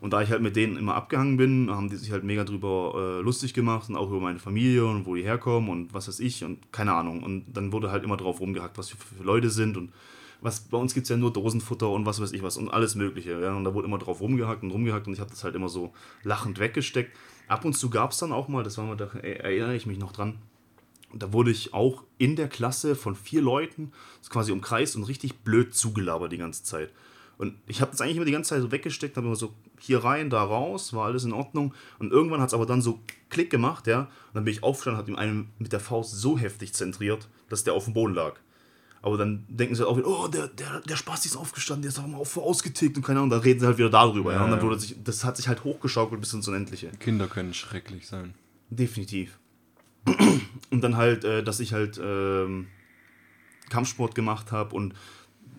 Und 0.00 0.12
da 0.12 0.22
ich 0.22 0.30
halt 0.30 0.42
mit 0.42 0.56
denen 0.56 0.76
immer 0.76 0.94
abgehangen 0.94 1.36
bin, 1.36 1.70
haben 1.70 1.90
die 1.90 1.96
sich 1.96 2.10
halt 2.10 2.24
mega 2.24 2.44
drüber 2.44 3.18
äh, 3.18 3.22
lustig 3.22 3.52
gemacht 3.54 3.88
und 3.88 3.96
auch 3.96 4.08
über 4.08 4.20
meine 4.20 4.38
Familie 4.38 4.86
und 4.86 5.06
wo 5.06 5.14
die 5.14 5.22
herkommen 5.22 5.68
und 5.68 5.92
was 5.92 6.08
weiß 6.08 6.20
ich 6.20 6.44
und 6.44 6.72
keine 6.72 6.94
Ahnung. 6.94 7.22
Und 7.22 7.44
dann 7.52 7.72
wurde 7.72 7.90
halt 7.90 8.04
immer 8.04 8.16
drauf 8.16 8.40
rumgehackt, 8.40 8.78
was 8.78 8.90
für, 8.90 8.96
für 8.96 9.24
Leute 9.24 9.50
sind 9.50 9.76
und 9.76 9.92
was 10.42 10.60
bei 10.60 10.78
uns 10.78 10.94
gibt 10.94 11.04
es 11.04 11.10
ja 11.10 11.16
nur 11.16 11.32
Dosenfutter 11.32 11.90
und 11.90 12.06
was 12.06 12.20
weiß 12.20 12.32
ich 12.32 12.42
was 12.42 12.56
und 12.56 12.70
alles 12.70 12.94
Mögliche. 12.94 13.40
Ja? 13.40 13.54
Und 13.54 13.64
da 13.64 13.74
wurde 13.74 13.88
immer 13.88 13.98
drauf 13.98 14.20
rumgehackt 14.20 14.62
und 14.62 14.70
rumgehackt 14.70 15.06
und 15.06 15.12
ich 15.12 15.20
habe 15.20 15.30
das 15.30 15.44
halt 15.44 15.54
immer 15.54 15.68
so 15.68 15.92
lachend 16.22 16.58
weggesteckt. 16.58 17.14
Ab 17.48 17.64
und 17.64 17.74
zu 17.74 17.90
gab 17.90 18.12
es 18.12 18.18
dann 18.18 18.32
auch 18.32 18.48
mal, 18.48 18.62
das 18.62 18.78
war 18.78 18.86
mal, 18.86 18.96
da 18.96 19.06
erinnere 19.18 19.74
ich 19.74 19.84
mich 19.84 19.98
noch 19.98 20.12
dran, 20.12 20.38
da 21.14 21.32
wurde 21.32 21.50
ich 21.50 21.74
auch 21.74 22.04
in 22.18 22.36
der 22.36 22.48
Klasse 22.48 22.94
von 22.94 23.14
vier 23.14 23.42
Leuten 23.42 23.92
quasi 24.28 24.52
umkreist 24.52 24.96
und 24.96 25.04
richtig 25.04 25.40
blöd 25.40 25.74
zugelabert 25.74 26.32
die 26.32 26.38
ganze 26.38 26.62
Zeit. 26.62 26.90
Und 27.38 27.54
ich 27.66 27.80
habe 27.80 27.90
das 27.90 28.02
eigentlich 28.02 28.16
immer 28.16 28.26
die 28.26 28.32
ganze 28.32 28.50
Zeit 28.50 28.60
so 28.60 28.70
weggesteckt, 28.70 29.16
habe 29.16 29.26
immer 29.26 29.34
so 29.34 29.54
hier 29.78 30.04
rein, 30.04 30.28
da 30.28 30.42
raus, 30.42 30.92
war 30.92 31.06
alles 31.06 31.24
in 31.24 31.32
Ordnung. 31.32 31.72
Und 31.98 32.12
irgendwann 32.12 32.40
hat 32.40 32.48
es 32.48 32.54
aber 32.54 32.66
dann 32.66 32.82
so 32.82 33.00
Klick 33.30 33.48
gemacht, 33.48 33.86
ja. 33.86 34.00
Und 34.00 34.34
dann 34.34 34.44
bin 34.44 34.52
ich 34.52 34.62
aufgestanden, 34.62 35.00
hat 35.00 35.08
ihm 35.08 35.16
einen 35.16 35.48
mit 35.58 35.72
der 35.72 35.80
Faust 35.80 36.12
so 36.12 36.36
heftig 36.38 36.74
zentriert, 36.74 37.28
dass 37.48 37.64
der 37.64 37.72
auf 37.72 37.84
dem 37.84 37.94
Boden 37.94 38.12
lag. 38.12 38.34
Aber 39.00 39.16
dann 39.16 39.46
denken 39.48 39.74
sie 39.74 39.80
halt 39.80 39.90
auch 39.90 39.96
wieder, 39.96 40.08
oh, 40.08 40.28
der, 40.28 40.48
der, 40.48 40.80
der 40.80 40.96
Spasti 40.96 41.28
ist 41.28 41.36
aufgestanden, 41.36 41.80
der 41.80 41.88
ist 41.88 41.98
auch 41.98 42.06
mal 42.06 42.18
auf, 42.18 42.36
ausgetickt 42.36 42.98
und 42.98 43.02
keine 43.02 43.20
Ahnung, 43.20 43.30
dann 43.30 43.40
reden 43.40 43.60
sie 43.60 43.66
halt 43.66 43.78
wieder 43.78 43.88
darüber, 43.88 44.32
ja. 44.32 44.40
ja. 44.40 44.44
Und 44.44 44.50
dann 44.50 44.60
wurde 44.60 44.78
sich, 44.78 44.96
das 45.02 45.24
hat 45.24 45.38
sich 45.38 45.48
halt 45.48 45.64
hochgeschaukelt 45.64 46.20
bis 46.20 46.34
ins 46.34 46.46
Unendliche. 46.46 46.90
Kinder 47.00 47.26
können 47.26 47.54
schrecklich 47.54 48.06
sein. 48.06 48.34
Definitiv. 48.68 49.38
Und 50.70 50.82
dann 50.82 50.96
halt, 50.96 51.24
äh, 51.24 51.42
dass 51.42 51.60
ich 51.60 51.72
halt 51.72 52.00
ähm, 52.02 52.68
Kampfsport 53.70 54.14
gemacht 54.14 54.52
habe 54.52 54.76
und 54.76 54.94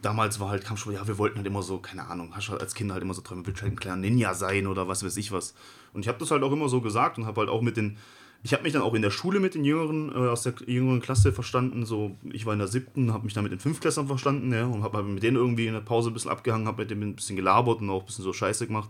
damals 0.01 0.39
war 0.39 0.49
halt 0.49 0.63
Kampfsport, 0.63 0.95
ja, 0.95 1.07
wir 1.07 1.17
wollten 1.17 1.37
halt 1.37 1.47
immer 1.47 1.63
so, 1.63 1.79
keine 1.79 2.07
Ahnung, 2.07 2.35
hast 2.35 2.49
du 2.49 2.53
als 2.53 2.75
Kind 2.75 2.91
halt 2.91 3.01
immer 3.01 3.13
so 3.13 3.21
Träume, 3.21 3.45
willst 3.45 3.61
halt 3.61 3.73
ein 3.73 3.79
kleiner 3.79 3.97
Ninja 3.97 4.33
sein 4.33 4.67
oder 4.67 4.87
was 4.87 5.03
weiß 5.03 5.17
ich 5.17 5.31
was. 5.31 5.53
Und 5.93 6.01
ich 6.01 6.07
habe 6.07 6.19
das 6.19 6.31
halt 6.31 6.43
auch 6.43 6.51
immer 6.51 6.69
so 6.69 6.81
gesagt 6.81 7.17
und 7.17 7.25
habe 7.25 7.41
halt 7.41 7.49
auch 7.49 7.61
mit 7.61 7.77
den, 7.77 7.97
ich 8.43 8.53
habe 8.53 8.63
mich 8.63 8.73
dann 8.73 8.81
auch 8.81 8.93
in 8.93 9.01
der 9.01 9.11
Schule 9.11 9.39
mit 9.39 9.53
den 9.53 9.63
Jüngeren, 9.63 10.09
äh, 10.09 10.29
aus 10.29 10.43
der 10.43 10.53
jüngeren 10.65 11.01
Klasse 11.01 11.31
verstanden, 11.31 11.85
so, 11.85 12.17
ich 12.23 12.45
war 12.45 12.53
in 12.53 12.59
der 12.59 12.67
siebten, 12.67 13.13
habe 13.13 13.25
mich 13.25 13.33
dann 13.33 13.43
mit 13.43 13.51
den 13.51 13.59
Fünftklässlern 13.59 14.07
verstanden, 14.07 14.51
ja, 14.51 14.65
und 14.65 14.83
habe 14.83 14.97
halt 14.97 15.07
mit 15.07 15.23
denen 15.23 15.37
irgendwie 15.37 15.67
in 15.67 15.73
der 15.73 15.81
Pause 15.81 16.09
ein 16.09 16.13
bisschen 16.13 16.31
abgehangen, 16.31 16.67
habe 16.67 16.81
mit 16.81 16.91
denen 16.91 17.03
ein 17.03 17.15
bisschen 17.15 17.35
gelabert 17.35 17.81
und 17.81 17.89
auch 17.89 18.01
ein 18.01 18.05
bisschen 18.05 18.23
so 18.23 18.33
Scheiße 18.33 18.67
gemacht. 18.67 18.89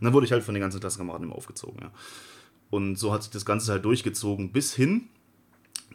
Und 0.00 0.04
dann 0.04 0.12
wurde 0.14 0.26
ich 0.26 0.32
halt 0.32 0.42
von 0.42 0.54
den 0.54 0.60
ganzen 0.60 0.80
Klassenkameraden 0.80 1.26
immer 1.26 1.36
aufgezogen, 1.36 1.78
ja. 1.80 1.90
Und 2.72 2.96
so 2.96 3.12
hat 3.12 3.22
sich 3.22 3.30
das 3.30 3.44
Ganze 3.44 3.70
halt 3.70 3.84
durchgezogen 3.84 4.50
bis 4.50 4.72
hin 4.72 5.02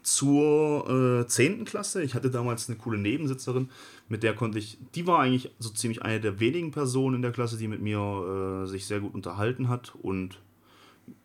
zur 0.04 1.22
äh, 1.24 1.28
10. 1.28 1.66
Klasse. 1.66 2.04
Ich 2.04 2.13
hatte 2.13 2.30
damals 2.30 2.70
eine 2.70 2.78
coole 2.78 3.00
Nebensitzerin, 3.00 3.72
mit 4.10 4.22
der 4.22 4.36
konnte 4.36 4.60
ich, 4.60 4.78
die 4.94 5.08
war 5.08 5.18
eigentlich 5.18 5.50
so 5.58 5.70
ziemlich 5.72 6.04
eine 6.04 6.22
der 6.22 6.40
wenigen 6.40 6.70
Personen 6.70 7.16
in 7.16 7.22
der 7.24 7.32
Klasse, 7.32 7.58
die 7.58 7.68
mit 7.68 7.82
mir 7.82 8.63
äh, 8.63 8.68
sich 8.68 8.86
sehr 8.86 9.00
gut 9.00 9.16
unterhalten 9.16 9.70
hat 9.70 9.96
und 10.04 10.40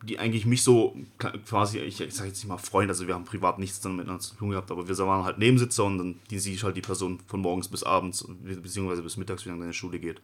die 0.03 0.19
eigentlich 0.19 0.47
mich 0.47 0.63
so 0.63 0.97
quasi, 1.19 1.81
ich, 1.81 2.01
ich 2.01 2.15
sage 2.15 2.29
jetzt 2.29 2.39
nicht 2.39 2.49
mal 2.49 2.57
Freund, 2.57 2.89
also 2.89 3.07
wir 3.07 3.15
haben 3.15 3.27
privat 3.27 3.59
nichts 3.59 3.83
dann 3.83 3.97
miteinander 3.97 4.23
zu 4.23 4.35
tun 4.35 4.51
gehabt, 4.51 4.71
aber 4.71 4.89
wir 4.89 4.99
waren 4.99 5.25
halt 5.27 5.37
Nebensitzer 5.37 5.85
und 5.85 5.99
dann 5.99 6.15
die 6.31 6.39
sie 6.39 6.57
halt 6.57 6.79
die 6.79 6.81
Person 6.81 7.19
von 7.27 7.41
morgens 7.41 7.69
bis 7.69 7.83
abends, 7.83 8.27
beziehungsweise 8.41 9.03
bis 9.03 9.19
mittags, 9.19 9.45
wie 9.45 9.51
lange 9.51 9.61
deine 9.61 9.75
Schule 9.75 9.99
geht. 9.99 10.23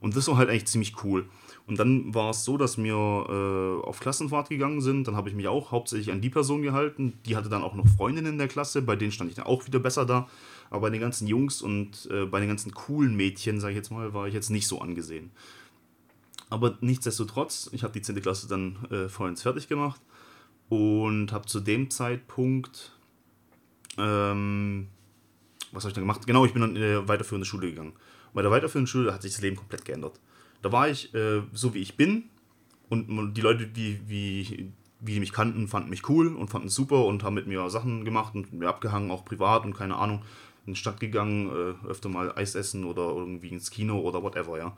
Und 0.00 0.16
das 0.16 0.26
war 0.26 0.36
halt 0.36 0.50
eigentlich 0.50 0.66
ziemlich 0.66 1.04
cool. 1.04 1.28
Und 1.68 1.78
dann 1.78 2.14
war 2.14 2.30
es 2.30 2.44
so, 2.44 2.56
dass 2.56 2.78
wir 2.78 2.94
äh, 2.94 3.86
auf 3.86 4.00
Klassenfahrt 4.00 4.48
gegangen 4.48 4.80
sind. 4.80 5.06
Dann 5.06 5.16
habe 5.16 5.28
ich 5.28 5.34
mich 5.34 5.48
auch 5.48 5.70
hauptsächlich 5.70 6.10
an 6.10 6.22
die 6.22 6.30
Person 6.30 6.62
gehalten. 6.62 7.18
Die 7.26 7.36
hatte 7.36 7.50
dann 7.50 7.62
auch 7.62 7.74
noch 7.74 7.86
Freundinnen 7.86 8.32
in 8.32 8.38
der 8.38 8.48
Klasse, 8.48 8.80
bei 8.80 8.96
denen 8.96 9.12
stand 9.12 9.28
ich 9.28 9.36
dann 9.36 9.44
auch 9.44 9.66
wieder 9.66 9.78
besser 9.78 10.06
da. 10.06 10.28
Aber 10.70 10.82
bei 10.82 10.90
den 10.90 11.00
ganzen 11.00 11.26
Jungs 11.26 11.60
und 11.60 12.08
äh, 12.10 12.24
bei 12.24 12.40
den 12.40 12.48
ganzen 12.48 12.72
coolen 12.72 13.14
Mädchen, 13.16 13.60
sage 13.60 13.72
ich 13.72 13.76
jetzt 13.76 13.90
mal, 13.90 14.14
war 14.14 14.26
ich 14.26 14.32
jetzt 14.32 14.48
nicht 14.48 14.66
so 14.66 14.80
angesehen. 14.80 15.30
Aber 16.48 16.78
nichtsdestotrotz, 16.80 17.68
ich 17.72 17.82
habe 17.82 17.92
die 17.92 18.00
10. 18.00 18.22
Klasse 18.22 18.48
dann 18.48 18.78
äh, 18.90 19.08
vollends 19.10 19.42
fertig 19.42 19.68
gemacht 19.68 20.00
und 20.70 21.32
habe 21.32 21.44
zu 21.44 21.60
dem 21.60 21.90
Zeitpunkt, 21.90 22.96
ähm, 23.98 24.88
was 25.72 25.84
habe 25.84 25.90
ich 25.90 25.94
dann 25.94 26.04
gemacht? 26.04 26.26
Genau, 26.26 26.46
ich 26.46 26.54
bin 26.54 26.62
dann 26.62 26.76
in 26.76 26.82
eine 26.82 27.08
weiterführende 27.08 27.44
Schule 27.44 27.68
gegangen. 27.68 27.92
Bei 28.32 28.40
der 28.40 28.50
weiterführenden 28.50 28.86
Schule 28.86 29.12
hat 29.12 29.20
sich 29.20 29.32
das 29.32 29.42
Leben 29.42 29.56
komplett 29.56 29.84
geändert. 29.84 30.18
Da 30.62 30.72
war 30.72 30.88
ich 30.88 31.14
äh, 31.14 31.42
so, 31.52 31.74
wie 31.74 31.78
ich 31.78 31.96
bin. 31.96 32.24
Und 32.88 33.34
die 33.34 33.40
Leute, 33.42 33.66
die, 33.66 34.00
wie, 34.06 34.72
wie 35.00 35.14
die 35.14 35.20
mich 35.20 35.32
kannten, 35.32 35.68
fanden 35.68 35.90
mich 35.90 36.08
cool 36.08 36.34
und 36.34 36.48
fanden 36.48 36.68
es 36.68 36.74
super 36.74 37.04
und 37.04 37.22
haben 37.22 37.34
mit 37.34 37.46
mir 37.46 37.68
Sachen 37.70 38.04
gemacht 38.04 38.34
und 38.34 38.52
mir 38.52 38.68
abgehangen, 38.68 39.10
auch 39.10 39.24
privat 39.24 39.64
und 39.64 39.74
keine 39.74 39.96
Ahnung. 39.96 40.22
In 40.66 40.74
die 40.74 40.78
Stadt 40.78 41.00
gegangen, 41.00 41.48
äh, 41.48 41.88
öfter 41.88 42.08
mal 42.08 42.32
Eis 42.36 42.54
essen 42.54 42.84
oder 42.84 43.02
irgendwie 43.02 43.48
ins 43.48 43.70
Kino 43.70 44.00
oder 44.00 44.22
whatever, 44.22 44.58
ja. 44.58 44.76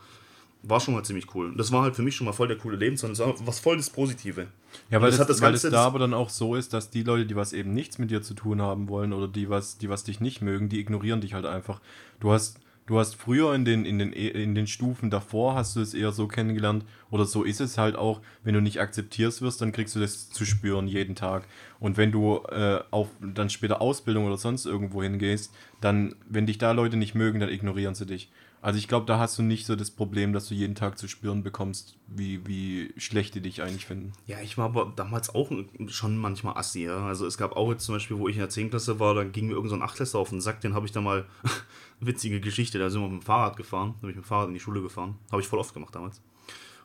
War 0.63 0.79
schon 0.79 0.93
mal 0.93 1.03
ziemlich 1.05 1.35
cool. 1.35 1.55
Das 1.57 1.73
war 1.73 1.83
halt 1.83 1.97
für 1.97 2.03
mich 2.03 2.15
schon 2.15 2.27
mal 2.27 2.33
voll 2.33 2.49
der 2.49 2.59
coole 2.59 2.77
Lebenssonne. 2.77 3.13
Das 3.15 3.21
war 3.21 3.35
was 3.47 3.61
voll 3.61 3.79
das 3.79 3.89
Positive. 3.89 4.49
Ja, 4.91 5.01
weil, 5.01 5.09
das, 5.11 5.19
das, 5.19 5.27
das 5.29 5.41
weil 5.41 5.55
es 5.55 5.63
da 5.63 5.87
aber 5.87 5.99
dann 5.99 6.13
auch 6.13 6.29
so 6.29 6.55
ist, 6.55 6.75
dass 6.75 6.91
die 6.91 7.03
Leute, 7.03 7.25
die 7.25 7.35
was 7.35 7.55
eben 7.55 7.73
nichts 7.73 7.99
mit 7.99 8.11
dir 8.11 8.21
zu 8.21 8.35
tun 8.35 8.61
haben 8.61 8.89
wollen 8.89 9.15
oder 9.15 9.27
die 9.27 9.49
was, 9.49 9.79
die 9.79 9.89
was 9.89 10.05
dich 10.05 10.21
nicht 10.21 10.43
mögen, 10.43 10.69
die 10.69 10.79
ignorieren 10.79 11.23
dich 11.23 11.33
halt 11.33 11.47
einfach. 11.47 11.81
Du 12.21 12.31
hast 12.31 12.61
du 12.91 12.99
hast 12.99 13.15
früher 13.15 13.55
in 13.55 13.65
den, 13.65 13.85
in, 13.85 14.01
den, 14.01 14.13
in 14.13 14.57
den 14.57 14.67
Stufen 14.67 15.11
davor 15.11 15.55
hast 15.55 15.77
du 15.77 15.81
es 15.81 15.95
eher 15.95 16.11
so 16.11 16.27
kennengelernt, 16.27 16.85
oder 17.13 17.25
so 17.25 17.45
ist 17.45 17.61
es 17.61 17.79
halt 17.79 17.95
auch, 17.95 18.21
wenn 18.43 18.53
du 18.53 18.61
nicht 18.61 18.81
akzeptierst 18.81 19.43
wirst, 19.43 19.61
dann 19.61 19.71
kriegst 19.71 19.95
du 19.95 20.01
das 20.01 20.29
zu 20.31 20.45
spüren 20.45 20.89
jeden 20.89 21.15
Tag. 21.15 21.45
Und 21.79 21.97
wenn 21.97 22.11
du 22.11 22.41
äh, 22.51 22.81
auf 22.91 23.07
dann 23.21 23.49
später 23.49 23.81
Ausbildung 23.81 24.27
oder 24.27 24.37
sonst 24.37 24.67
irgendwo 24.67 25.05
hingehst, 25.05 25.55
dann, 25.81 26.17
wenn 26.29 26.47
dich 26.47 26.59
da 26.59 26.73
Leute 26.73 26.97
nicht 26.97 27.15
mögen, 27.15 27.39
dann 27.39 27.49
ignorieren 27.49 27.95
sie 27.95 28.07
dich. 28.07 28.29
Also 28.63 28.79
ich 28.79 28.89
glaube, 28.89 29.07
da 29.07 29.19
hast 29.19 29.39
du 29.39 29.43
nicht 29.43 29.65
so 29.65 29.75
das 29.75 29.91
Problem, 29.91 30.35
dass 30.35 30.49
du 30.49 30.55
jeden 30.55 30.75
Tag 30.75 30.99
zu 30.99 31.09
spüren 31.09 31.43
bekommst, 31.43 31.97
wie, 32.07 32.47
wie 32.47 32.93
schlecht 32.99 33.35
die 33.35 33.41
dich 33.41 33.63
eigentlich 33.63 33.87
finden. 33.87 34.13
Ja, 34.27 34.41
ich 34.43 34.59
war 34.59 34.67
aber 34.67 34.93
damals 34.95 35.35
auch 35.35 35.51
schon 35.87 36.19
manchmal 36.19 36.59
assi. 36.59 36.85
Ja? 36.85 37.07
Also 37.07 37.27
es 37.27 37.39
gab 37.39 37.57
auch 37.57 37.71
jetzt 37.71 37.85
zum 37.85 37.95
Beispiel, 37.95 38.19
wo 38.19 38.29
ich 38.29 38.37
in 38.37 38.41
der 38.41 38.51
10. 38.51 38.69
Klasse 38.69 39.01
war, 39.01 39.15
da 39.15 39.25
ging 39.25 39.47
mir 39.47 39.55
irgendein 39.55 39.79
so 39.79 39.85
Achtklässler 39.85 40.21
auf 40.21 40.29
den 40.29 40.43
Sack, 40.43 40.61
den 40.61 40.75
habe 40.75 40.85
ich 40.85 40.93
da 40.93 41.01
mal, 41.01 41.25
witzige 42.01 42.41
Geschichte, 42.41 42.79
da 42.79 42.91
sind 42.91 43.01
wir 43.01 43.09
mit 43.09 43.23
dem 43.23 43.25
Fahrrad 43.25 43.57
gefahren, 43.57 43.95
da 43.97 44.01
bin 44.03 44.11
ich 44.11 44.17
mit 44.17 44.25
dem 44.27 44.29
Fahrrad 44.29 44.49
in 44.49 44.55
die 44.55 44.61
Schule 44.61 44.83
gefahren. 44.83 45.17
Habe 45.33 45.41
ich 45.41 45.49
voll 45.49 45.59
oft 45.59 45.73
gemacht 45.73 45.95
damals. 45.95 46.21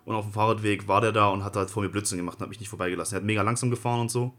Und 0.06 0.16
auf 0.16 0.26
dem 0.26 0.34
Fahrradweg 0.34 0.88
war 0.88 1.02
der 1.02 1.12
da 1.12 1.28
und 1.30 1.44
hat 1.44 1.58
halt 1.58 1.70
vor 1.70 1.84
mir 1.84 1.90
Blödsinn 1.90 2.20
gemacht 2.20 2.38
und 2.38 2.44
hat 2.44 2.50
mich 2.50 2.60
nicht 2.60 2.70
vorbeigelassen. 2.70 3.16
Er 3.16 3.18
hat 3.18 3.26
mega 3.26 3.42
langsam 3.42 3.70
gefahren 3.70 4.00
und 4.00 4.12
so. 4.12 4.34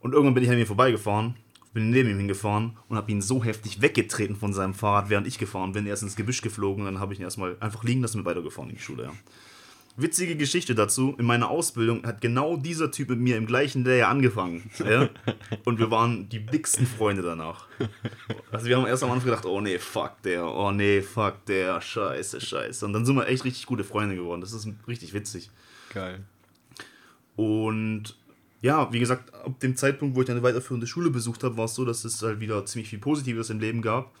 Und 0.00 0.12
irgendwann 0.12 0.34
bin 0.34 0.44
ich 0.44 0.50
an 0.50 0.58
ihm 0.58 0.66
vorbeigefahren 0.66 1.36
bin 1.78 1.90
neben 1.90 2.10
ihm 2.10 2.18
hingefahren 2.18 2.76
und 2.88 2.96
habe 2.96 3.12
ihn 3.12 3.22
so 3.22 3.44
heftig 3.44 3.80
weggetreten 3.80 4.34
von 4.34 4.52
seinem 4.52 4.74
Fahrrad, 4.74 5.10
während 5.10 5.28
ich 5.28 5.38
gefahren 5.38 5.70
bin. 5.70 5.86
Er 5.86 5.94
ist 5.94 6.02
ins 6.02 6.16
Gebüsch 6.16 6.42
geflogen 6.42 6.84
und 6.84 6.92
dann 6.92 7.00
habe 7.00 7.12
ich 7.12 7.20
ihn 7.20 7.22
erstmal 7.22 7.56
einfach 7.60 7.84
liegen 7.84 8.02
lassen 8.02 8.18
und 8.18 8.24
weitergefahren 8.24 8.70
in 8.70 8.76
die 8.76 8.82
Schule. 8.82 9.04
Ja. 9.04 9.12
Witzige 9.96 10.34
Geschichte 10.34 10.74
dazu. 10.74 11.14
In 11.18 11.24
meiner 11.24 11.48
Ausbildung 11.48 12.04
hat 12.04 12.20
genau 12.20 12.56
dieser 12.56 12.90
Typ 12.90 13.10
mit 13.10 13.20
mir 13.20 13.36
im 13.36 13.46
gleichen 13.46 13.84
Layer 13.84 14.08
angefangen. 14.08 14.68
Ja? 14.84 15.08
Und 15.64 15.78
wir 15.78 15.92
waren 15.92 16.28
die 16.28 16.44
dicksten 16.44 16.84
Freunde 16.86 17.22
danach. 17.22 17.68
Also 18.50 18.66
wir 18.66 18.76
haben 18.76 18.86
erst 18.86 19.04
am 19.04 19.12
Anfang 19.12 19.30
gedacht, 19.30 19.46
oh 19.46 19.60
nee, 19.60 19.78
fuck 19.78 20.20
der, 20.22 20.52
oh 20.52 20.72
nee, 20.72 21.00
fuck 21.00 21.44
der, 21.46 21.80
scheiße, 21.80 22.40
scheiße. 22.40 22.86
Und 22.86 22.92
dann 22.92 23.06
sind 23.06 23.14
wir 23.14 23.28
echt 23.28 23.44
richtig 23.44 23.66
gute 23.66 23.84
Freunde 23.84 24.16
geworden. 24.16 24.40
Das 24.40 24.52
ist 24.52 24.68
richtig 24.88 25.14
witzig. 25.14 25.50
Geil. 25.94 26.24
Und 27.36 28.17
ja, 28.60 28.92
wie 28.92 28.98
gesagt, 28.98 29.32
ab 29.34 29.60
dem 29.60 29.76
Zeitpunkt, 29.76 30.16
wo 30.16 30.22
ich 30.22 30.30
eine 30.30 30.42
weiterführende 30.42 30.86
Schule 30.86 31.10
besucht 31.10 31.44
habe, 31.44 31.56
war 31.56 31.66
es 31.66 31.74
so, 31.74 31.84
dass 31.84 32.04
es 32.04 32.22
halt 32.22 32.40
wieder 32.40 32.64
ziemlich 32.66 32.90
viel 32.90 32.98
Positives 32.98 33.50
im 33.50 33.60
Leben 33.60 33.82
gab. 33.82 34.12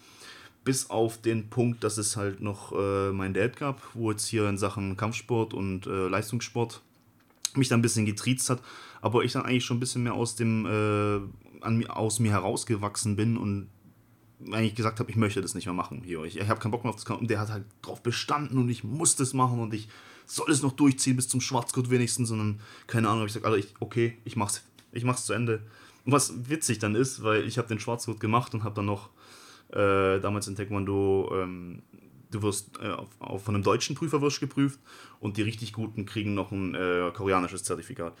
Bis 0.64 0.90
auf 0.90 1.20
den 1.20 1.48
Punkt, 1.48 1.82
dass 1.82 1.98
es 1.98 2.16
halt 2.16 2.40
noch 2.40 2.72
äh, 2.72 3.10
mein 3.10 3.34
Dad 3.34 3.56
gab, 3.56 3.82
wo 3.94 4.10
jetzt 4.10 4.26
hier 4.26 4.48
in 4.48 4.58
Sachen 4.58 4.96
Kampfsport 4.96 5.54
und 5.54 5.86
äh, 5.86 6.08
Leistungssport 6.08 6.82
mich 7.54 7.68
dann 7.68 7.78
ein 7.78 7.82
bisschen 7.82 8.06
getriezt 8.06 8.50
hat, 8.50 8.60
aber 9.00 9.24
ich 9.24 9.32
dann 9.32 9.44
eigentlich 9.44 9.64
schon 9.64 9.78
ein 9.78 9.80
bisschen 9.80 10.02
mehr 10.02 10.14
aus 10.14 10.36
dem 10.36 10.66
äh, 10.66 11.20
an, 11.64 11.86
aus 11.88 12.20
mir 12.20 12.32
herausgewachsen 12.32 13.16
bin 13.16 13.36
und 13.36 13.68
eigentlich 14.46 14.74
gesagt 14.74 15.00
habe, 15.00 15.10
ich 15.10 15.16
möchte 15.16 15.40
das 15.40 15.54
nicht 15.54 15.66
mehr 15.66 15.74
machen 15.74 16.02
hier. 16.04 16.22
Ich, 16.24 16.36
ich 16.36 16.48
habe 16.48 16.60
keinen 16.60 16.70
Bock 16.70 16.84
mehr 16.84 16.90
auf 16.90 16.96
das 16.96 17.04
Kampf. 17.04 17.20
Und 17.20 17.30
der 17.30 17.40
hat 17.40 17.50
halt 17.50 17.64
drauf 17.82 18.02
bestanden 18.02 18.58
und 18.58 18.68
ich 18.68 18.84
muss 18.84 19.16
das 19.16 19.34
machen 19.34 19.60
und 19.60 19.74
ich 19.74 19.88
soll 20.26 20.50
es 20.50 20.62
noch 20.62 20.72
durchziehen 20.72 21.16
bis 21.16 21.28
zum 21.28 21.40
Schwarzgurt 21.40 21.90
wenigstens, 21.90 22.28
sondern 22.28 22.60
keine 22.86 23.08
Ahnung, 23.08 23.26
ich 23.26 23.32
sage, 23.32 23.46
Alter, 23.46 23.58
ich, 23.58 23.74
okay, 23.80 24.18
ich 24.24 24.36
mach's, 24.36 24.62
ich 24.92 25.04
mach's 25.04 25.24
zu 25.24 25.32
Ende. 25.32 25.62
Und 26.04 26.12
was 26.12 26.48
witzig 26.48 26.78
dann 26.78 26.94
ist, 26.94 27.22
weil 27.22 27.44
ich 27.44 27.58
habe 27.58 27.68
den 27.68 27.80
Schwarzgurt 27.80 28.20
gemacht 28.20 28.54
und 28.54 28.62
habe 28.62 28.74
dann 28.74 28.86
noch 28.86 29.10
äh, 29.70 30.20
damals 30.20 30.46
in 30.46 30.54
Taekwondo, 30.54 31.30
ähm, 31.34 31.82
du 32.30 32.42
wirst 32.42 32.78
äh, 32.80 32.88
auf, 32.88 33.08
auf, 33.18 33.42
von 33.42 33.54
einem 33.54 33.64
deutschen 33.64 33.96
Prüfer 33.96 34.20
wirst 34.22 34.40
geprüft 34.40 34.78
und 35.20 35.36
die 35.36 35.42
richtig 35.42 35.72
Guten 35.72 36.06
kriegen 36.06 36.34
noch 36.34 36.52
ein 36.52 36.74
äh, 36.74 37.10
koreanisches 37.14 37.64
Zertifikat. 37.64 38.14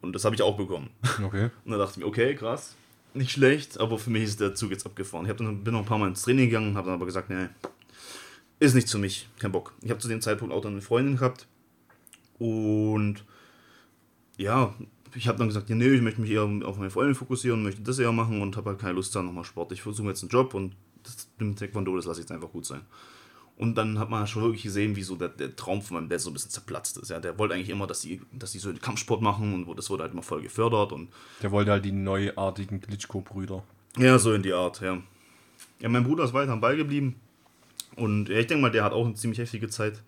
Und 0.00 0.14
das 0.14 0.24
habe 0.24 0.34
ich 0.34 0.42
auch 0.42 0.56
bekommen. 0.56 0.90
Okay. 1.24 1.50
Und 1.64 1.70
da 1.70 1.78
dachte 1.78 1.92
ich 1.92 1.96
mir, 1.98 2.06
okay, 2.06 2.34
krass, 2.34 2.74
nicht 3.14 3.30
schlecht, 3.30 3.78
aber 3.80 3.98
für 3.98 4.10
mich 4.10 4.24
ist 4.24 4.40
der 4.40 4.54
Zug 4.54 4.70
jetzt 4.70 4.86
abgefahren. 4.86 5.26
Ich 5.26 5.32
dann, 5.32 5.64
bin 5.64 5.72
noch 5.72 5.80
ein 5.80 5.86
paar 5.86 5.98
Mal 5.98 6.08
ins 6.08 6.22
Training 6.22 6.46
gegangen, 6.46 6.76
habe 6.76 6.86
dann 6.86 6.96
aber 6.96 7.06
gesagt, 7.06 7.30
nee, 7.30 7.48
ist 8.60 8.74
nichts 8.74 8.92
für 8.92 8.98
mich, 8.98 9.28
kein 9.38 9.52
Bock. 9.52 9.74
Ich 9.82 9.90
habe 9.90 10.00
zu 10.00 10.08
dem 10.08 10.20
Zeitpunkt 10.20 10.54
auch 10.54 10.62
dann 10.62 10.72
eine 10.72 10.82
Freundin 10.82 11.16
gehabt 11.16 11.46
und 12.38 13.24
ja, 14.36 14.74
ich 15.14 15.28
habe 15.28 15.38
dann 15.38 15.48
gesagt, 15.48 15.68
nee, 15.68 15.88
ich 15.88 16.02
möchte 16.02 16.20
mich 16.20 16.30
eher 16.30 16.44
auf 16.44 16.78
meine 16.78 16.90
Freundin 16.90 17.14
fokussieren, 17.14 17.62
möchte 17.62 17.82
das 17.82 17.98
eher 17.98 18.12
machen 18.12 18.40
und 18.40 18.56
habe 18.56 18.70
halt 18.70 18.80
keine 18.80 18.94
Lust 18.94 19.14
da 19.14 19.22
nochmal 19.22 19.44
Sport. 19.44 19.72
Ich 19.72 19.82
versuche 19.82 20.08
jetzt 20.08 20.22
einen 20.22 20.30
Job 20.30 20.54
und 20.54 20.74
das 21.02 21.28
mit 21.38 21.48
dem 21.48 21.56
Taekwondo, 21.56 21.94
das 21.96 22.06
lasse 22.06 22.20
ich 22.20 22.24
jetzt 22.24 22.32
einfach 22.32 22.50
gut 22.50 22.64
sein. 22.64 22.82
Und 23.56 23.76
dann 23.76 23.98
hat 23.98 24.10
man 24.10 24.26
schon 24.26 24.42
wirklich 24.42 24.62
gesehen, 24.62 24.96
wie 24.96 25.02
so 25.02 25.14
der, 25.14 25.28
der 25.28 25.54
Traum 25.54 25.82
von 25.82 25.96
meinem 25.96 26.08
Dad 26.08 26.20
so 26.20 26.30
ein 26.30 26.32
bisschen 26.32 26.50
zerplatzt 26.50 26.96
ist. 26.98 27.10
Ja, 27.10 27.20
der 27.20 27.38
wollte 27.38 27.54
eigentlich 27.54 27.68
immer, 27.68 27.86
dass 27.86 28.00
die, 28.00 28.20
dass 28.32 28.52
die 28.52 28.58
so 28.58 28.72
Kampfsport 28.72 29.20
machen 29.20 29.64
und 29.64 29.78
das 29.78 29.90
wurde 29.90 30.02
halt 30.02 30.12
immer 30.12 30.22
voll 30.22 30.42
gefördert. 30.42 30.92
Und 30.92 31.10
der 31.42 31.52
wollte 31.52 31.70
halt 31.70 31.84
die 31.84 31.92
neuartigen 31.92 32.80
Klitschko-Brüder. 32.80 33.62
Ja, 33.98 34.18
so 34.18 34.32
in 34.32 34.42
die 34.42 34.52
Art, 34.52 34.80
ja. 34.80 35.02
Ja, 35.80 35.88
mein 35.88 36.04
Bruder 36.04 36.24
ist 36.24 36.32
weiter 36.32 36.52
am 36.52 36.60
Ball 36.60 36.76
geblieben. 36.76 37.16
Und 37.96 38.28
ja, 38.28 38.38
ich 38.38 38.46
denke 38.46 38.62
mal, 38.62 38.70
der 38.70 38.84
hat 38.84 38.92
auch 38.92 39.04
eine 39.04 39.14
ziemlich 39.14 39.38
heftige 39.38 39.68
Zeit. 39.68 40.02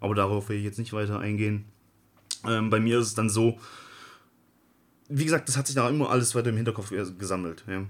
Aber 0.00 0.14
darauf 0.14 0.48
will 0.48 0.58
ich 0.58 0.64
jetzt 0.64 0.78
nicht 0.78 0.92
weiter 0.92 1.18
eingehen. 1.18 1.64
Ähm, 2.46 2.70
bei 2.70 2.80
mir 2.80 2.98
ist 2.98 3.06
es 3.08 3.14
dann 3.14 3.30
so, 3.30 3.58
wie 5.08 5.24
gesagt, 5.24 5.48
das 5.48 5.56
hat 5.56 5.66
sich 5.66 5.76
da 5.76 5.88
immer 5.88 6.10
alles 6.10 6.34
weiter 6.34 6.50
im 6.50 6.56
Hinterkopf 6.56 6.92
gesammelt. 7.18 7.64
Ja. 7.68 7.84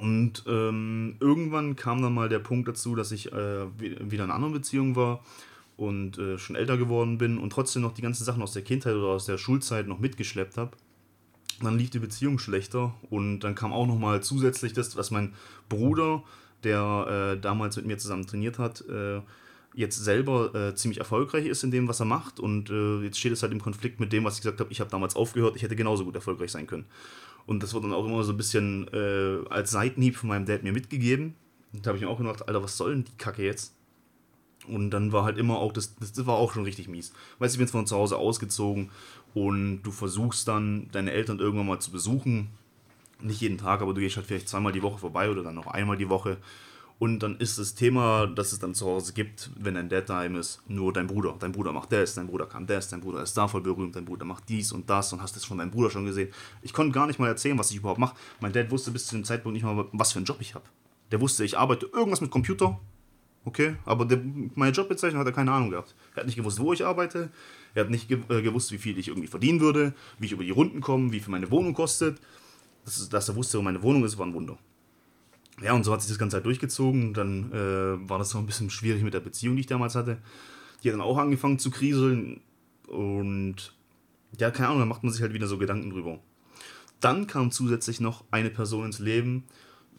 Und 0.00 0.44
ähm, 0.46 1.16
irgendwann 1.20 1.76
kam 1.76 2.00
dann 2.00 2.14
mal 2.14 2.30
der 2.30 2.38
Punkt 2.38 2.66
dazu, 2.66 2.94
dass 2.94 3.12
ich 3.12 3.30
äh, 3.32 3.66
wieder 3.78 4.00
in 4.00 4.20
einer 4.22 4.34
anderen 4.34 4.54
Beziehung 4.54 4.96
war 4.96 5.22
und 5.76 6.18
äh, 6.18 6.38
schon 6.38 6.56
älter 6.56 6.78
geworden 6.78 7.18
bin 7.18 7.36
und 7.36 7.50
trotzdem 7.52 7.82
noch 7.82 7.92
die 7.92 8.00
ganzen 8.00 8.24
Sachen 8.24 8.42
aus 8.42 8.52
der 8.52 8.62
Kindheit 8.62 8.94
oder 8.94 9.08
aus 9.08 9.26
der 9.26 9.36
Schulzeit 9.36 9.86
noch 9.86 9.98
mitgeschleppt 9.98 10.56
habe. 10.56 10.70
Dann 11.60 11.76
lief 11.76 11.90
die 11.90 11.98
Beziehung 11.98 12.38
schlechter 12.38 12.94
und 13.10 13.40
dann 13.40 13.54
kam 13.54 13.74
auch 13.74 13.86
noch 13.86 13.98
mal 13.98 14.22
zusätzlich 14.22 14.72
das, 14.72 14.96
was 14.96 15.10
mein 15.10 15.34
Bruder, 15.68 16.22
der 16.64 17.34
äh, 17.36 17.40
damals 17.40 17.76
mit 17.76 17.84
mir 17.84 17.98
zusammen 17.98 18.26
trainiert 18.26 18.58
hat, 18.58 18.82
äh, 18.88 19.20
jetzt 19.74 20.02
selber 20.02 20.54
äh, 20.54 20.74
ziemlich 20.74 20.98
erfolgreich 20.98 21.44
ist 21.44 21.62
in 21.62 21.70
dem, 21.70 21.88
was 21.88 22.00
er 22.00 22.06
macht. 22.06 22.40
Und 22.40 22.70
äh, 22.70 23.02
jetzt 23.02 23.18
steht 23.18 23.32
es 23.32 23.42
halt 23.42 23.52
im 23.52 23.60
Konflikt 23.60 24.00
mit 24.00 24.14
dem, 24.14 24.24
was 24.24 24.36
ich 24.36 24.40
gesagt 24.40 24.60
habe, 24.60 24.72
ich 24.72 24.80
habe 24.80 24.90
damals 24.90 25.14
aufgehört, 25.14 25.56
ich 25.56 25.62
hätte 25.62 25.76
genauso 25.76 26.06
gut 26.06 26.14
erfolgreich 26.14 26.50
sein 26.50 26.66
können. 26.66 26.86
Und 27.46 27.62
das 27.62 27.74
wurde 27.74 27.88
dann 27.88 27.96
auch 27.96 28.06
immer 28.06 28.22
so 28.22 28.32
ein 28.32 28.36
bisschen 28.36 28.88
äh, 28.92 29.48
als 29.48 29.70
Seitenhieb 29.70 30.16
von 30.16 30.28
meinem 30.28 30.46
Dad 30.46 30.62
mir 30.62 30.72
mitgegeben. 30.72 31.34
Und 31.72 31.84
da 31.84 31.88
habe 31.88 31.98
ich 31.98 32.04
mir 32.04 32.10
auch 32.10 32.18
gedacht, 32.18 32.46
Alter, 32.46 32.62
was 32.62 32.76
soll 32.76 32.94
denn 32.94 33.04
die 33.04 33.16
Kacke 33.16 33.44
jetzt? 33.44 33.74
Und 34.68 34.90
dann 34.90 35.12
war 35.12 35.24
halt 35.24 35.38
immer 35.38 35.58
auch, 35.58 35.72
das, 35.72 35.94
das 35.96 36.26
war 36.26 36.34
auch 36.34 36.52
schon 36.52 36.64
richtig 36.64 36.88
mies. 36.88 37.12
Weißt 37.38 37.54
du, 37.54 37.56
ich 37.56 37.66
bin 37.66 37.68
von 37.68 37.86
zu 37.86 37.96
Hause 37.96 38.18
ausgezogen 38.18 38.90
und 39.34 39.82
du 39.82 39.90
versuchst 39.90 40.46
dann, 40.48 40.88
deine 40.92 41.12
Eltern 41.12 41.38
irgendwann 41.38 41.66
mal 41.66 41.80
zu 41.80 41.90
besuchen. 41.90 42.48
Nicht 43.20 43.40
jeden 43.40 43.58
Tag, 43.58 43.80
aber 43.80 43.94
du 43.94 44.00
gehst 44.00 44.16
halt 44.16 44.26
vielleicht 44.26 44.48
zweimal 44.48 44.72
die 44.72 44.82
Woche 44.82 44.98
vorbei 44.98 45.30
oder 45.30 45.42
dann 45.42 45.54
noch 45.54 45.66
einmal 45.66 45.96
die 45.96 46.08
Woche. 46.08 46.36
Und 47.00 47.20
dann 47.22 47.38
ist 47.38 47.58
das 47.58 47.74
Thema, 47.74 48.26
das 48.26 48.52
es 48.52 48.58
dann 48.58 48.74
zu 48.74 48.84
Hause 48.84 49.14
gibt, 49.14 49.50
wenn 49.58 49.72
dein 49.72 49.88
Dad 49.88 50.10
daheim 50.10 50.36
ist, 50.36 50.60
nur 50.68 50.92
dein 50.92 51.06
Bruder. 51.06 51.34
Dein 51.38 51.50
Bruder 51.50 51.72
macht 51.72 51.90
das, 51.92 52.14
dein 52.14 52.26
Bruder 52.26 52.44
kann 52.44 52.66
das, 52.66 52.90
dein 52.90 53.00
Bruder 53.00 53.22
ist 53.22 53.34
da 53.38 53.48
voll 53.48 53.62
berühmt, 53.62 53.96
dein 53.96 54.04
Bruder 54.04 54.26
macht 54.26 54.50
dies 54.50 54.70
und 54.70 54.90
das 54.90 55.10
und 55.14 55.22
hast 55.22 55.34
das 55.34 55.46
von 55.46 55.56
deinem 55.56 55.70
Bruder 55.70 55.88
schon 55.88 56.04
gesehen. 56.04 56.28
Ich 56.60 56.74
konnte 56.74 56.92
gar 56.92 57.06
nicht 57.06 57.18
mal 57.18 57.28
erzählen, 57.28 57.58
was 57.58 57.70
ich 57.70 57.78
überhaupt 57.78 57.98
mache. 57.98 58.16
Mein 58.40 58.52
Dad 58.52 58.70
wusste 58.70 58.90
bis 58.90 59.06
zu 59.06 59.14
dem 59.14 59.24
Zeitpunkt 59.24 59.54
nicht 59.54 59.62
mal, 59.62 59.86
was 59.92 60.12
für 60.12 60.18
einen 60.18 60.26
Job 60.26 60.36
ich 60.40 60.54
habe. 60.54 60.66
Der 61.10 61.22
wusste, 61.22 61.42
ich 61.42 61.56
arbeite 61.56 61.86
irgendwas 61.86 62.20
mit 62.20 62.30
Computer, 62.30 62.78
okay, 63.46 63.76
aber 63.86 64.04
der, 64.04 64.20
meine 64.54 64.72
Jobbezeichnung 64.72 65.20
hat 65.20 65.26
er 65.26 65.32
keine 65.32 65.52
Ahnung 65.52 65.70
gehabt. 65.70 65.94
Er 66.14 66.18
hat 66.18 66.26
nicht 66.26 66.36
gewusst, 66.36 66.60
wo 66.60 66.74
ich 66.74 66.84
arbeite, 66.84 67.30
er 67.72 67.84
hat 67.84 67.90
nicht 67.90 68.10
äh, 68.10 68.42
gewusst, 68.42 68.72
wie 68.72 68.78
viel 68.78 68.98
ich 68.98 69.08
irgendwie 69.08 69.28
verdienen 69.28 69.60
würde, 69.60 69.94
wie 70.18 70.26
ich 70.26 70.32
über 70.32 70.44
die 70.44 70.50
Runden 70.50 70.82
komme, 70.82 71.12
wie 71.12 71.20
viel 71.20 71.30
meine 71.30 71.50
Wohnung 71.50 71.72
kostet. 71.72 72.20
Das 72.84 73.08
dass 73.08 73.30
er 73.30 73.36
wusste, 73.36 73.56
wo 73.56 73.62
meine 73.62 73.82
Wohnung 73.82 74.04
ist, 74.04 74.18
war 74.18 74.26
ein 74.26 74.34
Wunder. 74.34 74.58
Ja, 75.62 75.74
und 75.74 75.84
so 75.84 75.92
hat 75.92 76.00
sich 76.00 76.10
das 76.10 76.18
Ganze 76.18 76.36
halt 76.36 76.46
durchgezogen. 76.46 77.14
Dann 77.14 77.52
äh, 77.52 78.08
war 78.08 78.18
das 78.18 78.32
noch 78.32 78.40
ein 78.40 78.46
bisschen 78.46 78.70
schwierig 78.70 79.02
mit 79.02 79.14
der 79.14 79.20
Beziehung, 79.20 79.56
die 79.56 79.60
ich 79.60 79.66
damals 79.66 79.94
hatte. 79.94 80.18
Die 80.82 80.88
hat 80.88 80.94
dann 80.94 81.02
auch 81.02 81.18
angefangen 81.18 81.58
zu 81.58 81.70
kriseln. 81.70 82.40
Und 82.88 83.74
ja, 84.38 84.50
keine 84.50 84.68
Ahnung, 84.68 84.80
da 84.80 84.86
macht 84.86 85.02
man 85.02 85.12
sich 85.12 85.22
halt 85.22 85.32
wieder 85.32 85.46
so 85.46 85.58
Gedanken 85.58 85.90
drüber. 85.90 86.18
Dann 87.00 87.26
kam 87.26 87.50
zusätzlich 87.50 88.00
noch 88.00 88.24
eine 88.30 88.50
Person 88.50 88.86
ins 88.86 88.98
Leben, 88.98 89.44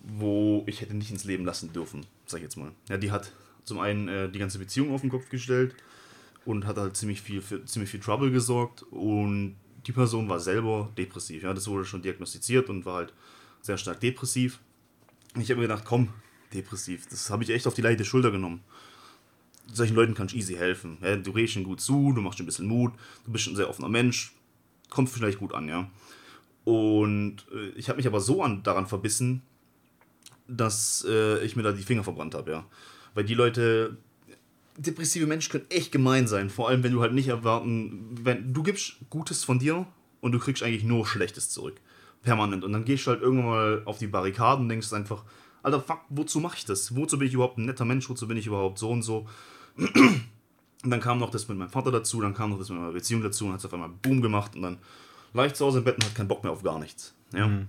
wo 0.02 0.63
ich 0.67 0.82
hätte 0.82 0.95
nicht 0.95 1.12
ins 1.12 1.26
Leben 1.26 1.45
lassen 1.45 1.74
dürfen, 1.74 2.06
sag 2.26 2.38
ich 2.38 2.43
jetzt 2.43 2.58
mal. 2.58 2.71
Ja, 2.89 2.97
die 2.97 3.12
hat 3.12 3.32
zum 3.63 3.80
einen 3.80 4.08
äh, 4.08 4.30
die 4.30 4.39
ganze 4.39 4.60
Beziehung 4.60 4.93
auf 4.93 5.02
den 5.02 5.10
Kopf 5.10 5.30
gestellt 5.30 5.76
und 6.45 6.65
hat 6.65 6.78
halt 6.78 6.95
ziemlich 6.95 7.21
viel 7.21 7.41
für 7.41 7.63
ziemlich 7.65 7.89
viel 7.89 8.00
Trouble 8.00 8.32
gesorgt 8.32 8.84
und 8.91 9.56
die 9.88 9.91
Person 9.91 10.30
war 10.30 10.39
selber 10.39 10.91
depressiv. 10.97 11.43
Ja, 11.43 11.54
das 11.54 11.67
wurde 11.67 11.86
schon 11.86 12.02
diagnostiziert 12.02 12.69
und 12.69 12.86
war 12.86 12.95
halt 12.95 13.13
sehr 13.62 13.78
stark 13.78 14.00
depressiv. 14.00 14.60
Ich 15.39 15.50
habe 15.50 15.62
mir 15.62 15.67
gedacht, 15.67 15.86
komm, 15.86 16.10
depressiv, 16.54 17.08
das 17.08 17.30
habe 17.30 17.44
ich 17.44 17.50
echt 17.50 17.67
auf 17.67 17.74
die 17.74 17.82
leichte 17.82 18.04
Schulter 18.04 18.32
genommen. 18.32 18.62
Solchen 19.72 19.96
Leuten 19.96 20.13
kann 20.13 20.28
ich 20.28 20.36
easy 20.36 20.56
helfen. 20.56 20.98
Ja, 21.02 21.15
du 21.15 21.32
redest 21.32 21.54
schon 21.54 21.63
gut 21.63 21.80
zu, 21.80 22.12
du 22.13 22.22
machst 22.22 22.38
schon 22.38 22.46
ein 22.46 22.48
bisschen 22.48 22.67
Mut, 22.67 22.94
du 23.26 23.32
bist 23.32 23.48
ein 23.48 23.56
sehr 23.56 23.70
offener 23.70 23.88
Mensch, 23.88 24.34
kommt 24.89 25.10
vielleicht 25.10 25.39
gut 25.39 25.54
an, 25.54 25.70
ja. 25.70 25.89
Und 26.65 27.46
äh, 27.54 27.70
ich 27.70 27.88
habe 27.88 27.98
mich 27.98 28.08
aber 28.08 28.20
so 28.20 28.44
an, 28.44 28.63
daran 28.63 28.88
verbissen, 28.88 29.41
dass 30.48 31.06
äh, 31.08 31.44
ich 31.46 31.56
mir 31.56 31.63
da 31.63 31.72
die 31.72 31.84
Finger 31.84 32.04
verbrannt 32.04 32.36
habe, 32.36 32.52
ja. 32.52 32.65
Weil 33.13 33.24
die 33.24 33.34
Leute, 33.34 33.98
depressive 34.78 35.28
Menschen 35.28 35.52
können 35.52 35.70
echt 35.70 35.94
gemein 35.94 36.28
sein, 36.28 36.50
vor 36.50 36.67
allem 36.67 36.84
wenn 36.84 36.91
du 36.91 37.02
halt 37.02 37.13
nicht 37.13 37.30
erwarten, 37.30 38.20
wenn 38.24 38.54
du 38.54 38.63
gibst 38.63 38.98
Gutes 39.10 39.46
von 39.46 39.60
dir 39.60 39.88
und 40.20 40.34
du 40.34 40.39
kriegst 40.39 40.62
eigentlich 40.62 40.84
nur 40.84 41.08
Schlechtes 41.08 41.50
zurück 41.50 41.80
permanent. 42.23 42.63
Und 42.63 42.73
dann 42.73 42.86
gehst 42.86 43.05
du 43.05 43.12
halt 43.12 43.21
irgendwann 43.21 43.49
mal 43.49 43.81
auf 43.86 43.97
die 43.97 44.07
Barrikaden 44.07 44.65
und 44.65 44.69
denkst 44.69 44.91
einfach, 44.93 45.23
Alter, 45.63 45.79
fuck, 45.79 46.01
wozu 46.10 46.39
mache 46.39 46.57
ich 46.57 46.65
das? 46.65 46.95
Wozu 46.95 47.19
bin 47.19 47.27
ich 47.27 47.34
überhaupt 47.34 47.57
ein 47.57 47.65
netter 47.65 47.86
Mensch? 47.86 48.10
Wozu 48.10 48.27
bin 48.27 48.38
ich 48.38 48.47
überhaupt 48.47 48.79
so 48.79 48.89
und 48.89 49.03
so? 49.03 49.27
Und 50.84 50.89
dann 50.89 50.99
kam 50.99 51.19
noch 51.19 51.29
das 51.29 51.47
mit 51.47 51.57
meinem 51.57 51.69
Vater 51.69 51.91
dazu, 51.91 52.21
dann 52.21 52.34
kam 52.34 52.49
noch 52.49 52.57
das 52.57 52.69
mit 52.69 52.79
meiner 52.79 52.91
Beziehung 52.91 53.21
dazu 53.21 53.45
und 53.45 53.51
hat 53.51 53.60
es 53.60 53.65
auf 53.65 53.73
einmal 53.73 53.89
Boom 54.01 54.21
gemacht 54.21 54.55
und 54.55 54.63
dann 54.63 54.79
leicht 55.34 55.55
zu 55.55 55.65
Hause 55.65 55.79
im 55.79 55.84
Bett 55.84 55.95
und 55.95 56.05
hat 56.05 56.15
keinen 56.15 56.27
Bock 56.27 56.43
mehr 56.43 56.51
auf 56.51 56.63
gar 56.63 56.79
nichts. 56.79 57.13
Ja? 57.34 57.47
Mhm. 57.47 57.67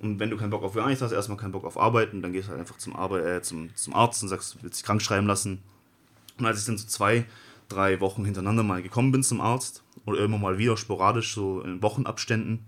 Und 0.00 0.18
wenn 0.18 0.30
du 0.30 0.36
keinen 0.36 0.50
Bock 0.50 0.64
auf 0.64 0.74
gar 0.74 0.88
nichts 0.88 1.02
hast, 1.02 1.12
erstmal 1.12 1.38
keinen 1.38 1.52
Bock 1.52 1.64
auf 1.64 1.78
Arbeiten, 1.78 2.22
dann 2.22 2.32
gehst 2.32 2.48
du 2.48 2.50
halt 2.50 2.60
einfach 2.60 2.78
zum, 2.78 2.96
Arbe 2.96 3.22
äh, 3.22 3.42
zum, 3.42 3.74
zum 3.76 3.94
Arzt 3.94 4.22
und 4.22 4.30
sagst, 4.30 4.54
du 4.54 4.62
willst 4.62 4.80
dich 4.80 4.84
krank 4.84 5.00
schreiben 5.00 5.26
lassen. 5.26 5.62
Und 6.38 6.46
als 6.46 6.58
ich 6.58 6.66
dann 6.66 6.78
so 6.78 6.86
zwei, 6.86 7.26
drei 7.68 8.00
Wochen 8.00 8.24
hintereinander 8.24 8.62
mal 8.62 8.82
gekommen 8.82 9.12
bin 9.12 9.22
zum 9.22 9.40
Arzt, 9.40 9.84
oder 10.06 10.24
immer 10.24 10.38
mal 10.38 10.58
wieder 10.58 10.76
sporadisch, 10.76 11.34
so 11.34 11.60
in 11.60 11.82
Wochenabständen, 11.82 12.64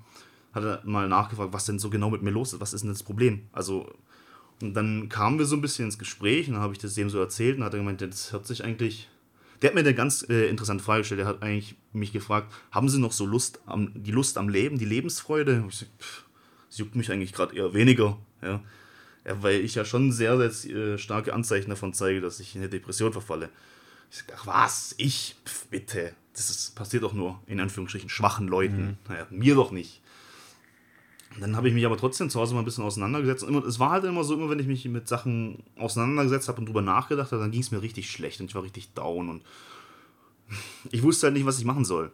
hat 0.52 0.64
er 0.64 0.80
mal 0.84 1.08
nachgefragt, 1.08 1.52
was 1.52 1.64
denn 1.64 1.78
so 1.78 1.90
genau 1.90 2.10
mit 2.10 2.22
mir 2.22 2.30
los 2.30 2.52
ist, 2.52 2.60
was 2.60 2.72
ist 2.72 2.82
denn 2.82 2.90
das 2.90 3.02
Problem? 3.02 3.48
Also, 3.52 3.90
und 4.60 4.74
dann 4.74 5.08
kamen 5.08 5.38
wir 5.38 5.46
so 5.46 5.56
ein 5.56 5.60
bisschen 5.60 5.86
ins 5.86 5.98
Gespräch 5.98 6.46
und 6.46 6.54
dann 6.54 6.62
habe 6.62 6.72
ich 6.72 6.78
das 6.78 6.94
dem 6.94 7.10
so 7.10 7.18
erzählt 7.18 7.58
und 7.58 7.64
hat 7.64 7.74
er 7.74 7.80
gemeint, 7.80 8.00
das 8.00 8.32
hört 8.32 8.46
sich 8.46 8.64
eigentlich. 8.64 9.08
Der 9.60 9.68
hat 9.68 9.74
mir 9.74 9.80
eine 9.80 9.94
ganz 9.94 10.26
äh, 10.28 10.48
interessante 10.48 10.82
Frage 10.82 11.00
gestellt. 11.00 11.20
Der 11.20 11.26
hat 11.26 11.42
eigentlich 11.42 11.76
mich 11.92 12.12
gefragt, 12.12 12.52
haben 12.70 12.88
Sie 12.88 12.98
noch 12.98 13.12
so 13.12 13.24
Lust 13.24 13.60
am, 13.66 13.92
die 13.94 14.10
Lust 14.10 14.36
am 14.36 14.48
Leben, 14.48 14.78
die 14.78 14.84
Lebensfreude? 14.84 15.62
Und 15.62 15.68
ich 15.68 15.76
so, 15.76 15.86
pff, 16.00 16.24
das 16.68 16.78
juckt 16.78 16.96
mich 16.96 17.10
eigentlich 17.10 17.32
gerade 17.32 17.54
eher 17.56 17.72
weniger. 17.72 18.18
Ja. 18.42 18.60
ja. 19.24 19.42
weil 19.42 19.60
ich 19.60 19.74
ja 19.74 19.84
schon 19.84 20.10
sehr, 20.10 20.50
sehr 20.50 20.76
äh, 20.76 20.98
starke 20.98 21.32
Anzeichen 21.32 21.70
davon 21.70 21.94
zeige, 21.94 22.20
dass 22.20 22.40
ich 22.40 22.54
in 22.54 22.60
eine 22.60 22.70
Depression 22.70 23.12
verfalle. 23.12 23.50
Ich 24.10 24.18
sag, 24.18 24.32
ach 24.36 24.46
was, 24.46 24.94
ich? 24.98 25.36
Pff, 25.46 25.66
bitte. 25.66 26.12
Das 26.34 26.50
ist, 26.50 26.74
passiert 26.74 27.04
doch 27.04 27.12
nur, 27.12 27.40
in 27.46 27.60
Anführungsstrichen, 27.60 28.08
schwachen 28.08 28.48
Leuten. 28.48 28.84
Mhm. 28.84 28.96
Naja, 29.08 29.26
mir 29.30 29.54
doch 29.54 29.70
nicht. 29.70 30.01
Dann 31.40 31.56
habe 31.56 31.68
ich 31.68 31.74
mich 31.74 31.86
aber 31.86 31.96
trotzdem 31.96 32.30
zu 32.30 32.40
Hause 32.40 32.54
mal 32.54 32.60
ein 32.60 32.64
bisschen 32.64 32.84
auseinandergesetzt. 32.84 33.42
Und 33.42 33.50
immer, 33.50 33.64
es 33.64 33.78
war 33.78 33.90
halt 33.90 34.04
immer 34.04 34.24
so, 34.24 34.34
immer 34.34 34.50
wenn 34.50 34.58
ich 34.58 34.66
mich 34.66 34.84
mit 34.86 35.08
Sachen 35.08 35.62
auseinandergesetzt 35.78 36.48
habe 36.48 36.60
und 36.60 36.66
drüber 36.66 36.82
nachgedacht 36.82 37.32
habe, 37.32 37.42
dann 37.42 37.50
ging 37.50 37.62
es 37.62 37.70
mir 37.70 37.82
richtig 37.82 38.10
schlecht 38.10 38.40
und 38.40 38.46
ich 38.46 38.54
war 38.54 38.62
richtig 38.62 38.92
down 38.94 39.28
und 39.28 39.42
ich 40.90 41.02
wusste 41.02 41.26
halt 41.26 41.34
nicht, 41.34 41.46
was 41.46 41.58
ich 41.58 41.64
machen 41.64 41.84
soll. 41.84 42.12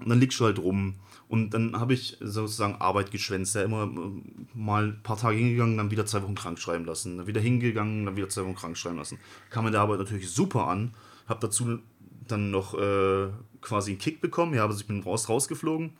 Und 0.00 0.08
dann 0.08 0.20
liegst 0.20 0.38
du 0.38 0.44
halt 0.44 0.58
rum. 0.58 0.94
Und 1.28 1.50
dann 1.50 1.78
habe 1.78 1.92
ich 1.92 2.16
sozusagen 2.20 2.76
Arbeit 2.76 3.10
geschwänzt. 3.10 3.54
Ja, 3.54 3.62
immer 3.62 3.84
äh, 3.84 4.22
mal 4.54 4.88
ein 4.88 5.02
paar 5.02 5.18
Tage 5.18 5.36
hingegangen, 5.36 5.76
dann 5.76 5.90
wieder 5.90 6.06
zwei 6.06 6.22
Wochen 6.22 6.36
krank 6.36 6.58
schreiben 6.58 6.84
lassen. 6.84 7.18
Dann 7.18 7.26
wieder 7.26 7.40
hingegangen, 7.40 8.06
dann 8.06 8.16
wieder 8.16 8.28
zwei 8.28 8.44
Wochen 8.44 8.54
krank 8.54 8.78
schreiben 8.78 8.96
lassen. 8.96 9.18
Kam 9.50 9.64
mir 9.64 9.72
der 9.72 9.80
Arbeit 9.80 9.98
natürlich 9.98 10.30
super 10.30 10.68
an. 10.68 10.94
Habe 11.26 11.40
dazu 11.40 11.80
dann 12.26 12.50
noch 12.50 12.74
äh, 12.74 13.28
quasi 13.60 13.90
einen 13.90 13.98
Kick 13.98 14.20
bekommen. 14.20 14.54
Ja, 14.54 14.64
also 14.64 14.80
ich 14.80 14.86
bin 14.86 15.02
raus, 15.02 15.28
rausgeflogen 15.28 15.92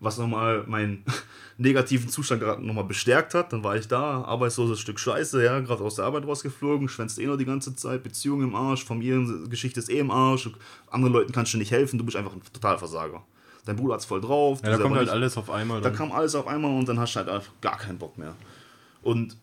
was 0.00 0.18
nochmal 0.18 0.64
meinen 0.66 1.04
negativen 1.58 2.08
Zustand 2.08 2.40
gerade 2.40 2.64
nochmal 2.64 2.84
bestärkt 2.84 3.34
hat. 3.34 3.52
Dann 3.52 3.64
war 3.64 3.76
ich 3.76 3.88
da, 3.88 4.22
arbeitsloses 4.22 4.80
Stück 4.80 4.98
Scheiße, 4.98 5.42
ja, 5.44 5.60
gerade 5.60 5.82
aus 5.82 5.96
der 5.96 6.04
Arbeit 6.04 6.26
rausgeflogen, 6.26 6.88
schwänzt 6.88 7.18
eh 7.18 7.26
noch 7.26 7.36
die 7.36 7.44
ganze 7.44 7.74
Zeit, 7.74 8.02
Beziehung 8.02 8.42
im 8.42 8.54
Arsch, 8.54 8.84
Familiengeschichte 8.84 9.80
ist 9.80 9.90
eh 9.90 9.98
im 9.98 10.10
Arsch, 10.10 10.50
anderen 10.90 11.12
Leuten 11.12 11.32
kannst 11.32 11.54
du 11.54 11.58
nicht 11.58 11.70
helfen, 11.70 11.98
du 11.98 12.04
bist 12.04 12.16
einfach 12.16 12.32
ein 12.32 12.42
Totalversager. 12.52 13.22
Dein 13.66 13.76
Bruder 13.76 13.94
hat's 13.94 14.04
voll 14.04 14.20
drauf. 14.20 14.60
Ja, 14.62 14.70
da 14.70 14.78
kommt 14.78 14.94
halt 14.94 15.06
nicht, 15.06 15.12
alles 15.12 15.38
auf 15.38 15.48
einmal. 15.48 15.80
Dann. 15.80 15.92
Da 15.92 15.96
kam 15.96 16.12
alles 16.12 16.34
auf 16.34 16.46
einmal 16.46 16.76
und 16.78 16.86
dann 16.86 16.98
hast 16.98 17.14
du 17.14 17.20
halt 17.20 17.30
einfach 17.30 17.52
gar 17.62 17.78
keinen 17.78 17.98
Bock 17.98 18.18
mehr. 18.18 18.34
Und 19.02 19.36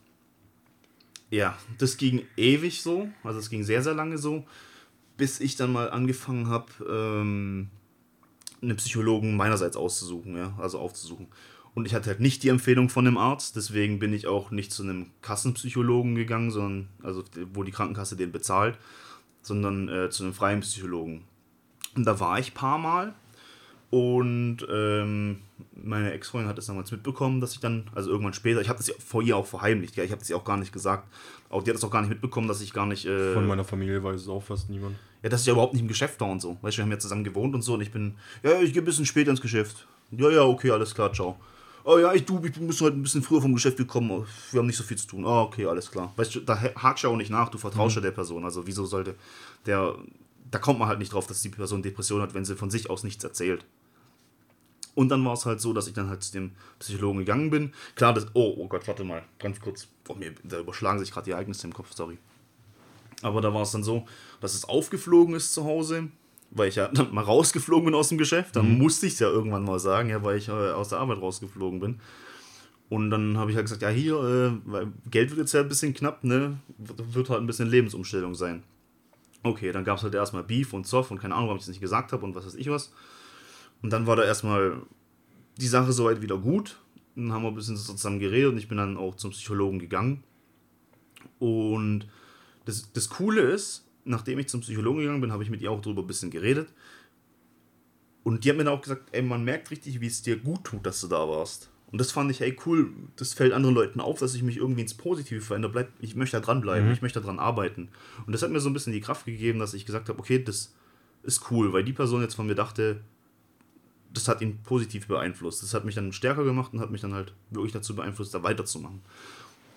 ja, 1.32 1.58
das 1.80 1.98
ging 1.98 2.24
ewig 2.38 2.84
so, 2.84 3.10
also 3.24 3.40
es 3.40 3.50
ging 3.50 3.64
sehr, 3.64 3.82
sehr 3.82 3.94
lange 3.94 4.18
so, 4.18 4.44
bis 5.18 5.40
ich 5.40 5.56
dann 5.56 5.72
mal 5.72 5.90
angefangen 5.90 6.50
habe, 6.50 6.68
ähm, 6.88 7.70
einen 8.62 8.78
Psychologen 8.78 9.36
meinerseits 9.36 9.78
auszusuchen, 9.78 10.38
ja, 10.38 10.54
also 10.60 10.80
aufzusuchen. 10.80 11.28
Und 11.74 11.86
ich 11.86 11.94
hatte 11.94 12.10
halt 12.10 12.20
nicht 12.20 12.44
die 12.44 12.50
Empfehlung 12.50 12.90
von 12.90 13.08
einem 13.08 13.18
Arzt, 13.18 13.56
deswegen 13.56 14.00
bin 14.00 14.14
ich 14.14 14.28
auch 14.28 14.52
nicht 14.52 14.74
zu 14.74 14.84
einem 14.84 15.08
Kassenpsychologen 15.22 16.16
gegangen, 16.16 16.52
sondern, 16.52 16.90
also 17.02 17.24
wo 17.54 17.64
die 17.64 17.72
Krankenkasse 17.72 18.18
den 18.18 18.32
bezahlt, 18.32 18.78
sondern 19.42 19.88
äh, 19.88 20.10
zu 20.10 20.24
einem 20.24 20.34
freien 20.34 20.60
Psychologen. 20.62 21.24
Und 21.96 22.06
da 22.06 22.20
war 22.20 22.40
ich 22.40 22.52
ein 22.52 22.56
paar 22.56 22.78
Mal 22.78 23.14
und 23.90 24.66
ähm, 24.70 25.42
meine 25.74 26.14
Ex-Freundin 26.14 26.50
hat 26.50 26.58
es 26.58 26.66
damals 26.66 26.92
mitbekommen, 26.92 27.42
dass 27.42 27.54
ich 27.54 27.60
dann, 27.60 27.90
also 27.94 28.10
irgendwann 28.10 28.34
später, 28.34 28.62
ich 28.62 28.70
habe 28.70 28.78
das 28.78 28.90
vor 29.04 29.22
ihr 29.22 29.36
auch 29.36 29.46
verheimlicht, 29.46 29.96
ja, 29.96 30.04
ich 30.04 30.12
habe 30.12 30.20
das 30.20 30.30
ja 30.30 30.38
auch 30.38 30.46
gar 30.46 30.58
nicht 30.58 30.72
gesagt. 30.74 31.08
Auch 31.52 31.64
die 31.64 31.70
hat 31.70 31.78
es 31.78 31.84
auch 31.84 31.92
gar 31.92 32.02
nicht 32.02 32.10
mitbekommen, 32.10 32.48
dass 32.48 32.62
ich 32.62 32.72
gar 32.72 32.86
nicht. 32.86 33.06
Äh, 33.06 33.34
Von 33.34 33.46
meiner 33.46 33.66
Familie 33.66 34.02
weiß 34.02 34.22
es 34.22 34.28
auch 34.30 34.42
fast 34.42 34.70
niemand. 34.70 34.96
Ja, 35.22 35.30
dass 35.30 35.42
ich 35.42 35.48
ja 35.48 35.54
überhaupt 35.54 35.74
nicht 35.74 35.82
im 35.82 35.88
Geschäft 35.88 36.20
war 36.22 36.30
und 36.30 36.42
so. 36.42 36.58
Weißt 36.62 36.78
du, 36.78 36.80
wir 36.80 36.84
haben 36.86 36.92
ja 36.92 37.00
zusammen 37.00 37.24
gewohnt 37.24 37.54
und 37.54 37.62
so 37.62 37.74
und 37.74 37.82
ich 37.82 37.92
bin, 37.92 38.16
ja, 38.42 38.60
ich 38.62 38.74
gehe 38.74 38.82
ein 38.82 38.86
bisschen 38.86 39.06
später 39.06 39.32
ins 39.32 39.42
Geschäft. 39.42 39.86
Ja, 40.12 40.30
ja, 40.30 40.44
okay, 40.44 40.72
alles 40.72 40.96
klar, 40.96 41.12
ciao. 41.14 41.38
Oh 41.84 41.98
ja, 41.98 42.14
ich, 42.14 42.26
du, 42.26 42.42
ich 42.44 42.60
muss 42.60 42.80
heute 42.82 42.98
ein 42.98 43.02
bisschen 43.02 43.22
früher 43.22 43.42
vom 43.42 43.54
Geschäft 43.54 43.78
gekommen, 43.78 44.26
wir 44.52 44.60
haben 44.60 44.68
nicht 44.68 44.78
so 44.78 44.84
viel 44.84 44.98
zu 44.98 45.08
tun. 45.08 45.26
Oh, 45.26 45.42
okay, 45.42 45.66
alles 45.66 45.90
klar. 45.92 46.14
Weißt 46.16 46.36
du, 46.36 46.40
da 46.40 46.60
hakst 46.76 47.04
du 47.04 47.10
auch 47.10 47.16
nicht 47.18 47.32
nach, 47.32 47.50
du 47.50 47.58
vertraust 47.58 47.96
mhm. 47.96 48.04
ja 48.04 48.10
der 48.10 48.16
Person. 48.16 48.46
Also 48.46 48.66
wieso 48.66 48.86
sollte 48.86 49.16
der, 49.66 49.96
da 50.50 50.60
kommt 50.60 50.80
man 50.80 50.88
halt 50.88 51.00
nicht 51.00 51.14
drauf, 51.14 51.28
dass 51.28 51.42
die 51.42 51.50
Person 51.50 51.82
Depression 51.82 52.22
hat, 52.22 52.34
wenn 52.34 52.46
sie 52.46 52.56
von 52.56 52.70
sich 52.70 52.90
aus 52.90 53.04
nichts 53.04 53.24
erzählt. 53.24 53.66
Und 54.94 55.10
dann 55.10 55.24
war 55.24 55.34
es 55.34 55.46
halt 55.46 55.62
so, 55.62 55.74
dass 55.74 55.88
ich 55.88 55.94
dann 55.94 56.10
halt 56.10 56.24
zu 56.24 56.34
dem 56.34 56.52
Psychologen 56.80 57.20
gegangen 57.20 57.50
bin. 57.50 57.74
Klar, 57.96 58.14
das. 58.14 58.28
Oh, 58.34 58.56
oh 58.58 58.68
Gott, 58.68 58.88
warte 58.88 59.04
mal, 59.04 59.24
ganz 59.40 59.60
kurz. 59.60 59.88
Oh, 60.10 60.16
mir, 60.16 60.34
da 60.44 60.60
überschlagen 60.60 61.00
sich 61.00 61.12
gerade 61.12 61.26
die 61.26 61.32
Ereignisse 61.32 61.68
im 61.68 61.74
Kopf, 61.74 61.94
sorry. 61.94 62.18
Aber 63.22 63.40
da 63.42 63.54
war 63.54 63.62
es 63.62 63.72
dann 63.72 63.84
so, 63.84 64.06
dass 64.42 64.54
es 64.54 64.66
aufgeflogen 64.66 65.36
ist 65.36 65.54
zu 65.54 65.64
Hause, 65.64 66.10
weil 66.50 66.70
ich 66.70 66.76
ja 66.76 66.88
dann 66.88 67.14
mal 67.14 67.24
rausgeflogen 67.24 67.86
bin 67.86 67.96
aus 67.96 68.10
dem 68.10 68.18
Geschäft. 68.18 68.56
Dann 68.56 68.74
mhm. 68.74 68.80
musste 68.80 69.06
ich 69.06 69.14
es 69.14 69.20
ja 69.20 69.30
irgendwann 69.30 69.64
mal 69.64 69.80
sagen, 69.80 70.10
ja, 70.10 70.24
weil 70.24 70.38
ich 70.38 70.50
äh, 70.50 70.52
aus 70.52 70.90
der 70.90 71.00
Arbeit 71.00 71.22
rausgeflogen 71.22 71.80
bin. 71.80 72.00
Und 72.90 73.10
dann 73.10 73.38
habe 73.38 73.52
ich 73.52 73.56
halt 73.56 73.68
gesagt, 73.68 73.84
ja, 73.84 73.90
hier, 73.90 74.16
äh, 74.16 74.52
weil 74.70 74.88
Geld 75.10 75.30
wird 75.30 75.40
jetzt 75.40 75.54
ja 75.54 75.62
ein 75.62 75.70
bisschen 75.70 75.94
knapp, 75.94 76.26
ne? 76.26 76.58
Wird 76.78 77.30
halt 77.30 77.40
ein 77.40 77.48
bisschen 77.48 77.70
Lebensumstellung 77.70 78.36
sein. 78.36 78.64
Okay, 79.44 79.72
dann 79.72 79.86
gab 79.86 79.98
es 79.98 80.04
halt 80.04 80.14
erstmal 80.14 80.44
Beef 80.44 80.74
und 80.74 80.86
Zoff 80.86 81.10
und 81.10 81.20
keine 81.20 81.34
Ahnung, 81.36 81.48
warum 81.48 81.58
ich 81.58 81.64
das 81.64 81.70
nicht 81.70 81.80
gesagt 81.80 82.12
habe 82.12 82.26
und 82.26 82.36
was 82.36 82.46
weiß 82.46 82.56
ich 82.56 82.70
was. 82.70 82.92
Und 83.82 83.92
dann 83.92 84.08
war 84.08 84.16
da 84.16 84.24
erstmal 84.24 84.82
die 85.58 85.68
Sache 85.68 85.92
soweit 85.92 86.22
wieder 86.22 86.38
gut. 86.38 86.80
Dann 87.16 87.32
haben 87.32 87.44
wir 87.44 87.50
ein 87.50 87.56
bisschen 87.56 87.78
zusammen 87.78 88.20
geredet 88.20 88.52
und 88.52 88.58
ich 88.58 88.68
bin 88.68 88.78
dann 88.78 88.98
auch 88.98 89.16
zum 89.16 89.32
Psychologen 89.32 89.80
gegangen. 89.80 90.24
Und 91.40 92.08
das, 92.66 92.92
das 92.94 93.10
Coole 93.10 93.42
ist, 93.42 93.88
nachdem 94.06 94.40
ich 94.40 94.48
zum 94.48 94.62
Psychologen 94.62 95.00
gegangen 95.00 95.22
bin, 95.22 95.32
habe 95.32 95.44
ich 95.44 95.50
mit 95.50 95.62
ihr 95.62 95.72
auch 95.72 95.82
darüber 95.82 96.02
ein 96.02 96.08
bisschen 96.08 96.32
geredet. 96.32 96.70
Und 98.24 98.44
die 98.44 98.50
hat 98.50 98.58
mir 98.58 98.64
dann 98.64 98.74
auch 98.74 98.82
gesagt, 98.82 99.10
ey, 99.12 99.22
man 99.22 99.44
merkt 99.44 99.72
richtig, 99.72 100.00
wie 100.00 100.08
es 100.08 100.22
dir 100.22 100.38
gut 100.38 100.64
tut, 100.64 100.86
dass 100.86 101.02
du 101.02 101.08
da 101.08 101.28
warst. 101.28 101.70
Und 101.92 102.00
das 102.00 102.12
fand 102.12 102.32
ich, 102.32 102.42
ey, 102.42 102.56
cool, 102.66 102.94
das 103.18 103.34
fällt 103.34 103.52
anderen 103.52 103.76
Leuten 103.76 104.00
auf, 104.00 104.20
dass 104.20 104.34
ich 104.34 104.44
mich 104.44 104.58
irgendwie 104.58 104.82
ins 104.82 104.94
Positive 104.94 105.42
verändere. 105.42 105.72
Bleib, 105.72 105.90
ich 106.00 106.16
möchte 106.16 106.38
da 106.38 106.46
dranbleiben, 106.46 106.88
mhm. 106.88 106.94
ich 106.94 107.02
möchte 107.02 107.20
daran 107.20 107.40
arbeiten. 107.40 107.90
Und 108.26 108.32
das 108.32 108.44
hat 108.44 108.52
mir 108.52 108.62
so 108.62 108.70
ein 108.70 108.74
bisschen 108.74 108.94
die 108.94 109.02
Kraft 109.02 109.26
gegeben, 109.26 109.60
dass 109.60 109.74
ich 109.74 109.86
gesagt 109.86 110.08
habe, 110.08 110.20
okay, 110.20 110.42
das 110.42 110.74
ist 111.24 111.52
cool, 111.52 111.74
weil 111.74 111.84
die 111.84 111.94
Person 111.94 112.22
jetzt 112.22 112.36
von 112.36 112.48
mir 112.48 112.56
dachte, 112.56 113.02
das 114.14 114.28
hat 114.28 114.42
ihn 114.42 114.60
positiv 114.64 115.08
beeinflusst. 115.08 115.64
Das 115.64 115.74
hat 115.74 115.86
mich 115.86 115.96
dann 115.96 116.12
stärker 116.12 116.44
gemacht 116.44 116.74
und 116.74 116.80
hat 116.80 116.92
mich 116.92 117.02
dann 117.02 117.14
halt 117.14 117.34
wirklich 117.50 117.74
dazu 117.74 117.96
beeinflusst, 117.96 118.34
da 118.34 118.44
weiterzumachen. 118.44 119.02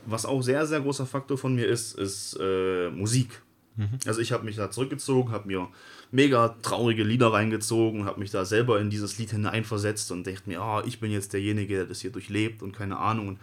Was 0.07 0.27
auch 0.27 0.43
sehr, 0.43 0.67
sehr 0.67 0.81
großer 0.81 1.07
Faktor 1.07 1.39
von 1.39 1.55
mir 1.55 1.67
ist, 1.67 1.99
ist 1.99 2.39
äh, 2.41 2.91
Musik. 2.91 3.43
Mhm. 3.77 3.99
Also 4.07 4.21
ich 4.21 4.33
habe 4.33 4.45
mich 4.45 4.57
da 4.57 4.71
zurückgezogen, 4.71 5.33
habe 5.33 5.47
mir 5.47 5.69
mega 6.11 6.57
traurige 6.63 7.03
Lieder 7.03 7.33
reingezogen, 7.33 8.05
habe 8.05 8.21
mich 8.21 8.31
da 8.31 8.45
selber 8.45 8.81
in 8.81 8.91
dieses 8.91 9.19
Lied 9.19 9.31
hineinversetzt 9.31 10.13
und 10.13 10.27
dachte 10.27 10.43
mir, 10.47 10.61
ah, 10.61 10.83
ich 10.87 11.01
bin 11.01 11.11
jetzt 11.11 11.33
derjenige, 11.33 11.77
der 11.77 11.87
das 11.87 12.01
hier 12.01 12.13
durchlebt 12.13 12.63
und 12.63 12.73
keine 12.73 12.99
Ahnung. 12.99 13.39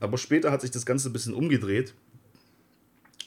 Aber 0.00 0.18
später 0.18 0.50
hat 0.50 0.60
sich 0.60 0.70
das 0.70 0.84
Ganze 0.84 1.08
ein 1.08 1.12
bisschen 1.12 1.34
umgedreht 1.34 1.94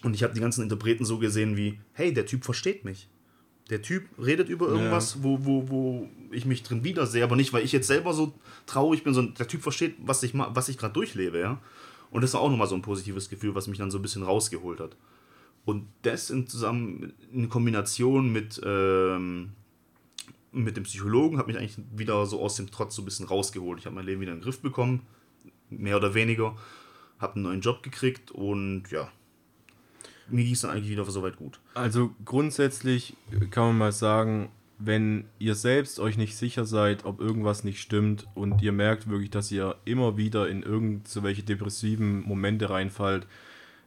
und 0.04 0.14
ich 0.14 0.24
habe 0.24 0.34
die 0.34 0.40
ganzen 0.40 0.64
Interpreten 0.64 1.06
so 1.06 1.18
gesehen 1.18 1.58
wie, 1.58 1.80
hey, 1.94 2.14
der 2.14 2.26
Typ 2.26 2.44
versteht 2.44 2.86
mich. 2.86 3.08
Der 3.70 3.82
Typ 3.82 4.06
redet 4.24 4.50
über 4.50 4.68
irgendwas, 4.68 5.16
ja. 5.16 5.24
wo, 5.24 5.46
wo, 5.46 5.70
wo 5.70 6.10
ich 6.32 6.46
mich 6.46 6.64
drin 6.64 6.84
wiedersehe, 6.84 7.24
aber 7.24 7.36
nicht, 7.36 7.54
weil 7.54 7.64
ich 7.64 7.72
jetzt 7.72 7.88
selber 7.88 8.14
so 8.14 8.34
traurig 8.66 9.04
bin, 9.04 9.14
sondern 9.14 9.36
der 9.36 9.48
Typ 9.48 9.62
versteht, 9.62 9.96
was 10.00 10.24
ich, 10.24 10.34
was 10.36 10.70
ich 10.70 10.78
gerade 10.78 10.94
durchlebe, 10.94 11.40
ja. 11.40 11.60
Und 12.12 12.22
das 12.22 12.34
war 12.34 12.42
auch 12.42 12.50
nochmal 12.50 12.68
so 12.68 12.76
ein 12.76 12.82
positives 12.82 13.30
Gefühl, 13.30 13.56
was 13.56 13.68
mich 13.68 13.78
dann 13.78 13.92
so 13.92 14.00
ein 14.00 14.02
bisschen 14.02 14.24
rausgeholt 14.24 14.80
hat. 14.80 14.96
Und 15.66 15.88
das 16.02 16.30
in, 16.30 16.48
zusammen 16.48 17.14
in 17.32 17.50
Kombination 17.50 18.32
mit, 18.32 18.60
ähm, 18.66 19.52
mit 20.52 20.78
dem 20.78 20.84
Psychologen 20.84 21.38
hat 21.38 21.48
mich 21.48 21.58
eigentlich 21.58 21.78
wieder 21.96 22.26
so 22.26 22.42
aus 22.42 22.56
dem 22.56 22.72
Trotz 22.72 22.96
so 22.96 23.04
ein 23.04 23.06
bisschen 23.06 23.28
rausgeholt. 23.28 23.80
Ich 23.80 23.86
habe 23.86 23.96
mein 23.96 24.06
Leben 24.06 24.22
wieder 24.22 24.32
in 24.32 24.40
den 24.40 24.44
Griff 24.44 24.62
bekommen, 24.62 25.06
mehr 25.70 25.98
oder 25.98 26.14
weniger, 26.16 26.56
habe 27.20 27.36
einen 27.36 27.44
neuen 27.44 27.62
Job 27.62 27.84
gekriegt 27.84 28.32
und 28.32 28.90
ja, 28.90 29.12
mir 30.30 30.44
ging 30.44 30.54
es 30.54 30.62
dann 30.62 30.72
eigentlich 30.72 30.90
wieder 30.90 31.06
soweit 31.06 31.38
gut. 31.38 31.60
Also 31.76 32.16
grundsätzlich 32.26 33.16
kann 33.52 33.68
man 33.68 33.78
mal 33.78 33.92
sagen, 33.92 34.50
wenn 34.80 35.26
ihr 35.40 35.56
selbst 35.56 36.00
euch 36.00 36.18
nicht 36.18 36.38
sicher 36.38 36.64
seid, 36.64 37.04
ob 37.04 37.20
irgendwas 37.20 37.66
nicht 37.66 37.82
stimmt 37.82 38.28
und 38.34 38.62
ihr 38.62 38.72
merkt 38.72 39.10
wirklich, 39.10 39.30
dass 39.30 39.52
ihr 39.52 39.76
immer 39.84 40.16
wieder 40.16 40.48
in 40.48 40.64
irgendwelche 40.64 41.44
depressiven 41.44 42.22
Momente 42.22 42.70
reinfallt, 42.70 43.28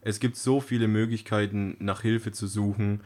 es 0.02 0.20
gibt 0.20 0.36
so 0.36 0.60
viele 0.60 0.88
Möglichkeiten, 0.88 1.76
nach 1.78 2.02
Hilfe 2.02 2.32
zu 2.32 2.46
suchen. 2.46 3.00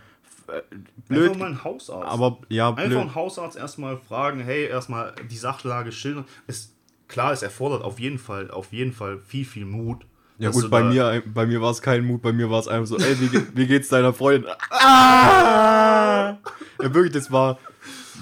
Äh, 0.49 0.63
blöd, 1.09 1.29
Einfach 1.29 1.39
mal 1.39 1.47
einen 1.47 1.65
Hausarzt. 1.65 2.09
Aber 2.09 2.39
ja, 2.49 2.73
blöd. 2.73 2.87
Einfach 2.87 3.01
einen 3.03 3.15
Hausarzt 3.15 3.57
erstmal 3.57 3.99
fragen, 3.99 4.41
hey, 4.41 4.65
erstmal 4.65 5.15
die 5.31 5.37
Sachlage 5.37 5.93
schildern. 5.93 6.25
Es, 6.49 6.75
klar, 7.07 7.33
es 7.33 7.43
erfordert 7.43 7.83
auf 7.83 8.01
jeden 8.01 8.19
Fall, 8.19 8.51
auf 8.51 8.73
jeden 8.73 8.93
Fall 8.93 9.21
viel, 9.21 9.45
viel 9.45 9.65
Mut 9.65 10.07
ja 10.39 10.51
gut, 10.51 10.71
bei 10.71 10.85
mir, 10.85 11.23
bei 11.27 11.47
mir 11.47 11.61
war 11.61 11.71
es 11.71 11.81
kein 11.81 12.05
Mut, 12.05 12.23
bei 12.23 12.33
mir 12.33 12.51
war 12.51 12.61
es 12.61 12.69
einfach 12.69 12.87
so, 12.87 12.99
ey, 12.99 13.21
wie, 13.21 13.43
wie 13.55 13.67
geht's 13.67 13.89
deiner 13.89 14.13
Freundin? 14.13 14.51
Ah! 14.71 16.37
Ja 16.81 16.95
wirklich, 16.95 17.13
das 17.13 17.33
war, 17.33 17.59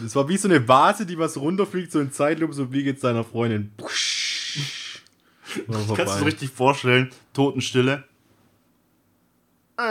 das 0.03 0.15
war 0.15 0.29
wie 0.29 0.37
so 0.37 0.49
eine 0.49 0.67
Vase, 0.69 1.07
die 1.07 1.19
was 1.19 1.37
runterfliegt, 1.37 1.91
so 1.91 2.01
in 2.01 2.13
Zeitlupe, 2.13 2.53
so 2.53 2.73
wie 2.73 2.85
geht's 2.85 3.01
deiner 3.01 3.25
Freundin? 3.25 3.73
Kannst 5.67 6.15
du 6.15 6.19
dir 6.21 6.27
richtig 6.27 6.51
vorstellen, 6.51 7.11
Totenstille. 7.33 8.05
ich 9.77 9.85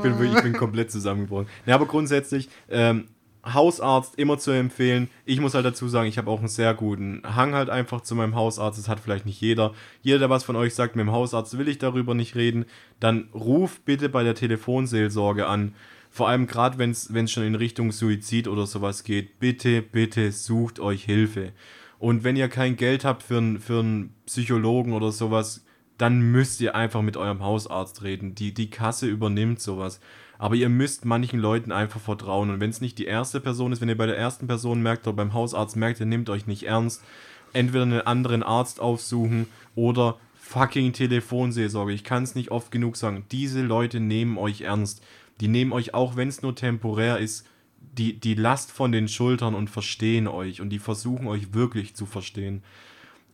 bin 0.00 0.18
wirklich, 0.18 0.34
ich 0.34 0.42
bin 0.42 0.52
komplett 0.52 0.92
zusammengebrochen. 0.92 1.48
Ja, 1.66 1.74
aber 1.74 1.86
grundsätzlich, 1.86 2.48
ähm, 2.68 3.08
Hausarzt 3.44 4.18
immer 4.18 4.38
zu 4.38 4.50
empfehlen. 4.50 5.08
Ich 5.24 5.40
muss 5.40 5.54
halt 5.54 5.64
dazu 5.64 5.88
sagen, 5.88 6.08
ich 6.08 6.18
habe 6.18 6.30
auch 6.30 6.40
einen 6.40 6.48
sehr 6.48 6.74
guten 6.74 7.22
Hang 7.24 7.54
halt 7.54 7.70
einfach 7.70 8.02
zu 8.02 8.14
meinem 8.14 8.34
Hausarzt. 8.34 8.78
Das 8.78 8.88
hat 8.88 9.00
vielleicht 9.00 9.26
nicht 9.26 9.40
jeder. 9.40 9.72
Jeder, 10.02 10.18
der 10.18 10.30
was 10.30 10.44
von 10.44 10.56
euch 10.56 10.74
sagt, 10.74 10.96
mit 10.96 11.06
dem 11.06 11.12
Hausarzt 11.12 11.56
will 11.56 11.68
ich 11.68 11.78
darüber 11.78 12.14
nicht 12.14 12.34
reden, 12.34 12.66
dann 12.98 13.28
ruft 13.32 13.84
bitte 13.84 14.08
bei 14.08 14.22
der 14.22 14.34
Telefonseelsorge 14.34 15.46
an. 15.46 15.74
Vor 16.10 16.28
allem 16.28 16.46
gerade, 16.46 16.78
wenn 16.78 16.90
es 16.90 17.32
schon 17.32 17.44
in 17.44 17.54
Richtung 17.54 17.92
Suizid 17.92 18.48
oder 18.48 18.66
sowas 18.66 19.04
geht. 19.04 19.38
Bitte, 19.38 19.80
bitte 19.80 20.32
sucht 20.32 20.80
euch 20.80 21.04
Hilfe. 21.04 21.52
Und 21.98 22.24
wenn 22.24 22.36
ihr 22.36 22.48
kein 22.48 22.76
Geld 22.76 23.04
habt 23.04 23.22
für, 23.22 23.58
für 23.60 23.80
einen 23.80 24.14
Psychologen 24.26 24.92
oder 24.92 25.12
sowas, 25.12 25.64
dann 25.98 26.20
müsst 26.20 26.60
ihr 26.62 26.74
einfach 26.74 27.02
mit 27.02 27.16
eurem 27.16 27.42
Hausarzt 27.42 28.02
reden. 28.02 28.34
Die, 28.34 28.54
die 28.54 28.70
Kasse 28.70 29.06
übernimmt 29.06 29.60
sowas. 29.60 30.00
Aber 30.40 30.54
ihr 30.54 30.70
müsst 30.70 31.04
manchen 31.04 31.38
Leuten 31.38 31.70
einfach 31.70 32.00
vertrauen. 32.00 32.48
Und 32.48 32.60
wenn 32.60 32.70
es 32.70 32.80
nicht 32.80 32.96
die 32.96 33.04
erste 33.04 33.40
Person 33.40 33.72
ist, 33.72 33.82
wenn 33.82 33.90
ihr 33.90 33.98
bei 33.98 34.06
der 34.06 34.16
ersten 34.16 34.46
Person 34.46 34.80
merkt 34.80 35.06
oder 35.06 35.14
beim 35.14 35.34
Hausarzt 35.34 35.76
merkt, 35.76 36.00
ihr 36.00 36.06
nehmt 36.06 36.30
euch 36.30 36.46
nicht 36.46 36.62
ernst, 36.62 37.04
entweder 37.52 37.82
einen 37.82 38.00
anderen 38.00 38.42
Arzt 38.42 38.80
aufsuchen 38.80 39.48
oder 39.74 40.16
fucking 40.40 40.94
Telefonseelsorge. 40.94 41.92
Ich 41.92 42.04
kann 42.04 42.22
es 42.22 42.34
nicht 42.34 42.50
oft 42.50 42.70
genug 42.70 42.96
sagen. 42.96 43.26
Diese 43.30 43.60
Leute 43.60 44.00
nehmen 44.00 44.38
euch 44.38 44.62
ernst. 44.62 45.04
Die 45.42 45.48
nehmen 45.48 45.72
euch, 45.72 45.92
auch 45.92 46.16
wenn 46.16 46.28
es 46.28 46.40
nur 46.40 46.56
temporär 46.56 47.18
ist, 47.18 47.46
die, 47.78 48.18
die 48.18 48.34
Last 48.34 48.72
von 48.72 48.92
den 48.92 49.08
Schultern 49.08 49.54
und 49.54 49.68
verstehen 49.68 50.26
euch. 50.26 50.62
Und 50.62 50.70
die 50.70 50.78
versuchen 50.78 51.26
euch 51.26 51.52
wirklich 51.52 51.94
zu 51.94 52.06
verstehen. 52.06 52.62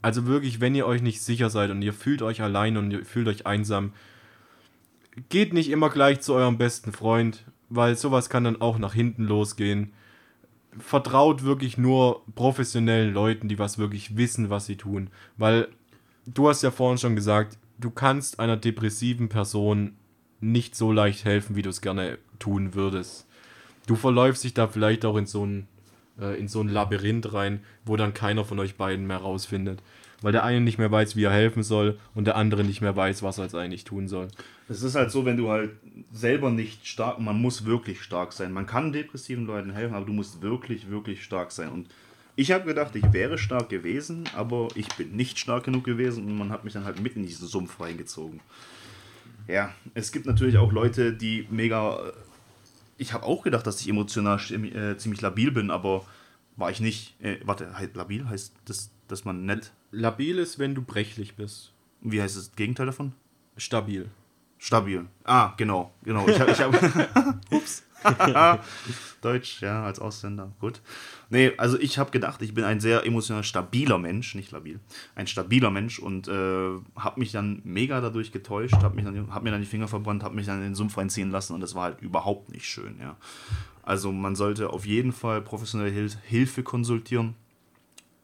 Also 0.03 0.27
wirklich, 0.27 0.61
wenn 0.61 0.75
ihr 0.75 0.89
euch 0.89 1.03
nicht 1.03 1.23
sicher 1.23 1.51
seid 1.51 1.71
und 1.71 1.83
ihr 1.83 1.93
fühlt 1.93 2.23
euch 2.23 2.43
allein 2.43 2.77
und 2.77 2.91
ihr 2.91 3.05
fühlt 3.05 3.29
euch 3.29 3.47
einsam, 3.47 3.93
geht 5.29 5.53
nicht 5.53 5.71
immer 5.71 5.91
gleich 5.91 6.21
zu 6.21 6.35
eurem 6.35 6.59
besten 6.59 6.93
Freund, 6.93 7.45
weil 7.69 7.97
sowas 7.97 8.29
kann 8.29 8.45
dann 8.45 8.61
auch 8.61 8.79
nach 8.79 8.95
hinten 8.95 9.25
losgehen. 9.25 9.93
Vertraut 10.79 11.43
wirklich 11.43 11.79
nur 11.79 12.23
professionellen 12.35 13.15
Leuten, 13.15 13.49
die 13.49 13.59
was 13.59 13.79
wirklich 13.79 14.17
wissen, 14.17 14.51
was 14.51 14.67
sie 14.67 14.77
tun. 14.77 15.11
Weil 15.37 15.69
du 16.27 16.49
hast 16.49 16.63
ja 16.63 16.71
vorhin 16.71 16.99
schon 16.99 17.17
gesagt, 17.17 17.59
du 17.79 17.91
kannst 17.91 18.41
einer 18.41 18.57
depressiven 18.57 19.29
Person 19.29 19.97
nicht 20.41 20.75
so 20.75 20.93
leicht 20.93 21.25
helfen, 21.25 21.57
wie 21.57 21.63
du 21.63 21.71
es 21.71 21.81
gerne 21.81 22.19
tun 22.39 22.75
würdest. 22.75 23.27
Du 23.87 23.97
verläufst 23.97 24.45
dich 24.45 24.53
da 24.53 24.69
vielleicht 24.69 25.05
auch 25.05 25.17
in 25.17 25.27
so 25.27 25.47
ein, 25.47 25.67
äh, 26.21 26.39
in 26.39 26.49
so 26.49 26.61
ein 26.61 26.69
Labyrinth 26.69 27.33
rein, 27.33 27.61
wo 27.85 27.97
dann 27.97 28.15
keiner 28.15 28.45
von 28.45 28.59
euch 28.59 28.77
beiden 28.77 29.07
mehr 29.07 29.19
rausfindet. 29.19 29.83
Weil 30.23 30.33
der 30.33 30.45
eine 30.45 30.61
nicht 30.61 30.79
mehr 30.79 30.91
weiß, 30.91 31.17
wie 31.17 31.25
er 31.25 31.33
helfen 31.33 31.63
soll 31.63 31.99
und 32.15 32.27
der 32.27 32.37
andere 32.37 32.65
nicht 32.65 32.81
mehr 32.81 32.97
weiß, 32.97 33.23
was 33.23 33.39
er 33.39 33.45
jetzt 33.45 33.55
eigentlich 33.55 33.85
tun 33.85 34.09
soll. 34.09 34.29
Es 34.69 34.83
ist 34.83 34.95
halt 34.95 35.11
so, 35.11 35.25
wenn 35.25 35.37
du 35.37 35.51
halt 35.51 35.73
selber 36.13 36.51
nicht 36.51 36.87
stark, 36.87 37.19
man 37.21 37.41
muss 37.41 37.67
wirklich 37.67 38.03
stark 38.03 38.33
sein. 38.33 38.53
Man 38.53 38.67
kann 38.67 38.93
depressiven 38.93 39.47
Leuten 39.47 39.73
helfen, 39.73 39.95
aber 39.95 40.07
du 40.07 40.13
musst 40.13 40.41
wirklich, 40.41 40.91
wirklich 40.91 41.23
stark 41.23 41.53
sein. 41.53 41.69
Und 41.69 41.89
ich 42.35 42.53
habe 42.53 42.65
gedacht, 42.65 42.95
ich 42.95 43.13
wäre 43.13 43.39
stark 43.39 43.71
gewesen, 43.71 44.25
aber 44.35 44.69
ich 44.75 44.89
bin 44.97 45.17
nicht 45.17 45.39
stark 45.39 45.65
genug 45.65 45.85
gewesen 45.85 46.27
und 46.27 46.37
man 46.37 46.51
hat 46.51 46.65
mich 46.65 46.75
dann 46.75 46.85
halt 46.85 47.01
mitten 47.01 47.21
in 47.21 47.27
diesen 47.27 47.49
Sumpf 47.49 47.81
reingezogen. 47.81 48.41
Ja, 49.49 49.73
es 49.95 50.13
gibt 50.13 50.27
natürlich 50.27 50.59
auch 50.59 50.73
Leute, 50.73 51.13
die 51.13 51.47
mega. 51.51 52.13
Ich 52.99 53.13
habe 53.13 53.25
auch 53.25 53.43
gedacht, 53.43 53.67
dass 53.67 53.81
ich 53.81 53.89
emotional 53.89 54.39
äh, 54.39 54.97
ziemlich 54.97 55.21
labil 55.21 55.51
bin, 55.51 55.71
aber 55.71 56.05
war 56.57 56.71
ich 56.71 56.81
nicht. 56.81 57.15
Äh, 57.23 57.37
warte, 57.45 57.71
labil 57.95 58.29
heißt 58.29 58.55
das, 58.65 58.91
dass 59.09 59.25
man 59.25 59.47
nett. 59.47 59.73
Labil 59.97 60.39
ist, 60.39 60.59
wenn 60.59 60.75
du 60.75 60.83
brechlich 60.83 61.37
bist. 61.37 61.73
Wie 62.03 62.21
heißt 62.21 62.37
das 62.37 62.53
Gegenteil 62.53 62.87
davon? 62.87 63.13
Stabil. 63.57 64.11
Stabil. 64.59 65.07
Ah, 65.25 65.55
genau, 65.57 65.93
genau. 66.03 66.29
Ich 66.29 66.39
habe. 66.39 66.51
Ich 66.51 66.61
hab, 66.61 67.41
Ups. 67.51 67.83
Deutsch, 69.23 69.63
ja, 69.63 69.85
als 69.85 69.99
Ausländer. 69.99 70.53
Gut. 70.61 70.81
Nee, 71.31 71.53
also 71.57 71.79
ich 71.81 71.99
habe 71.99 72.11
gedacht, 72.11 72.43
ich 72.43 72.55
bin 72.55 72.65
ein 72.65 72.79
sehr 72.79 73.05
emotional 73.05 73.43
stabiler 73.43 73.99
Mensch, 73.99 74.35
nicht 74.35 74.53
labil. 74.53 74.79
Ein 75.15 75.27
stabiler 75.27 75.71
Mensch 75.71 75.99
und 75.99 76.29
äh, 76.29 76.77
habe 76.97 77.19
mich 77.19 77.33
dann 77.33 77.63
mega 77.65 78.01
dadurch 78.01 78.31
getäuscht, 78.31 78.77
habe 78.83 79.03
hab 79.31 79.43
mir 79.43 79.51
dann 79.51 79.61
die 79.61 79.67
Finger 79.67 79.89
verbrannt, 79.89 80.23
habe 80.23 80.37
mich 80.37 80.47
dann 80.47 80.59
in 80.59 80.65
den 80.65 80.75
Sumpf 80.75 80.97
reinziehen 80.99 81.31
lassen 81.31 81.55
und 81.55 81.61
das 81.61 81.75
war 81.75 81.85
halt 81.85 82.01
überhaupt 82.01 82.53
nicht 82.53 82.67
schön, 82.67 82.99
ja. 83.01 83.17
Also 83.83 84.13
man 84.13 84.37
sollte 84.37 84.71
auf 84.71 84.85
jeden 84.87 85.13
Fall 85.13 85.41
professionelle 85.41 85.91
Hil 85.91 86.11
Hilfe 86.25 86.63
konsultieren. 86.63 87.35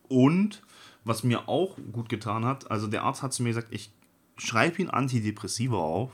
Und 0.08 0.62
was 1.04 1.24
mir 1.24 1.48
auch 1.48 1.76
gut 1.92 2.08
getan 2.08 2.44
hat, 2.44 2.70
also 2.70 2.86
der 2.86 3.02
Arzt 3.04 3.22
hat 3.22 3.32
zu 3.32 3.42
mir 3.42 3.50
gesagt, 3.50 3.68
ich 3.70 3.92
schreibe 4.36 4.80
ihn 4.80 4.90
Antidepressiva 4.90 5.76
auf 5.76 6.12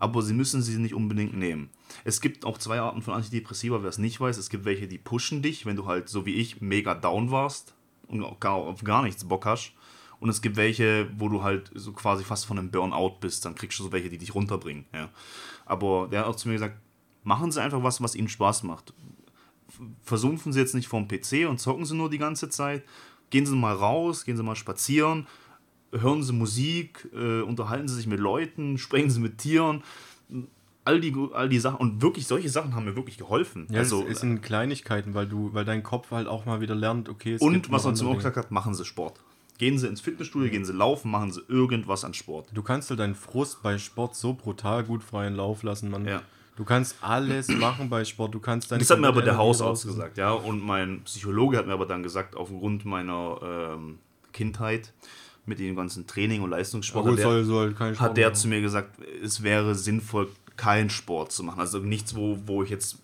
aber 0.00 0.22
sie 0.22 0.32
müssen 0.32 0.62
sie 0.62 0.78
nicht 0.78 0.94
unbedingt 0.94 1.36
nehmen. 1.36 1.68
Es 2.04 2.22
gibt 2.22 2.46
auch 2.46 2.56
zwei 2.56 2.80
Arten 2.80 3.02
von 3.02 3.12
Antidepressiva, 3.12 3.82
wer 3.82 3.90
es 3.90 3.98
nicht 3.98 4.18
weiß. 4.18 4.38
Es 4.38 4.48
gibt 4.48 4.64
welche, 4.64 4.88
die 4.88 4.96
pushen 4.96 5.42
dich, 5.42 5.66
wenn 5.66 5.76
du 5.76 5.84
halt 5.84 6.08
so 6.08 6.24
wie 6.24 6.34
ich 6.34 6.62
mega 6.62 6.94
down 6.94 7.30
warst 7.30 7.74
und 8.08 8.24
gar, 8.40 8.54
auf 8.54 8.82
gar 8.82 9.02
nichts 9.02 9.24
Bock 9.24 9.44
hast. 9.44 9.72
Und 10.18 10.30
es 10.30 10.40
gibt 10.40 10.56
welche, 10.56 11.10
wo 11.18 11.28
du 11.28 11.42
halt 11.42 11.70
so 11.74 11.92
quasi 11.92 12.24
fast 12.24 12.46
von 12.46 12.58
einem 12.58 12.70
Burnout 12.70 13.18
bist. 13.20 13.44
Dann 13.44 13.54
kriegst 13.54 13.78
du 13.78 13.84
so 13.84 13.92
welche, 13.92 14.08
die 14.08 14.16
dich 14.16 14.34
runterbringen. 14.34 14.86
Ja. 14.94 15.10
Aber 15.66 16.08
der 16.10 16.20
hat 16.20 16.26
auch 16.26 16.36
zu 16.36 16.48
mir 16.48 16.54
gesagt, 16.54 16.78
machen 17.22 17.52
Sie 17.52 17.62
einfach 17.62 17.82
was, 17.82 18.02
was 18.02 18.14
Ihnen 18.14 18.28
Spaß 18.28 18.62
macht. 18.62 18.94
Versumpfen 20.02 20.54
Sie 20.54 20.60
jetzt 20.60 20.74
nicht 20.74 20.88
vorm 20.88 21.08
PC 21.08 21.46
und 21.46 21.60
zocken 21.60 21.84
Sie 21.84 21.94
nur 21.94 22.08
die 22.08 22.18
ganze 22.18 22.48
Zeit. 22.48 22.84
Gehen 23.30 23.46
Sie 23.46 23.54
mal 23.54 23.74
raus, 23.74 24.24
gehen 24.24 24.36
Sie 24.36 24.42
mal 24.42 24.56
spazieren, 24.56 25.26
hören 25.92 26.22
sie 26.22 26.32
Musik, 26.32 27.08
äh, 27.12 27.40
unterhalten 27.42 27.88
sie 27.88 27.94
sich 27.94 28.06
mit 28.06 28.20
Leuten, 28.20 28.78
sprechen 28.78 29.10
sie 29.10 29.20
mit 29.20 29.38
Tieren. 29.38 29.82
All 30.84 31.00
die, 31.00 31.14
all 31.34 31.48
die 31.48 31.58
Sachen 31.58 31.76
und 31.76 32.02
wirklich 32.02 32.26
solche 32.26 32.48
Sachen 32.48 32.74
haben 32.74 32.86
mir 32.86 32.96
wirklich 32.96 33.18
geholfen. 33.18 33.66
Ja, 33.70 33.80
also, 33.80 34.04
es 34.06 34.20
sind 34.20 34.40
Kleinigkeiten, 34.40 35.14
weil 35.14 35.26
du, 35.26 35.52
weil 35.52 35.64
dein 35.64 35.82
Kopf 35.82 36.10
halt 36.10 36.26
auch 36.26 36.46
mal 36.46 36.60
wieder 36.60 36.74
lernt, 36.74 37.08
okay. 37.08 37.34
Es 37.34 37.42
und 37.42 37.70
was 37.70 37.84
man 37.84 37.94
zum 37.94 38.08
auch 38.08 38.16
gesagt 38.16 38.36
hat, 38.36 38.50
machen 38.50 38.74
sie 38.74 38.84
Sport. 38.84 39.20
Gehen 39.58 39.78
sie 39.78 39.86
ins 39.88 40.00
Fitnessstudio, 40.00 40.48
mhm. 40.48 40.52
gehen 40.52 40.64
sie 40.64 40.72
laufen, 40.72 41.10
machen 41.10 41.32
sie 41.32 41.42
irgendwas 41.48 42.04
an 42.04 42.14
Sport. 42.14 42.48
Du 42.54 42.62
kannst 42.62 42.88
halt 42.88 42.98
deinen 42.98 43.14
Frust 43.14 43.62
bei 43.62 43.76
Sport 43.76 44.16
so 44.16 44.32
brutal 44.32 44.84
gut 44.84 45.04
freien 45.04 45.36
Lauf 45.36 45.62
lassen, 45.62 45.90
man. 45.90 46.06
Ja. 46.06 46.22
Du 46.60 46.66
kannst 46.66 46.96
alles 47.00 47.48
machen 47.48 47.88
bei 47.88 48.04
Sport. 48.04 48.34
Du 48.34 48.38
kannst 48.38 48.70
deine. 48.70 48.80
Das 48.80 48.90
hat 48.90 49.00
mir 49.00 49.08
aber 49.08 49.22
der 49.22 49.38
Hausarzt 49.38 49.86
gesagt, 49.86 50.18
ja. 50.18 50.32
Und 50.32 50.62
mein 50.62 51.00
Psychologe 51.04 51.56
hat 51.56 51.66
mir 51.66 51.72
aber 51.72 51.86
dann 51.86 52.02
gesagt, 52.02 52.36
aufgrund 52.36 52.84
meiner 52.84 53.38
ähm, 53.42 53.98
Kindheit, 54.34 54.92
mit 55.46 55.58
dem 55.58 55.74
ganzen 55.74 56.06
Training 56.06 56.42
und 56.42 56.50
Leistungssport, 56.50 57.06
ja, 57.06 57.12
hat, 57.12 57.18
der, 57.18 57.24
soll, 57.24 57.74
soll 57.74 57.98
hat 57.98 58.14
der 58.18 58.34
zu 58.34 58.46
mir 58.46 58.60
gesagt, 58.60 58.90
es 59.24 59.42
wäre 59.42 59.74
sinnvoll, 59.74 60.28
keinen 60.58 60.90
Sport 60.90 61.32
zu 61.32 61.44
machen. 61.44 61.60
Also 61.60 61.78
nichts, 61.78 62.14
wo, 62.14 62.38
wo 62.44 62.62
ich 62.62 62.68
jetzt. 62.68 62.98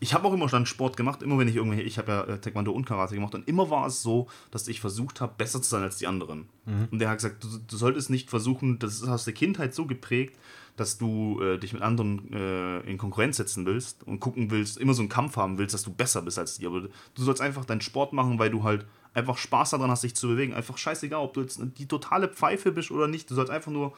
Ich 0.00 0.14
habe 0.14 0.28
auch 0.28 0.32
immer 0.32 0.48
schon 0.48 0.64
Sport 0.64 0.96
gemacht, 0.96 1.22
immer 1.22 1.38
wenn 1.38 1.48
ich 1.48 1.56
irgendwie, 1.56 1.80
ich 1.80 1.98
habe 1.98 2.12
ja 2.12 2.22
äh, 2.22 2.38
Taekwondo 2.38 2.70
und 2.70 2.86
Karate 2.86 3.14
gemacht 3.14 3.34
und 3.34 3.48
immer 3.48 3.68
war 3.68 3.86
es 3.86 4.02
so, 4.02 4.28
dass 4.50 4.68
ich 4.68 4.80
versucht 4.80 5.20
habe, 5.20 5.34
besser 5.36 5.60
zu 5.60 5.68
sein 5.68 5.82
als 5.82 5.98
die 5.98 6.06
anderen. 6.06 6.48
Mhm. 6.66 6.88
Und 6.90 6.98
der 7.00 7.10
hat 7.10 7.18
gesagt, 7.18 7.42
du, 7.42 7.48
du, 7.66 7.76
solltest 7.76 8.08
nicht 8.08 8.30
versuchen, 8.30 8.78
das 8.78 8.94
ist 8.94 9.08
aus 9.08 9.24
der 9.24 9.34
Kindheit 9.34 9.74
so 9.74 9.86
geprägt, 9.86 10.38
dass 10.76 10.98
du 10.98 11.40
äh, 11.42 11.58
dich 11.58 11.72
mit 11.72 11.82
anderen 11.82 12.32
äh, 12.32 12.80
in 12.88 12.98
Konkurrenz 12.98 13.38
setzen 13.38 13.66
willst 13.66 14.06
und 14.06 14.20
gucken 14.20 14.52
willst, 14.52 14.78
immer 14.78 14.94
so 14.94 15.02
einen 15.02 15.08
Kampf 15.08 15.36
haben 15.36 15.58
willst, 15.58 15.74
dass 15.74 15.82
du 15.82 15.92
besser 15.92 16.22
bist 16.22 16.38
als 16.38 16.58
die. 16.58 16.66
Aber 16.66 16.82
du 16.82 16.90
sollst 17.16 17.42
einfach 17.42 17.64
deinen 17.64 17.80
Sport 17.80 18.12
machen, 18.12 18.38
weil 18.38 18.50
du 18.50 18.62
halt 18.62 18.86
einfach 19.14 19.36
Spaß 19.36 19.70
daran 19.70 19.90
hast, 19.90 20.04
dich 20.04 20.14
zu 20.14 20.28
bewegen. 20.28 20.54
Einfach 20.54 20.78
scheißegal, 20.78 21.20
ob 21.20 21.34
du 21.34 21.40
jetzt 21.40 21.60
die 21.78 21.88
totale 21.88 22.28
Pfeife 22.28 22.70
bist 22.70 22.92
oder 22.92 23.08
nicht. 23.08 23.28
Du 23.30 23.34
sollst 23.34 23.50
einfach 23.50 23.72
nur. 23.72 23.92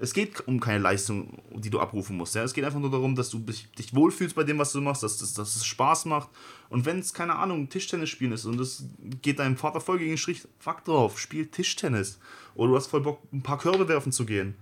Es 0.00 0.14
geht 0.14 0.46
um 0.46 0.60
keine 0.60 0.78
Leistung, 0.78 1.42
die 1.52 1.70
du 1.70 1.80
abrufen 1.80 2.16
musst. 2.16 2.34
Ja? 2.36 2.44
Es 2.44 2.54
geht 2.54 2.64
einfach 2.64 2.78
nur 2.78 2.90
darum, 2.90 3.16
dass 3.16 3.30
du 3.30 3.40
dich, 3.40 3.68
wohlfühlst 3.92 4.36
bei 4.36 4.44
dem, 4.44 4.58
was 4.58 4.72
du 4.72 4.80
machst, 4.80 5.02
dass, 5.02 5.18
dass, 5.18 5.34
dass 5.34 5.56
es 5.56 5.66
Spaß 5.66 6.04
macht. 6.04 6.28
Und 6.70 6.86
wenn 6.86 7.00
es, 7.00 7.12
keine 7.12 7.34
Ahnung, 7.34 7.68
Tischtennis 7.68 8.08
spielen 8.08 8.32
ist 8.32 8.44
und 8.44 8.60
es 8.60 8.84
geht 9.22 9.40
deinem 9.40 9.56
Vater 9.56 9.80
voll 9.80 9.98
gegen 9.98 10.12
den 10.12 10.18
Strich, 10.18 10.42
fuck 10.60 10.84
drauf, 10.84 11.18
spiel 11.18 11.46
Tischtennis. 11.46 12.20
Oder 12.54 12.70
du 12.70 12.76
hast 12.76 12.86
voll 12.86 13.00
Bock, 13.00 13.20
ein 13.32 13.42
paar 13.42 13.58
Körbe 13.58 13.88
werfen 13.88 14.12
zu 14.12 14.24
gehen. 14.24 14.54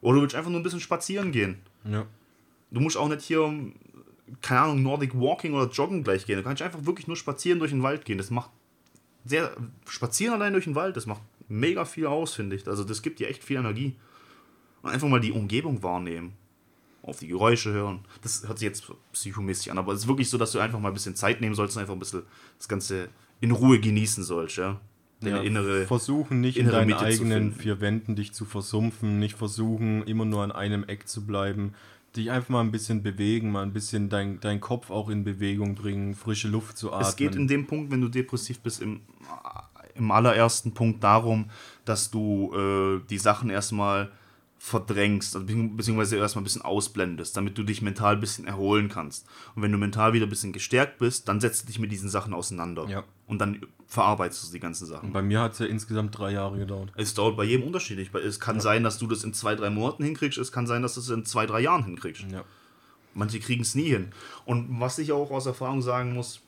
Oder 0.00 0.16
du 0.16 0.22
willst 0.22 0.34
einfach 0.34 0.50
nur 0.50 0.60
ein 0.60 0.64
bisschen 0.64 0.80
spazieren 0.80 1.32
gehen. 1.32 1.58
Ja. 1.84 2.06
Du 2.70 2.80
musst 2.80 2.96
auch 2.96 3.08
nicht 3.08 3.22
hier, 3.22 3.52
keine 4.40 4.60
Ahnung, 4.60 4.82
Nordic 4.82 5.14
Walking 5.14 5.52
oder 5.52 5.70
Joggen 5.70 6.02
gleich 6.02 6.24
gehen. 6.24 6.38
Du 6.38 6.44
kannst 6.44 6.62
einfach 6.62 6.86
wirklich 6.86 7.08
nur 7.08 7.16
spazieren 7.16 7.58
durch 7.58 7.72
den 7.72 7.82
Wald 7.82 8.04
gehen. 8.04 8.18
Das 8.18 8.30
macht 8.30 8.50
sehr 9.24 9.54
spazieren 9.86 10.34
allein 10.34 10.52
durch 10.52 10.64
den 10.64 10.74
Wald, 10.74 10.96
das 10.96 11.06
macht 11.06 11.20
mega 11.48 11.84
viel 11.84 12.06
aus, 12.06 12.34
finde 12.34 12.56
ich. 12.56 12.66
Also 12.66 12.84
das 12.84 13.02
gibt 13.02 13.20
dir 13.20 13.28
echt 13.28 13.44
viel 13.44 13.56
Energie. 13.56 13.96
Und 14.82 14.90
einfach 14.90 15.08
mal 15.08 15.20
die 15.20 15.32
Umgebung 15.32 15.82
wahrnehmen. 15.82 16.32
Auf 17.02 17.20
die 17.20 17.28
Geräusche 17.28 17.72
hören. 17.72 18.00
Das 18.22 18.46
hört 18.46 18.58
sich 18.58 18.66
jetzt 18.66 18.84
psychomäßig 19.12 19.70
an, 19.70 19.78
aber 19.78 19.92
es 19.92 20.00
ist 20.00 20.08
wirklich 20.08 20.28
so, 20.28 20.36
dass 20.36 20.52
du 20.52 20.58
einfach 20.58 20.78
mal 20.78 20.88
ein 20.88 20.94
bisschen 20.94 21.16
Zeit 21.16 21.40
nehmen 21.40 21.54
sollst 21.54 21.76
und 21.76 21.80
einfach 21.80 21.94
ein 21.94 22.00
bisschen 22.00 22.22
das 22.58 22.68
Ganze 22.68 23.08
in 23.40 23.50
Ruhe 23.50 23.80
genießen 23.80 24.24
sollst, 24.24 24.56
ja. 24.56 24.80
Ja, 25.20 25.38
innere, 25.38 25.86
versuchen 25.86 26.40
nicht 26.40 26.58
in 26.58 26.68
deinen 26.68 26.88
Mitte 26.88 27.00
eigenen 27.00 27.52
vier 27.52 27.80
Wänden 27.80 28.14
dich 28.14 28.32
zu 28.32 28.44
versumpfen, 28.44 29.18
nicht 29.18 29.36
versuchen 29.36 30.04
immer 30.04 30.24
nur 30.24 30.44
an 30.44 30.52
einem 30.52 30.84
Eck 30.84 31.08
zu 31.08 31.26
bleiben, 31.26 31.74
dich 32.14 32.30
einfach 32.30 32.50
mal 32.50 32.60
ein 32.60 32.70
bisschen 32.70 33.02
bewegen, 33.02 33.50
mal 33.50 33.62
ein 33.62 33.72
bisschen 33.72 34.10
dein, 34.10 34.38
dein 34.38 34.60
Kopf 34.60 34.90
auch 34.90 35.08
in 35.08 35.24
Bewegung 35.24 35.74
bringen, 35.74 36.14
frische 36.14 36.46
Luft 36.46 36.78
zu 36.78 36.92
atmen. 36.92 37.08
Es 37.08 37.16
geht 37.16 37.34
in 37.34 37.48
dem 37.48 37.66
Punkt, 37.66 37.90
wenn 37.90 38.00
du 38.00 38.08
depressiv 38.08 38.60
bist, 38.60 38.80
im, 38.80 39.00
im 39.96 40.10
allerersten 40.12 40.72
Punkt 40.72 41.02
darum, 41.02 41.50
dass 41.84 42.12
du 42.12 42.52
äh, 42.54 43.00
die 43.10 43.18
Sachen 43.18 43.50
erstmal 43.50 44.12
verdrängst, 44.58 45.36
also 45.36 45.46
beziehungsweise 45.46 46.16
erstmal 46.16 46.42
ein 46.42 46.44
bisschen 46.44 46.62
ausblendest, 46.62 47.36
damit 47.36 47.56
du 47.56 47.62
dich 47.62 47.80
mental 47.80 48.14
ein 48.14 48.20
bisschen 48.20 48.46
erholen 48.46 48.88
kannst. 48.88 49.26
Und 49.54 49.62
wenn 49.62 49.70
du 49.70 49.78
mental 49.78 50.12
wieder 50.12 50.26
ein 50.26 50.30
bisschen 50.30 50.52
gestärkt 50.52 50.98
bist, 50.98 51.28
dann 51.28 51.40
setzt 51.40 51.62
du 51.62 51.66
dich 51.68 51.78
mit 51.78 51.92
diesen 51.92 52.08
Sachen 52.08 52.34
auseinander. 52.34 52.86
Ja. 52.88 53.04
Und 53.26 53.38
dann 53.38 53.60
verarbeitest 53.86 54.48
du 54.48 54.52
die 54.52 54.60
ganzen 54.60 54.86
Sachen. 54.86 55.06
Und 55.06 55.12
bei 55.12 55.22
mir 55.22 55.40
hat 55.40 55.52
es 55.52 55.60
ja 55.60 55.66
insgesamt 55.66 56.18
drei 56.18 56.32
Jahre 56.32 56.58
gedauert. 56.58 56.92
Es 56.96 57.14
dauert 57.14 57.36
bei 57.36 57.44
jedem 57.44 57.66
unterschiedlich. 57.66 58.12
Es 58.14 58.40
kann 58.40 58.56
ja. 58.56 58.62
sein, 58.62 58.82
dass 58.82 58.98
du 58.98 59.06
das 59.06 59.22
in 59.22 59.32
zwei, 59.32 59.54
drei 59.54 59.70
Monaten 59.70 60.02
hinkriegst, 60.02 60.38
es 60.38 60.50
kann 60.50 60.66
sein, 60.66 60.82
dass 60.82 60.94
du 60.94 61.00
es 61.00 61.08
in 61.08 61.24
zwei, 61.24 61.46
drei 61.46 61.60
Jahren 61.60 61.84
hinkriegst. 61.84 62.26
Ja. 62.30 62.42
Manche 63.14 63.38
kriegen 63.38 63.62
es 63.62 63.76
nie 63.76 63.88
hin. 63.88 64.10
Und 64.44 64.80
was 64.80 64.98
ich 64.98 65.12
auch 65.12 65.30
aus 65.30 65.46
Erfahrung 65.46 65.82
sagen 65.82 66.14
muss, 66.14 66.40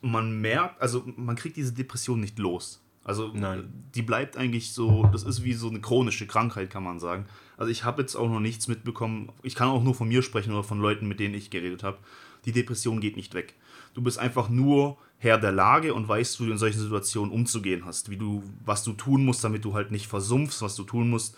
man 0.00 0.40
merkt, 0.40 0.82
also 0.82 1.04
man 1.16 1.36
kriegt 1.36 1.56
diese 1.56 1.72
Depression 1.72 2.20
nicht 2.20 2.38
los. 2.38 2.81
Also 3.04 3.32
Nein. 3.34 3.72
die 3.94 4.02
bleibt 4.02 4.36
eigentlich 4.36 4.72
so, 4.72 5.08
das 5.12 5.24
ist 5.24 5.42
wie 5.42 5.54
so 5.54 5.68
eine 5.68 5.80
chronische 5.80 6.26
Krankheit, 6.26 6.70
kann 6.70 6.84
man 6.84 7.00
sagen. 7.00 7.26
Also 7.56 7.70
ich 7.70 7.84
habe 7.84 8.02
jetzt 8.02 8.14
auch 8.14 8.28
noch 8.28 8.40
nichts 8.40 8.68
mitbekommen. 8.68 9.30
Ich 9.42 9.54
kann 9.54 9.68
auch 9.68 9.82
nur 9.82 9.94
von 9.94 10.08
mir 10.08 10.22
sprechen 10.22 10.52
oder 10.52 10.62
von 10.62 10.80
Leuten, 10.80 11.08
mit 11.08 11.18
denen 11.18 11.34
ich 11.34 11.50
geredet 11.50 11.82
habe. 11.82 11.98
Die 12.44 12.52
Depression 12.52 13.00
geht 13.00 13.16
nicht 13.16 13.34
weg. 13.34 13.54
Du 13.94 14.02
bist 14.02 14.18
einfach 14.18 14.48
nur 14.48 14.98
Herr 15.18 15.38
der 15.38 15.52
Lage 15.52 15.94
und 15.94 16.08
weißt, 16.08 16.40
wie 16.40 16.46
du 16.46 16.52
in 16.52 16.58
solchen 16.58 16.80
Situationen 16.80 17.32
umzugehen 17.32 17.84
hast, 17.84 18.10
wie 18.10 18.16
du, 18.16 18.42
was 18.64 18.84
du 18.84 18.92
tun 18.92 19.24
musst, 19.24 19.44
damit 19.44 19.64
du 19.64 19.74
halt 19.74 19.90
nicht 19.90 20.06
versumpfst, 20.06 20.62
was 20.62 20.74
du 20.74 20.84
tun 20.84 21.10
musst, 21.10 21.36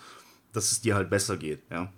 dass 0.53 0.71
es 0.71 0.81
dir 0.81 0.95
halt 0.95 1.11
besser 1.11 1.37
geht. 1.37 1.63
Ja. 1.71 1.93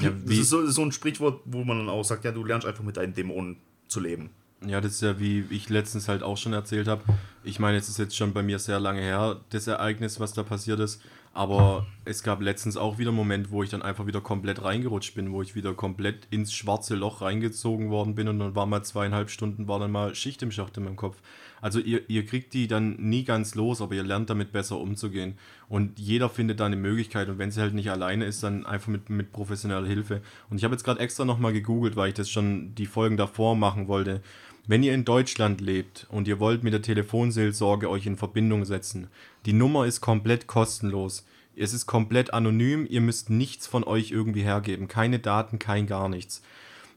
Ja, 0.00 0.10
das 0.10 0.38
ist 0.38 0.50
so, 0.50 0.66
so 0.66 0.82
ein 0.82 0.90
Sprichwort, 0.90 1.42
wo 1.44 1.62
man 1.62 1.78
dann 1.78 1.88
auch 1.88 2.02
sagt, 2.02 2.24
ja, 2.24 2.32
du 2.32 2.44
lernst 2.44 2.66
einfach 2.66 2.82
mit 2.82 2.96
deinen 2.96 3.14
Dämonen 3.14 3.58
zu 3.86 4.00
leben. 4.00 4.30
Ja, 4.66 4.80
das 4.80 4.92
ist 4.92 5.02
ja, 5.02 5.18
wie 5.18 5.44
ich 5.50 5.68
letztens 5.68 6.08
halt 6.08 6.22
auch 6.22 6.36
schon 6.36 6.52
erzählt 6.52 6.88
habe. 6.88 7.02
Ich 7.42 7.58
meine, 7.58 7.76
es 7.76 7.88
ist 7.88 7.98
jetzt 7.98 8.16
schon 8.16 8.32
bei 8.32 8.42
mir 8.42 8.58
sehr 8.58 8.80
lange 8.80 9.00
her, 9.00 9.40
das 9.50 9.66
Ereignis, 9.66 10.20
was 10.20 10.32
da 10.32 10.42
passiert 10.42 10.80
ist. 10.80 11.02
Aber 11.34 11.84
es 12.04 12.22
gab 12.22 12.40
letztens 12.40 12.76
auch 12.76 12.98
wieder 12.98 13.10
einen 13.10 13.16
Moment, 13.16 13.50
wo 13.50 13.64
ich 13.64 13.70
dann 13.70 13.82
einfach 13.82 14.06
wieder 14.06 14.20
komplett 14.20 14.62
reingerutscht 14.62 15.16
bin, 15.16 15.32
wo 15.32 15.42
ich 15.42 15.56
wieder 15.56 15.74
komplett 15.74 16.28
ins 16.30 16.52
schwarze 16.52 16.94
Loch 16.94 17.22
reingezogen 17.22 17.90
worden 17.90 18.14
bin 18.14 18.28
und 18.28 18.38
dann 18.38 18.54
war 18.54 18.66
mal 18.66 18.84
zweieinhalb 18.84 19.30
Stunden, 19.30 19.66
war 19.66 19.80
dann 19.80 19.90
mal 19.90 20.14
Schicht 20.14 20.44
im 20.44 20.52
Schacht 20.52 20.76
in 20.76 20.84
meinem 20.84 20.94
Kopf. 20.94 21.16
Also 21.60 21.80
ihr, 21.80 22.08
ihr 22.08 22.24
kriegt 22.24 22.54
die 22.54 22.68
dann 22.68 22.94
nie 22.96 23.24
ganz 23.24 23.56
los, 23.56 23.80
aber 23.80 23.94
ihr 23.94 24.04
lernt 24.04 24.30
damit 24.30 24.52
besser 24.52 24.78
umzugehen. 24.78 25.36
Und 25.68 25.98
jeder 25.98 26.28
findet 26.28 26.60
da 26.60 26.66
eine 26.66 26.76
Möglichkeit 26.76 27.28
und 27.28 27.38
wenn 27.38 27.50
sie 27.50 27.60
halt 27.60 27.74
nicht 27.74 27.90
alleine 27.90 28.26
ist, 28.26 28.44
dann 28.44 28.64
einfach 28.64 28.88
mit, 28.88 29.10
mit 29.10 29.32
professioneller 29.32 29.88
Hilfe. 29.88 30.20
Und 30.50 30.58
ich 30.58 30.64
habe 30.64 30.74
jetzt 30.74 30.84
gerade 30.84 31.00
extra 31.00 31.24
nochmal 31.24 31.52
gegoogelt, 31.52 31.96
weil 31.96 32.08
ich 32.08 32.14
das 32.14 32.30
schon 32.30 32.76
die 32.76 32.86
Folgen 32.86 33.16
davor 33.16 33.56
machen 33.56 33.88
wollte. 33.88 34.22
Wenn 34.66 34.82
ihr 34.82 34.94
in 34.94 35.04
Deutschland 35.04 35.60
lebt 35.60 36.06
und 36.10 36.26
ihr 36.26 36.40
wollt 36.40 36.64
mit 36.64 36.72
der 36.72 36.80
Telefonseelsorge 36.80 37.90
euch 37.90 38.06
in 38.06 38.16
Verbindung 38.16 38.64
setzen, 38.64 39.08
die 39.44 39.52
Nummer 39.52 39.84
ist 39.84 40.00
komplett 40.00 40.46
kostenlos. 40.46 41.26
Es 41.54 41.74
ist 41.74 41.86
komplett 41.86 42.32
anonym, 42.32 42.86
ihr 42.88 43.02
müsst 43.02 43.28
nichts 43.28 43.66
von 43.66 43.84
euch 43.84 44.10
irgendwie 44.10 44.42
hergeben. 44.42 44.88
Keine 44.88 45.18
Daten, 45.18 45.58
kein 45.58 45.86
gar 45.86 46.08
nichts. 46.08 46.42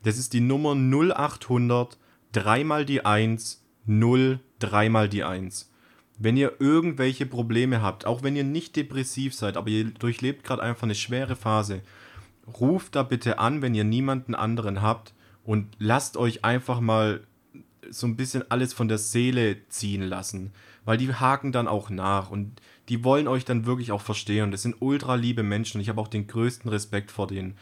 Das 0.04 0.18
ist 0.18 0.34
die 0.34 0.40
Nummer 0.40 0.76
0800 0.76 1.98
dreimal 2.32 2.86
die 2.86 3.06
1 3.06 3.64
0 3.88 4.40
dreimal 4.60 5.10
die 5.10 5.24
1. 5.24 5.72
Wenn 6.20 6.38
ihr 6.38 6.54
irgendwelche 6.60 7.26
Probleme 7.26 7.82
habt, 7.82 8.06
auch 8.06 8.24
wenn 8.24 8.36
ihr 8.36 8.44
nicht 8.44 8.76
depressiv 8.76 9.34
seid, 9.34 9.56
aber 9.56 9.70
ihr 9.70 9.86
durchlebt 9.86 10.44
gerade 10.44 10.64
einfach 10.64 10.84
eine 10.84 10.96
schwere 10.96 11.36
Phase, 11.36 11.82
ruft 12.60 12.96
da 12.96 13.04
bitte 13.04 13.40
an, 13.40 13.62
wenn 13.62 13.76
ihr 13.76 13.84
niemanden 13.84 14.36
anderen 14.36 14.82
habt 14.82 15.14
und 15.44 15.68
lasst 15.80 16.18
euch 16.18 16.44
einfach 16.44 16.80
mal 16.80 17.22
so 17.92 18.08
ein 18.08 18.16
bisschen 18.16 18.50
alles 18.50 18.74
von 18.74 18.88
der 18.88 18.98
Seele 18.98 19.68
ziehen 19.70 20.02
lassen, 20.02 20.52
weil 20.86 20.98
die 20.98 21.14
haken 21.14 21.52
dann 21.52 21.68
auch 21.68 21.90
nach 21.90 22.30
und 22.30 22.62
die 22.90 23.04
wollen 23.04 23.28
euch 23.28 23.46
dann 23.46 23.66
wirklich 23.66 23.92
auch 23.92 24.02
verstehen 24.02 24.52
das 24.52 24.62
sind 24.62 24.76
ultra 24.80 25.16
liebe 25.16 25.44
Menschen 25.44 25.78
und 25.78 25.82
ich 25.82 25.90
habe 25.90 26.00
auch 26.02 26.08
den 26.08 26.28
größten 26.28 26.70
Respekt 26.70 27.12
vor 27.12 27.28
denen. 27.28 27.58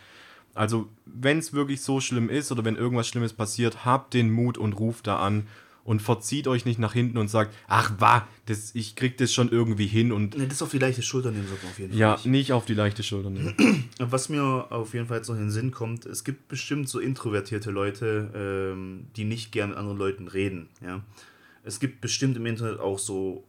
Also, 0.53 0.87
wenn 1.05 1.39
es 1.39 1.51
wirklich 1.51 1.81
so 1.81 1.99
schlimm 1.99 2.29
ist 2.29 2.49
oder 2.49 2.63
wenn 2.63 2.77
irgendwas 2.77 3.09
Schlimmes 3.09 3.33
passiert, 3.33 3.83
habt 3.83 4.13
den 4.13 4.31
Mut 4.31 4.57
und 4.57 4.79
ruft 4.79 5.05
da 5.05 5.19
an 5.19 5.47
und 5.85 6.01
verzieht 6.01 6.47
euch 6.47 6.65
nicht 6.65 6.79
nach 6.79 6.91
hinten 6.93 7.17
und 7.17 7.29
sagt, 7.29 7.53
ach 7.67 7.93
wa, 7.99 8.27
das, 8.47 8.73
ich 8.75 8.95
krieg 8.95 9.17
das 9.17 9.31
schon 9.31 9.49
irgendwie 9.49 9.85
hin 9.87 10.11
und 10.11 10.35
Ne, 10.37 10.47
das 10.47 10.61
auf 10.61 10.71
die 10.71 10.79
leichte 10.79 11.01
Schulter 11.03 11.31
nehmen 11.31 11.47
sollte 11.47 11.63
man 11.63 11.71
auf 11.71 11.79
jeden 11.79 11.91
Fall. 11.91 11.99
ja, 11.99 12.19
nicht. 12.25 12.51
auf 12.51 12.65
die 12.65 12.73
leichte 12.73 13.03
Schulter 13.03 13.29
nehmen. 13.29 13.53
Was 13.99 14.27
mir 14.27 14.43
auf 14.71 14.93
jeden 14.93 15.05
Fall 15.07 15.17
jetzt 15.17 15.29
noch 15.29 15.35
in 15.35 15.43
den 15.43 15.51
Sinn 15.51 15.71
kommt, 15.71 16.05
es 16.05 16.23
gibt 16.23 16.47
bestimmt 16.49 16.89
so 16.89 16.99
introvertierte 16.99 17.71
Leute, 17.71 18.31
ähm, 18.73 19.07
die 19.15 19.23
nicht 19.23 19.51
gern 19.53 19.69
mit 19.69 19.77
anderen 19.77 19.97
Leuten 19.97 20.27
reden. 20.27 20.67
Ja? 20.83 21.03
Es 21.63 21.79
gibt 21.79 22.01
bestimmt 22.01 22.35
im 22.35 22.45
Internet 22.47 22.79
auch 22.79 22.99
so 22.99 23.43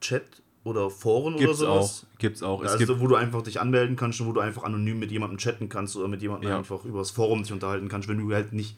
Chat 0.00 0.42
oder 0.64 0.90
Foren 0.90 1.34
oder 1.34 1.44
Gibt's 1.46 1.58
sowas. 1.60 2.04
auch, 2.12 2.18
gibt's 2.18 2.42
auch. 2.42 2.62
Es 2.62 2.72
also, 2.72 2.86
gibt, 2.86 3.00
wo 3.00 3.06
du 3.06 3.14
einfach 3.16 3.42
dich 3.42 3.58
anmelden 3.60 3.96
kannst 3.96 4.20
und 4.20 4.26
wo 4.26 4.32
du 4.32 4.40
einfach 4.40 4.64
anonym 4.64 4.98
mit 4.98 5.10
jemandem 5.10 5.38
chatten 5.38 5.68
kannst 5.70 5.96
oder 5.96 6.08
mit 6.08 6.20
jemandem 6.20 6.50
Ja. 6.50 6.58
einfach 6.58 6.84
übers 6.84 7.10
Forum 7.10 7.42
dich 7.42 7.52
unterhalten 7.52 7.88
kannst, 7.88 8.06
wenn 8.08 8.18
du 8.18 8.32
halt 8.34 8.52
nicht 8.52 8.76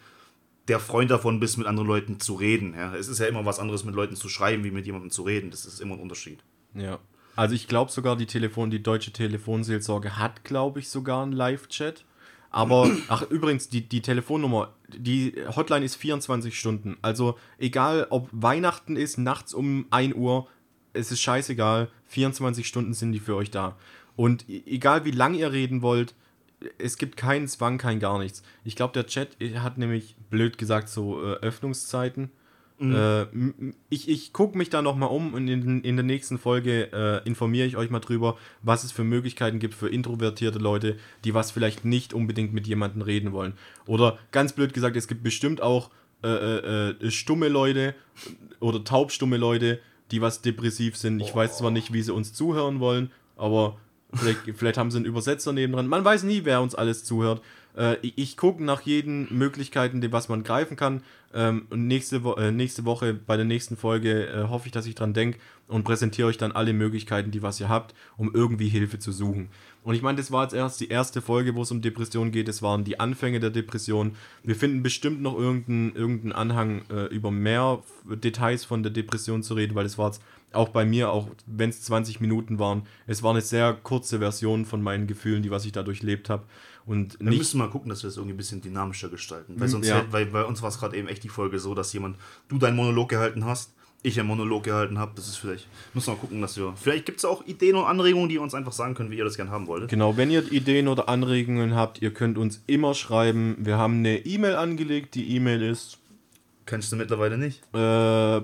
der 0.71 0.81
Freund 0.81 1.11
davon 1.11 1.39
bist, 1.41 1.59
mit 1.59 1.67
anderen 1.67 1.87
Leuten 1.89 2.19
zu 2.21 2.35
reden. 2.35 2.75
Ja? 2.75 2.95
Es 2.95 3.09
ist 3.09 3.19
ja 3.19 3.27
immer 3.27 3.45
was 3.45 3.59
anderes, 3.59 3.85
mit 3.85 3.95
Leuten 3.95 4.17
zu 4.17 4.29
schreiben, 4.29 4.65
wie 4.65 4.71
mit 4.71 4.87
jemandem 4.87 5.11
zu 5.11 5.23
reden. 5.23 5.51
Das 5.51 5.67
ist 5.67 5.81
immer 5.81 5.95
ein 5.97 6.01
Unterschied. 6.01 6.39
ja. 6.75 6.99
Also 7.37 7.55
ich 7.55 7.69
glaube 7.69 7.91
sogar, 7.91 8.17
die 8.17 8.27
Telefon, 8.27 8.71
die 8.71 8.83
deutsche 8.83 9.13
Telefonseelsorge 9.13 10.19
hat, 10.19 10.45
glaube 10.45 10.81
ich, 10.81 10.89
sogar 10.91 11.23
einen 11.23 11.33
Live-Chat. 11.33 12.05
Aber, 12.51 12.91
ach 13.09 13.23
übrigens, 13.31 13.69
die, 13.69 13.89
die 13.89 14.03
Telefonnummer, 14.03 14.75
die 14.89 15.35
Hotline 15.57 15.85
ist 15.85 15.95
24 15.95 16.59
Stunden. 16.59 16.99
Also 17.03 17.39
egal, 17.59 18.09
ob 18.11 18.29
Weihnachten 18.33 18.97
ist, 18.97 19.17
nachts 19.17 19.55
um 19.55 19.87
1 19.91 20.17
Uhr, 20.17 20.49
es 20.93 21.13
ist 21.13 21.21
scheißegal, 21.21 21.89
24 22.09 22.67
Stunden 22.67 22.93
sind 22.95 23.13
die 23.13 23.21
für 23.21 23.37
euch 23.37 23.51
da. 23.51 23.77
Und 24.17 24.47
e- 24.49 24.63
egal 24.67 25.05
wie 25.07 25.13
lang 25.13 25.33
ihr 25.35 25.53
reden 25.53 25.81
wollt, 25.83 26.15
es 26.79 26.97
gibt 26.99 27.17
keinen 27.17 27.49
Zwang, 27.49 27.79
kein 27.79 28.01
gar 28.01 28.19
nichts. 28.19 28.43
Ich 28.65 28.77
glaube, 28.77 28.93
der 28.95 29.07
Chat 29.07 29.37
hat 29.57 29.79
nämlich, 29.79 30.17
blöd 30.31 30.59
gesagt, 30.59 30.89
so 30.89 31.23
äh, 31.23 31.35
Öffnungszeiten. 31.37 32.31
Äh, 32.83 33.23
m- 33.25 33.55
m- 33.59 33.75
ich 33.91 34.09
ich 34.09 34.33
gucke 34.33 34.57
mich 34.57 34.71
da 34.71 34.81
nochmal 34.81 35.11
um 35.11 35.35
und 35.35 35.49
in, 35.49 35.83
in 35.83 35.97
der 35.97 36.03
nächsten 36.03 36.39
Folge 36.39 36.91
äh, 36.95 37.29
informiere 37.29 37.67
ich 37.67 37.77
euch 37.77 37.91
mal 37.91 38.01
drüber, 38.01 38.39
was 38.63 38.85
es 38.85 38.91
für 38.93 39.05
Möglichkeiten 39.05 39.59
gibt 39.59 39.75
für 39.75 39.91
introvertierte 39.91 40.59
Leute, 40.59 40.97
die 41.25 41.35
was 41.35 41.51
vielleicht 41.51 41.85
nicht 41.85 42.15
unbedingt 42.15 42.55
mit 42.55 42.67
jemandem 42.67 43.03
reden 43.03 43.33
wollen. 43.33 43.53
Oder 43.87 44.19
ganz 44.33 44.55
blöd 44.55 44.73
gesagt, 44.73 44.97
es 44.97 45.09
gibt 45.09 45.23
bestimmt 45.23 45.61
auch 45.61 45.91
äh, 46.25 46.29
äh, 46.29 46.91
äh, 46.93 47.11
stumme 47.11 47.49
Leute 47.49 47.95
oder 48.61 48.83
taubstumme 48.83 49.37
Leute, 49.37 49.79
die 50.11 50.23
was 50.23 50.41
depressiv 50.41 50.97
sind. 50.97 51.21
Ich 51.21 51.35
weiß 51.35 51.59
zwar 51.59 51.71
nicht, 51.71 51.93
wie 51.93 52.01
sie 52.01 52.15
uns 52.15 52.33
zuhören 52.33 52.81
wollen, 52.81 53.11
aber 53.37 53.77
vielleicht, 54.15 54.41
vielleicht 54.55 54.79
haben 54.79 54.91
sie 54.91 54.99
einen 54.99 55.07
Übersetzer 55.07 55.53
nebendran. 55.53 55.87
Man 55.87 56.05
weiß 56.05 56.23
nie, 56.25 56.45
wer 56.45 56.61
uns 56.63 56.75
alles 56.75 57.05
zuhört. 57.05 57.43
Äh, 57.77 57.97
ich 58.03 58.37
gucke 58.37 58.63
nach 58.63 58.83
jeden 58.83 59.37
Möglichkeiten, 59.37 60.05
was 60.13 60.29
man 60.29 60.43
greifen 60.43 60.77
kann. 60.77 61.03
Ähm, 61.33 61.67
und 61.71 61.87
nächste, 61.87 62.25
Wo 62.25 62.35
äh, 62.35 62.51
nächste 62.51 62.85
Woche, 62.85 63.15
bei 63.15 63.37
der 63.37 63.45
nächsten 63.45 63.77
Folge, 63.77 64.27
äh, 64.27 64.49
hoffe 64.49 64.67
ich, 64.67 64.73
dass 64.73 64.87
ich 64.87 64.97
dran 64.97 65.15
denke 65.15 65.39
und 65.69 65.85
präsentiere 65.85 66.27
euch 66.29 66.39
dann 66.39 66.53
alle 66.53 66.73
Möglichkeiten, 66.73 67.31
die 67.31 67.43
was 67.43 67.61
ihr 67.61 67.69
habt, 67.69 67.95
um 68.17 68.35
irgendwie 68.35 68.69
Hilfe 68.69 68.99
zu 68.99 69.13
suchen. 69.13 69.49
Und 69.83 69.95
ich 69.95 70.03
meine, 70.03 70.19
das 70.19 70.33
war 70.33 70.43
jetzt 70.43 70.53
erst 70.53 70.81
die 70.81 70.89
erste 70.89 71.23
Folge, 71.23 71.55
wo 71.55 71.63
es 71.63 71.71
um 71.71 71.81
Depression 71.81 72.33
geht. 72.33 72.49
Das 72.49 72.63
waren 72.63 72.85
die 72.85 72.99
Anfänge 73.01 73.41
der 73.41 73.51
Depression. 73.51 74.17
Wir 74.43 74.57
finden 74.57 74.83
bestimmt 74.83 75.23
noch 75.23 75.39
irgendeinen 75.39 75.95
irgendeinen 75.95 76.33
Anhang 76.33 76.83
äh, 76.91 77.07
über 77.07 77.31
mehr 77.31 77.83
Details 78.05 78.65
von 78.65 78.83
der 78.83 78.93
Depression 78.93 79.43
zu 79.43 79.55
reden, 79.55 79.75
weil 79.77 79.87
es 79.87 79.97
war 79.97 80.09
jetzt 80.09 80.23
auch 80.53 80.69
bei 80.71 80.85
mir, 80.85 81.11
auch 81.11 81.29
wenn 81.47 81.71
es 81.71 81.83
20 81.83 82.21
Minuten 82.21 82.59
waren, 82.59 82.83
es 83.07 83.23
war 83.23 83.31
eine 83.31 83.41
sehr 83.41 83.73
kurze 83.75 84.19
Version 84.19 84.65
von 84.67 84.83
meinen 84.83 85.07
Gefühlen, 85.07 85.43
die 85.43 85.51
was 85.51 85.65
ich 85.65 85.73
da 85.73 85.83
durchlebt 85.83 86.29
habe. 86.31 86.45
Und 86.87 87.19
Wir 87.21 87.37
müssen 87.37 87.59
mal 87.59 87.69
gucken, 87.71 87.89
dass 87.91 88.03
wir 88.03 88.09
das 88.09 88.17
irgendwie 88.17 88.35
ein 88.35 88.39
bisschen 88.39 88.61
dynamischer 88.63 89.09
gestalten. 89.11 89.55
Weil, 89.59 89.69
sonst 89.69 89.87
ja. 89.87 89.97
hält- 89.97 90.13
weil 90.13 90.27
bei 90.27 90.45
uns 90.45 90.61
war 90.63 90.71
es 90.71 90.79
gerade 90.79 90.97
eben 90.97 91.07
echt 91.09 91.23
die 91.23 91.29
Folge 91.29 91.59
so, 91.61 91.75
dass 91.75 91.93
jemand, 91.93 92.17
du 92.49 92.59
deinen 92.59 92.75
Monolog 92.77 93.09
gehalten 93.11 93.45
hast, 93.45 93.73
ich 94.03 94.19
einen 94.19 94.29
Monolog 94.29 94.65
gehalten 94.65 94.99
habe. 94.99 95.13
Das 95.15 95.29
ist 95.29 95.37
vielleicht, 95.37 95.69
müssen 95.93 96.07
wir 96.09 96.15
mal 96.15 96.21
gucken, 96.21 96.41
dass 96.41 96.57
wir. 96.57 96.73
Vielleicht 96.75 97.05
gibt 97.05 97.19
es 97.19 97.27
auch 97.27 97.47
Ideen 97.47 97.77
und 97.77 97.85
Anregungen, 97.85 98.31
die 98.31 98.37
ihr 98.37 98.43
uns 98.43 98.55
einfach 98.55 98.73
sagen 98.73 98.95
könnt, 98.95 99.11
wie 99.11 99.19
ihr 99.19 99.25
das 99.25 99.37
gerne 99.37 99.51
haben 99.51 99.67
wolltet. 99.67 99.91
Genau, 99.91 100.17
wenn 100.17 100.31
ihr 100.31 100.51
Ideen 100.51 100.89
oder 100.89 101.09
Anregungen 101.11 101.75
habt, 101.77 102.01
ihr 102.01 102.13
könnt 102.15 102.39
uns 102.39 102.63
immer 102.67 102.95
schreiben. 102.95 103.57
Wir 103.61 103.77
haben 103.77 103.99
eine 103.99 104.25
E-Mail 104.25 104.57
angelegt. 104.57 105.15
Die 105.15 105.37
E-Mail 105.37 105.63
ist 105.63 105.99
Kennst 106.65 106.91
du 106.93 106.97
mittlerweile 106.97 107.37
nicht? 107.37 107.61
äh, 107.75 108.41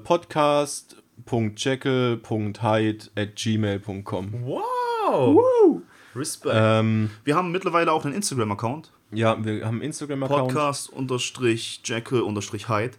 podcast.jekyll.hyde 1.24 3.10
at 3.16 3.36
gmail.com. 3.36 4.32
Wow! 4.44 5.82
Respekt. 6.14 6.54
Ähm, 6.56 7.10
wir 7.24 7.34
haben 7.36 7.50
mittlerweile 7.52 7.92
auch 7.92 8.04
einen 8.04 8.14
Instagram-Account. 8.14 8.90
ja, 9.12 9.42
wir 9.44 9.64
haben 9.64 9.76
einen 9.76 9.82
Instagram-Account. 9.82 10.52
Podcast-Jackal-Hyde. 10.52 12.96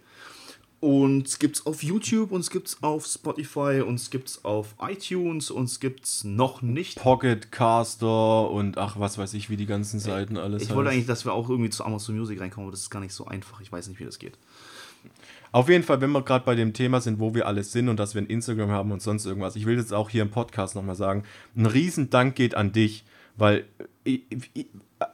Und 0.80 1.26
es 1.26 1.40
gibt's 1.40 1.66
auf 1.66 1.82
YouTube, 1.82 2.30
uns 2.30 2.50
gibt's 2.50 2.80
auf 2.84 3.04
Spotify, 3.04 3.82
uns 3.84 4.10
gibt's 4.10 4.44
auf 4.44 4.76
iTunes, 4.80 5.50
uns 5.50 5.80
gibt's 5.80 6.22
noch 6.22 6.62
nicht. 6.62 7.00
Pocket 7.00 7.50
Caster 7.50 8.48
und 8.48 8.78
ach, 8.78 8.94
was 8.96 9.18
weiß 9.18 9.34
ich, 9.34 9.50
wie 9.50 9.56
die 9.56 9.66
ganzen 9.66 9.98
Seiten 9.98 10.36
alles 10.36 10.62
Ich 10.62 10.72
wollte 10.72 10.90
heißt. 10.90 10.94
eigentlich, 10.94 11.08
dass 11.08 11.24
wir 11.24 11.32
auch 11.32 11.50
irgendwie 11.50 11.70
zu 11.70 11.84
Amazon 11.84 12.16
Music 12.16 12.40
reinkommen, 12.40 12.68
aber 12.68 12.70
das 12.70 12.82
ist 12.82 12.90
gar 12.90 13.00
nicht 13.00 13.12
so 13.12 13.26
einfach. 13.26 13.60
Ich 13.60 13.72
weiß 13.72 13.88
nicht, 13.88 13.98
wie 13.98 14.04
das 14.04 14.20
geht. 14.20 14.38
Auf 15.52 15.68
jeden 15.68 15.84
Fall, 15.84 16.00
wenn 16.00 16.12
wir 16.12 16.22
gerade 16.22 16.44
bei 16.44 16.54
dem 16.54 16.72
Thema 16.72 17.00
sind, 17.00 17.18
wo 17.18 17.34
wir 17.34 17.46
alles 17.46 17.72
sind 17.72 17.88
und 17.88 17.98
dass 17.98 18.14
wir 18.14 18.22
ein 18.22 18.26
Instagram 18.26 18.70
haben 18.70 18.92
und 18.92 19.02
sonst 19.02 19.26
irgendwas, 19.26 19.56
ich 19.56 19.66
will 19.66 19.76
jetzt 19.76 19.94
auch 19.94 20.10
hier 20.10 20.22
im 20.22 20.30
Podcast 20.30 20.74
nochmal 20.74 20.94
sagen, 20.94 21.24
ein 21.56 21.66
Riesendank 21.66 22.34
geht 22.34 22.54
an 22.54 22.72
dich, 22.72 23.04
weil 23.36 23.64
ich, 24.04 24.22
ich, 24.54 24.66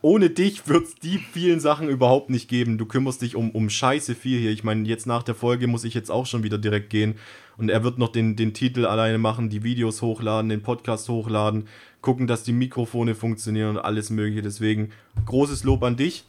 ohne 0.03 0.31
dich 0.31 0.67
wird 0.69 0.85
es 0.85 0.95
die 0.95 1.19
vielen 1.19 1.61
Sachen 1.61 1.89
überhaupt 1.89 2.31
nicht 2.31 2.49
geben. 2.49 2.79
Du 2.79 2.87
kümmerst 2.87 3.23
dich 3.23 3.37
um, 3.37 3.51
um 3.51 3.69
scheiße 3.69 4.15
viel 4.15 4.41
hier. 4.41 4.51
Ich 4.51 4.65
meine, 4.65 4.89
jetzt 4.89 5.07
nach 5.07 5.23
der 5.23 5.35
Folge 5.35 5.67
muss 5.67 5.85
ich 5.85 5.95
jetzt 5.95 6.11
auch 6.11 6.27
schon 6.27 6.43
wieder 6.43 6.59
direkt 6.59 6.91
gehen 6.91 7.17
und 7.57 7.69
er 7.69 7.85
wird 7.85 7.99
noch 7.99 8.09
den, 8.09 8.37
den 8.37 8.55
Titel 8.55 8.87
alleine 8.87 9.19
machen, 9.19 9.51
die 9.51 9.63
Videos 9.63 10.03
hochladen, 10.03 10.49
den 10.49 10.63
Podcast 10.63 11.09
hochladen, 11.09 11.69
gucken, 12.01 12.27
dass 12.27 12.43
die 12.43 12.53
Mikrofone 12.53 13.15
funktionieren 13.15 13.71
und 13.71 13.79
alles 13.79 14.11
mögliche. 14.11 14.43
Deswegen 14.43 14.91
großes 15.27 15.65
Lob 15.65 15.83
an 15.85 15.97
dich 15.97 16.25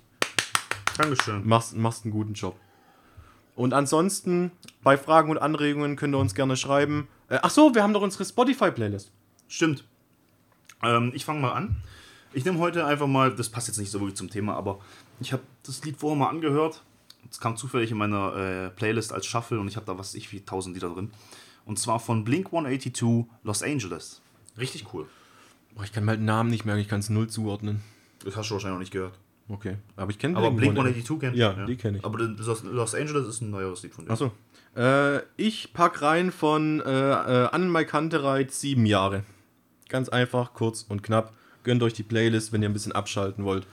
Dankeschön. 0.97 1.47
machst, 1.47 1.75
machst 1.75 2.03
einen 2.03 2.11
guten 2.11 2.33
Job. 2.33 2.55
Und 3.55 3.73
ansonsten, 3.73 4.51
bei 4.83 4.97
Fragen 4.97 5.31
und 5.31 5.37
Anregungen 5.37 5.95
könnt 5.95 6.13
ihr 6.13 6.19
uns 6.19 6.35
gerne 6.35 6.57
schreiben. 6.57 7.07
Äh, 7.29 7.39
ach 7.41 7.49
so, 7.49 7.73
wir 7.73 7.83
haben 7.83 7.93
doch 7.93 8.01
unsere 8.01 8.25
Spotify-Playlist. 8.25 9.11
Stimmt. 9.47 9.85
Ähm, 10.83 11.11
ich 11.15 11.25
fange 11.25 11.39
mal 11.39 11.53
an. 11.53 11.77
Ich 12.33 12.43
nehme 12.43 12.59
heute 12.59 12.85
einfach 12.85 13.07
mal, 13.07 13.33
das 13.33 13.49
passt 13.49 13.67
jetzt 13.69 13.77
nicht 13.77 13.91
so 13.91 14.01
wirklich 14.01 14.17
zum 14.17 14.29
Thema, 14.29 14.55
aber 14.55 14.79
ich 15.21 15.31
habe 15.31 15.43
das 15.63 15.83
Lied 15.85 15.97
vorher 15.97 16.17
mal 16.17 16.29
angehört. 16.29 16.83
Es 17.29 17.39
kam 17.39 17.55
zufällig 17.55 17.91
in 17.91 17.97
meiner 17.97 18.35
äh, 18.35 18.69
Playlist 18.71 19.13
als 19.13 19.25
Shuffle 19.25 19.59
und 19.59 19.67
ich 19.69 19.77
habe 19.77 19.85
da 19.85 19.97
was 19.97 20.13
ich 20.15 20.31
wie 20.33 20.39
1000 20.39 20.75
Lieder 20.75 20.89
drin. 20.89 21.11
Und 21.63 21.79
zwar 21.79 21.99
von 21.99 22.25
Blink 22.25 22.47
182 22.47 23.25
Los 23.43 23.63
Angeles. 23.63 24.21
Richtig 24.57 24.93
cool. 24.93 25.07
Boah, 25.73 25.83
ich 25.83 25.93
kann 25.93 26.03
mal 26.03 26.17
den 26.17 26.25
Namen 26.25 26.49
nicht 26.49 26.65
merken, 26.65 26.81
ich 26.81 26.87
kann 26.87 26.99
es 26.99 27.09
null 27.09 27.27
zuordnen. 27.27 27.81
Das 28.23 28.35
hast 28.35 28.49
du 28.49 28.53
wahrscheinlich 28.53 28.75
noch 28.75 28.79
nicht 28.79 28.91
gehört. 28.91 29.17
Okay, 29.47 29.77
aber 29.95 30.09
ich 30.09 30.17
kenne 30.17 30.37
Aber 30.37 30.49
Blink 30.49 30.71
182 30.75 31.19
kennst 31.19 31.35
du? 31.35 31.39
Ja, 31.39 31.65
die 31.65 31.75
kenn 31.75 31.95
ich. 31.95 32.03
Aber 32.03 32.17
Los- 32.19 32.95
Angeles 32.95 33.27
ist 33.27 33.41
ein 33.41 33.51
neueres 33.51 33.83
Lied 33.83 33.93
von 33.93 34.05
dir. 34.05 34.11
Achso. 34.11 34.31
Äh, 34.75 35.21
ich 35.37 35.71
pack 35.73 36.01
rein 36.01 36.31
von 36.31 36.81
äh, 36.81 36.89
äh, 36.89 37.47
An 37.51 37.69
Mai 37.69 37.83
Kantereit 37.85 38.51
sieben 38.51 38.85
Jahre. 38.87 39.23
Ganz 39.87 40.09
einfach, 40.09 40.53
kurz 40.53 40.83
und 40.89 41.03
knapp. 41.03 41.31
Gönnt 41.63 41.83
euch 41.83 41.93
die 41.93 42.03
Playlist, 42.03 42.53
wenn 42.53 42.63
ihr 42.63 42.69
ein 42.69 42.73
bisschen 42.73 42.91
abschalten 42.91 43.45
wollt. 43.45 43.67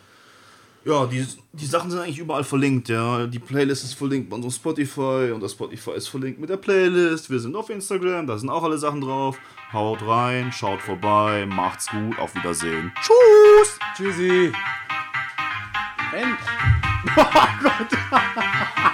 Ja, 0.85 1.07
die, 1.07 1.25
die 1.53 1.67
Sachen 1.67 1.91
sind 1.91 2.01
eigentlich 2.01 2.19
überall 2.19 2.45
verlinkt, 2.45 2.89
ja. 2.89 3.27
Die 3.27 3.39
Playlist 3.39 3.85
ist 3.85 3.95
verlinkt 3.95 4.29
bei 4.31 4.37
unserem 4.37 4.53
Spotify 4.53 5.31
und 5.33 5.41
das 5.41 5.53
Spotify 5.53 5.93
ist 5.93 6.09
verlinkt 6.09 6.41
mit 6.41 6.51
der 6.51 6.57
Playlist. 6.57 7.31
Wir 7.31 7.39
sind 7.39 7.55
auf 7.57 7.71
Instagram, 7.71 8.27
da 8.27 8.37
sind 8.37 8.51
auch 8.51 8.65
alle 8.65 8.79
Sachen 8.79 9.01
drauf. 9.01 9.39
Haut 9.73 10.07
rein, 10.07 10.53
schaut 10.53 10.83
vorbei, 10.83 11.47
macht's 11.47 11.89
gut, 11.89 12.19
auf 12.19 12.35
Wiedersehen. 12.35 12.93
Tschüss! 13.01 13.79
Tschüssi. 13.97 14.53
End. 16.13 16.39
Oh 17.17 17.25
Gott. 17.63 18.92